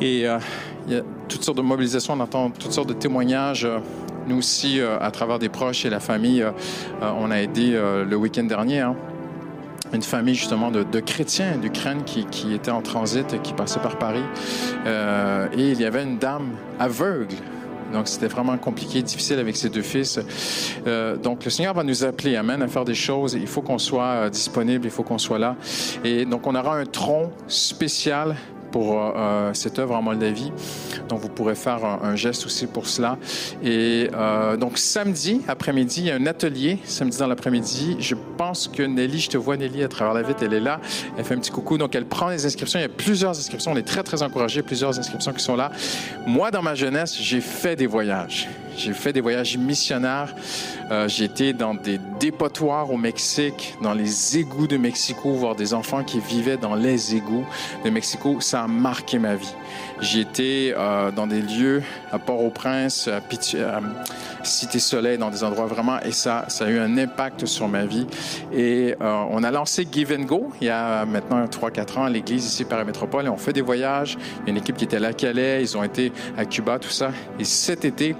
Et 0.00 0.28
euh, 0.28 0.38
il 0.86 0.94
y 0.94 0.96
a 0.96 1.02
toutes 1.28 1.44
sortes 1.44 1.58
de 1.58 1.62
mobilisations, 1.62 2.14
on 2.14 2.20
entend 2.20 2.50
toutes 2.50 2.72
sortes 2.72 2.88
de 2.88 2.94
témoignages. 2.94 3.68
Nous 4.26 4.38
aussi, 4.38 4.80
euh, 4.80 4.98
à 5.00 5.10
travers 5.10 5.38
des 5.38 5.48
proches 5.48 5.84
et 5.84 5.90
la 5.90 6.00
famille, 6.00 6.42
euh, 6.42 6.52
on 7.00 7.30
a 7.30 7.36
aidé 7.36 7.72
le 7.72 8.16
week-end 8.16 8.44
dernier. 8.44 8.80
Hein, 8.80 8.96
une 9.92 10.02
famille 10.02 10.34
justement 10.34 10.70
de, 10.70 11.00
chrétiens 11.00 11.58
d'Ukraine 11.58 12.02
qui, 12.04 12.24
qui 12.24 12.54
était 12.54 12.70
en 12.70 12.80
transit, 12.80 13.42
qui 13.42 13.52
passait 13.52 13.80
par 13.80 13.98
Paris. 13.98 14.24
et 14.86 15.70
il 15.70 15.78
y 15.78 15.84
avait 15.84 16.02
une 16.02 16.16
dame 16.16 16.52
aveugle 16.78 17.36
donc, 17.92 18.08
c'était 18.08 18.28
vraiment 18.28 18.56
compliqué, 18.56 19.02
difficile 19.02 19.38
avec 19.38 19.56
ses 19.56 19.68
deux 19.68 19.82
fils. 19.82 20.18
Euh, 20.86 21.16
donc, 21.16 21.44
le 21.44 21.50
Seigneur 21.50 21.74
va 21.74 21.84
nous 21.84 22.04
appeler, 22.04 22.36
Amen, 22.36 22.62
à 22.62 22.68
faire 22.68 22.84
des 22.84 22.94
choses. 22.94 23.34
Il 23.34 23.46
faut 23.46 23.62
qu'on 23.62 23.78
soit 23.78 24.04
euh, 24.04 24.30
disponible, 24.30 24.86
il 24.86 24.90
faut 24.90 25.02
qu'on 25.02 25.18
soit 25.18 25.38
là. 25.38 25.56
Et 26.04 26.24
donc, 26.24 26.46
on 26.46 26.54
aura 26.54 26.76
un 26.76 26.86
tronc 26.86 27.30
spécial 27.48 28.36
pour 28.72 29.00
euh, 29.00 29.12
euh, 29.14 29.54
cette 29.54 29.78
œuvre 29.78 29.94
en 29.94 30.02
Moldavie. 30.02 30.52
Donc, 31.08 31.20
vous 31.20 31.28
pourrez 31.28 31.54
faire 31.54 31.84
un, 31.84 32.16
geste 32.16 32.46
aussi 32.46 32.66
pour 32.66 32.88
cela. 32.88 33.18
Et 33.62 34.08
euh, 34.14 34.56
donc, 34.56 34.78
samedi 34.78 35.42
après-midi, 35.46 36.00
il 36.00 36.06
y 36.06 36.10
a 36.10 36.16
un 36.16 36.26
atelier, 36.26 36.78
samedi 36.84 37.18
dans 37.18 37.26
l'après-midi. 37.28 37.96
Je 38.00 38.16
pense 38.36 38.66
que 38.66 38.82
Nelly, 38.82 39.20
je 39.20 39.30
te 39.30 39.36
vois 39.36 39.56
Nelly 39.56 39.84
à 39.84 39.88
travers 39.88 40.14
la 40.14 40.22
vitre, 40.22 40.42
elle 40.42 40.54
est 40.54 40.60
là. 40.60 40.80
Elle 41.16 41.24
fait 41.24 41.34
un 41.34 41.38
petit 41.38 41.50
coucou. 41.50 41.78
Donc, 41.78 41.94
elle 41.94 42.06
prend 42.06 42.28
les 42.28 42.44
inscriptions. 42.44 42.78
Il 42.78 42.82
y 42.82 42.86
a 42.86 42.88
plusieurs 42.88 43.38
inscriptions. 43.38 43.72
On 43.72 43.76
est 43.76 43.86
très, 43.86 44.02
très 44.02 44.22
encouragés. 44.22 44.62
Plusieurs 44.62 44.98
inscriptions 44.98 45.32
qui 45.32 45.44
sont 45.44 45.56
là. 45.56 45.70
Moi, 46.26 46.50
dans 46.50 46.62
ma 46.62 46.74
jeunesse, 46.74 47.16
j'ai 47.20 47.40
fait 47.40 47.76
des 47.76 47.86
voyages. 47.86 48.48
J'ai 48.76 48.94
fait 48.94 49.12
des 49.12 49.20
voyages 49.20 49.56
missionnaires. 49.56 50.34
Euh, 50.90 51.08
j'ai 51.08 51.24
été 51.24 51.52
dans 51.52 51.74
des 51.74 52.00
dépotoirs 52.22 52.92
au 52.92 52.96
Mexique, 52.96 53.74
dans 53.82 53.94
les 53.94 54.38
égouts 54.38 54.68
de 54.68 54.76
Mexico, 54.76 55.32
voir 55.32 55.56
des 55.56 55.74
enfants 55.74 56.04
qui 56.04 56.20
vivaient 56.20 56.56
dans 56.56 56.76
les 56.76 57.16
égouts 57.16 57.44
de 57.84 57.90
Mexico. 57.90 58.40
Ça 58.40 58.62
a 58.62 58.68
marqué 58.68 59.18
ma 59.18 59.34
vie. 59.34 59.52
J'ai 60.00 60.20
été 60.20 60.72
euh, 60.76 61.10
dans 61.10 61.26
des 61.26 61.42
lieux 61.42 61.82
à 62.12 62.20
Port-au-Prince, 62.20 63.08
à, 63.08 63.16
à, 63.16 63.80
Cité-Soleil, 64.44 65.18
dans 65.18 65.30
des 65.30 65.42
endroits 65.42 65.66
vraiment, 65.66 65.98
et 66.00 66.12
ça, 66.12 66.44
ça 66.46 66.66
a 66.66 66.68
eu 66.68 66.78
un 66.78 66.96
impact 66.96 67.46
sur 67.46 67.66
ma 67.66 67.86
vie. 67.86 68.06
Et 68.52 68.94
euh, 69.00 69.24
on 69.30 69.42
a 69.42 69.50
lancé 69.50 69.84
Give 69.90 70.16
and 70.16 70.22
Go 70.22 70.52
il 70.60 70.68
y 70.68 70.70
a 70.70 71.04
maintenant 71.04 71.44
3-4 71.44 71.98
ans 71.98 72.04
à 72.04 72.10
l'église 72.10 72.46
ici 72.46 72.64
par 72.64 72.78
la 72.78 72.84
métropole, 72.84 73.26
et 73.26 73.30
on 73.30 73.36
fait 73.36 73.52
des 73.52 73.62
voyages. 73.62 74.16
Il 74.42 74.46
y 74.46 74.46
a 74.46 74.50
une 74.50 74.58
équipe 74.58 74.76
qui 74.76 74.84
était 74.84 75.04
à 75.04 75.12
Calais, 75.12 75.60
ils 75.60 75.76
ont 75.76 75.82
été 75.82 76.12
à 76.38 76.44
Cuba, 76.44 76.78
tout 76.78 76.88
ça. 76.88 77.10
Et 77.40 77.44
cet 77.44 77.84
été, 77.84 78.14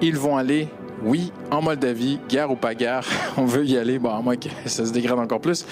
ils 0.00 0.16
vont 0.16 0.38
aller 0.38 0.68
oui, 1.04 1.32
en 1.50 1.62
Moldavie, 1.62 2.18
guerre 2.28 2.50
ou 2.50 2.56
pas 2.56 2.74
guerre, 2.74 3.04
on 3.36 3.44
veut 3.44 3.64
y 3.64 3.76
aller. 3.76 3.98
Bon, 3.98 4.10
à 4.10 4.20
moins 4.20 4.36
que 4.36 4.48
ça 4.66 4.86
se 4.86 4.92
dégrade 4.92 5.18
encore 5.18 5.40
plus, 5.40 5.64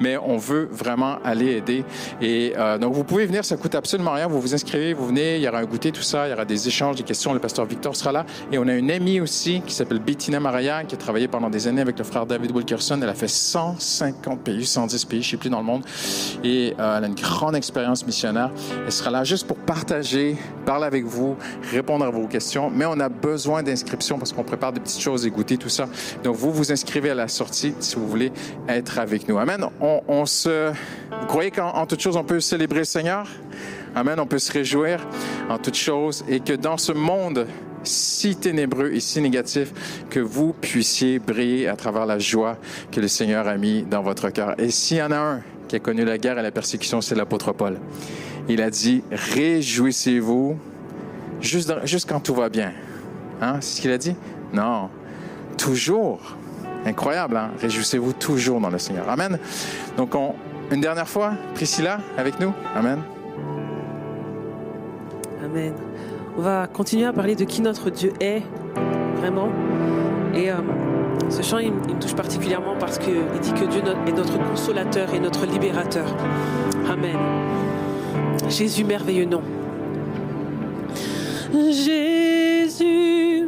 mais 0.00 0.16
on 0.16 0.36
veut 0.36 0.68
vraiment 0.70 1.18
aller 1.24 1.56
aider. 1.56 1.84
Et 2.20 2.52
euh, 2.56 2.78
donc, 2.78 2.94
vous 2.94 3.04
pouvez 3.04 3.26
venir, 3.26 3.44
ça 3.44 3.56
coûte 3.56 3.74
absolument 3.74 4.12
rien. 4.12 4.26
Vous 4.26 4.40
vous 4.40 4.54
inscrivez, 4.54 4.92
vous 4.92 5.06
venez, 5.06 5.36
il 5.36 5.42
y 5.42 5.48
aura 5.48 5.58
un 5.58 5.64
goûter, 5.64 5.92
tout 5.92 6.02
ça, 6.02 6.26
il 6.26 6.30
y 6.30 6.32
aura 6.32 6.44
des 6.44 6.68
échanges, 6.68 6.96
des 6.96 7.02
questions. 7.02 7.32
Le 7.32 7.38
pasteur 7.38 7.64
Victor 7.64 7.94
sera 7.96 8.12
là. 8.12 8.26
Et 8.50 8.58
on 8.58 8.66
a 8.66 8.74
une 8.74 8.90
amie 8.90 9.20
aussi 9.20 9.62
qui 9.66 9.74
s'appelle 9.74 10.00
Bettina 10.00 10.40
Maraya, 10.40 10.84
qui 10.84 10.94
a 10.94 10.98
travaillé 10.98 11.28
pendant 11.28 11.50
des 11.50 11.66
années 11.68 11.82
avec 11.82 11.98
le 11.98 12.04
frère 12.04 12.26
David 12.26 12.50
Wilkerson. 12.50 12.98
Elle 13.02 13.08
a 13.08 13.14
fait 13.14 13.28
150 13.28 14.40
pays, 14.40 14.66
110 14.66 15.04
pays, 15.04 15.22
je 15.22 15.30
sais 15.30 15.36
plus, 15.36 15.50
dans 15.50 15.60
le 15.60 15.64
monde. 15.64 15.84
Et 16.42 16.74
euh, 16.78 16.98
elle 16.98 17.04
a 17.04 17.06
une 17.06 17.14
grande 17.14 17.56
expérience 17.56 18.06
missionnaire. 18.06 18.50
Elle 18.84 18.92
sera 18.92 19.10
là 19.10 19.24
juste 19.24 19.46
pour 19.46 19.56
partager, 19.56 20.36
parler 20.66 20.86
avec 20.86 21.04
vous, 21.04 21.36
répondre 21.70 22.04
à 22.04 22.10
vos 22.10 22.26
questions. 22.26 22.70
Mais 22.70 22.84
on 22.84 22.98
a 23.00 23.08
besoin 23.08 23.62
d'inscriptions 23.62 24.18
parce 24.18 24.32
qu'on 24.32 24.42
prépare 24.42 24.71
des 24.72 24.80
petites 24.80 25.00
choses 25.00 25.26
goûter 25.28 25.56
tout 25.56 25.68
ça. 25.68 25.88
Donc, 26.24 26.36
vous 26.36 26.52
vous 26.52 26.72
inscrivez 26.72 27.10
à 27.10 27.14
la 27.14 27.28
sortie 27.28 27.74
si 27.80 27.96
vous 27.96 28.06
voulez 28.06 28.32
être 28.68 28.98
avec 28.98 29.28
nous. 29.28 29.38
Amen. 29.38 29.66
On, 29.80 30.26
se... 30.26 30.70
Vous 30.70 31.26
croyez 31.26 31.50
qu'en 31.50 31.86
toute 31.86 32.00
chose, 32.00 32.16
on 32.16 32.24
peut 32.24 32.40
célébrer 32.40 32.80
le 32.80 32.84
Seigneur? 32.84 33.28
Amen. 33.94 34.18
On 34.20 34.26
peut 34.26 34.38
se 34.38 34.52
réjouir 34.52 35.06
en 35.48 35.58
toute 35.58 35.76
chose 35.76 36.24
et 36.28 36.40
que 36.40 36.52
dans 36.52 36.76
ce 36.76 36.92
monde 36.92 37.46
si 37.84 38.36
ténébreux 38.36 38.92
et 38.92 39.00
si 39.00 39.20
négatif, 39.20 39.72
que 40.10 40.20
vous 40.20 40.52
puissiez 40.52 41.18
briller 41.18 41.68
à 41.68 41.76
travers 41.76 42.06
la 42.06 42.18
joie 42.18 42.56
que 42.90 43.00
le 43.00 43.08
Seigneur 43.08 43.48
a 43.48 43.56
mis 43.56 43.82
dans 43.82 44.02
votre 44.02 44.30
cœur. 44.30 44.54
Et 44.58 44.70
s'il 44.70 44.98
y 44.98 45.02
en 45.02 45.10
a 45.10 45.16
un 45.16 45.40
qui 45.68 45.76
a 45.76 45.78
connu 45.80 46.04
la 46.04 46.18
guerre 46.18 46.38
et 46.38 46.42
la 46.42 46.50
persécution, 46.50 47.00
c'est 47.00 47.14
l'apôtre 47.14 47.52
Paul. 47.52 47.78
Il 48.48 48.62
a 48.62 48.70
dit, 48.70 49.02
réjouissez-vous 49.10 50.58
juste, 51.40 51.72
juste 51.84 52.08
quand 52.08 52.20
tout 52.20 52.34
va 52.34 52.48
bien. 52.48 52.72
Hein? 53.40 53.56
C'est 53.60 53.76
ce 53.76 53.80
qu'il 53.80 53.90
a 53.90 53.98
dit? 53.98 54.14
Non, 54.52 54.88
toujours. 55.56 56.20
Incroyable, 56.84 57.36
hein? 57.36 57.50
Réjouissez-vous 57.60 58.12
toujours 58.12 58.60
dans 58.60 58.70
le 58.70 58.78
Seigneur. 58.78 59.08
Amen. 59.08 59.38
Donc, 59.96 60.14
on, 60.14 60.34
une 60.70 60.80
dernière 60.80 61.08
fois, 61.08 61.34
Priscilla, 61.54 61.98
avec 62.16 62.40
nous. 62.40 62.52
Amen. 62.74 62.98
Amen. 65.44 65.74
On 66.36 66.40
va 66.40 66.66
continuer 66.66 67.06
à 67.06 67.12
parler 67.12 67.36
de 67.36 67.44
qui 67.44 67.62
notre 67.62 67.90
Dieu 67.90 68.12
est, 68.20 68.42
vraiment. 69.16 69.48
Et 70.34 70.50
euh, 70.50 70.56
ce 71.28 71.42
chant, 71.42 71.58
il, 71.58 71.72
il, 71.88 71.94
me 71.94 72.00
touche 72.00 72.14
particulièrement 72.14 72.74
parce 72.80 72.98
qu'il 72.98 73.22
dit 73.42 73.52
que 73.52 73.64
Dieu 73.66 73.82
est 74.06 74.12
notre 74.12 74.38
consolateur 74.48 75.12
et 75.14 75.20
notre 75.20 75.46
libérateur. 75.46 76.06
Amen. 76.90 77.16
Jésus, 78.48 78.84
merveilleux 78.84 79.26
nom. 79.26 79.42
Jésus, 81.52 83.46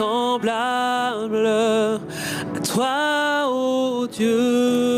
semblable 0.00 1.46
à 1.46 2.60
toi, 2.64 3.46
ô 3.48 4.00
oh 4.00 4.06
Dieu. 4.06 4.89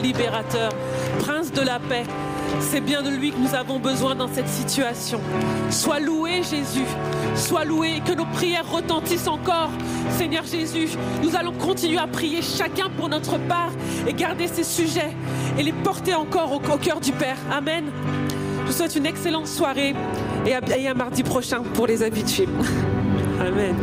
Libérateur, 0.00 0.70
prince 1.18 1.50
de 1.50 1.60
la 1.60 1.80
paix. 1.80 2.04
C'est 2.60 2.80
bien 2.80 3.02
de 3.02 3.10
lui 3.10 3.32
que 3.32 3.38
nous 3.38 3.54
avons 3.54 3.80
besoin 3.80 4.14
dans 4.14 4.28
cette 4.28 4.48
situation. 4.48 5.20
Sois 5.70 5.98
loué 5.98 6.42
Jésus, 6.42 6.86
sois 7.34 7.64
loué, 7.64 8.00
que 8.06 8.12
nos 8.12 8.26
prières 8.26 8.70
retentissent 8.70 9.26
encore. 9.26 9.70
Seigneur 10.10 10.44
Jésus, 10.44 10.90
nous 11.20 11.34
allons 11.34 11.52
continuer 11.52 11.98
à 11.98 12.06
prier 12.06 12.42
chacun 12.42 12.88
pour 12.96 13.08
notre 13.08 13.38
part 13.38 13.72
et 14.06 14.12
garder 14.12 14.46
ces 14.46 14.62
sujets 14.62 15.10
et 15.58 15.62
les 15.64 15.72
porter 15.72 16.14
encore 16.14 16.52
au, 16.52 16.60
cœur 16.78 17.00
du 17.00 17.10
Père. 17.10 17.38
Amen. 17.50 17.86
Je 18.60 18.66
vous 18.66 18.72
souhaite 18.72 18.94
une 18.94 19.06
excellente 19.06 19.48
soirée 19.48 19.94
et 20.46 20.54
à 20.54 20.94
mardi 20.94 21.24
prochain 21.24 21.62
pour 21.74 21.88
les 21.88 22.04
habitués. 22.04 22.48
Amen. 23.40 23.74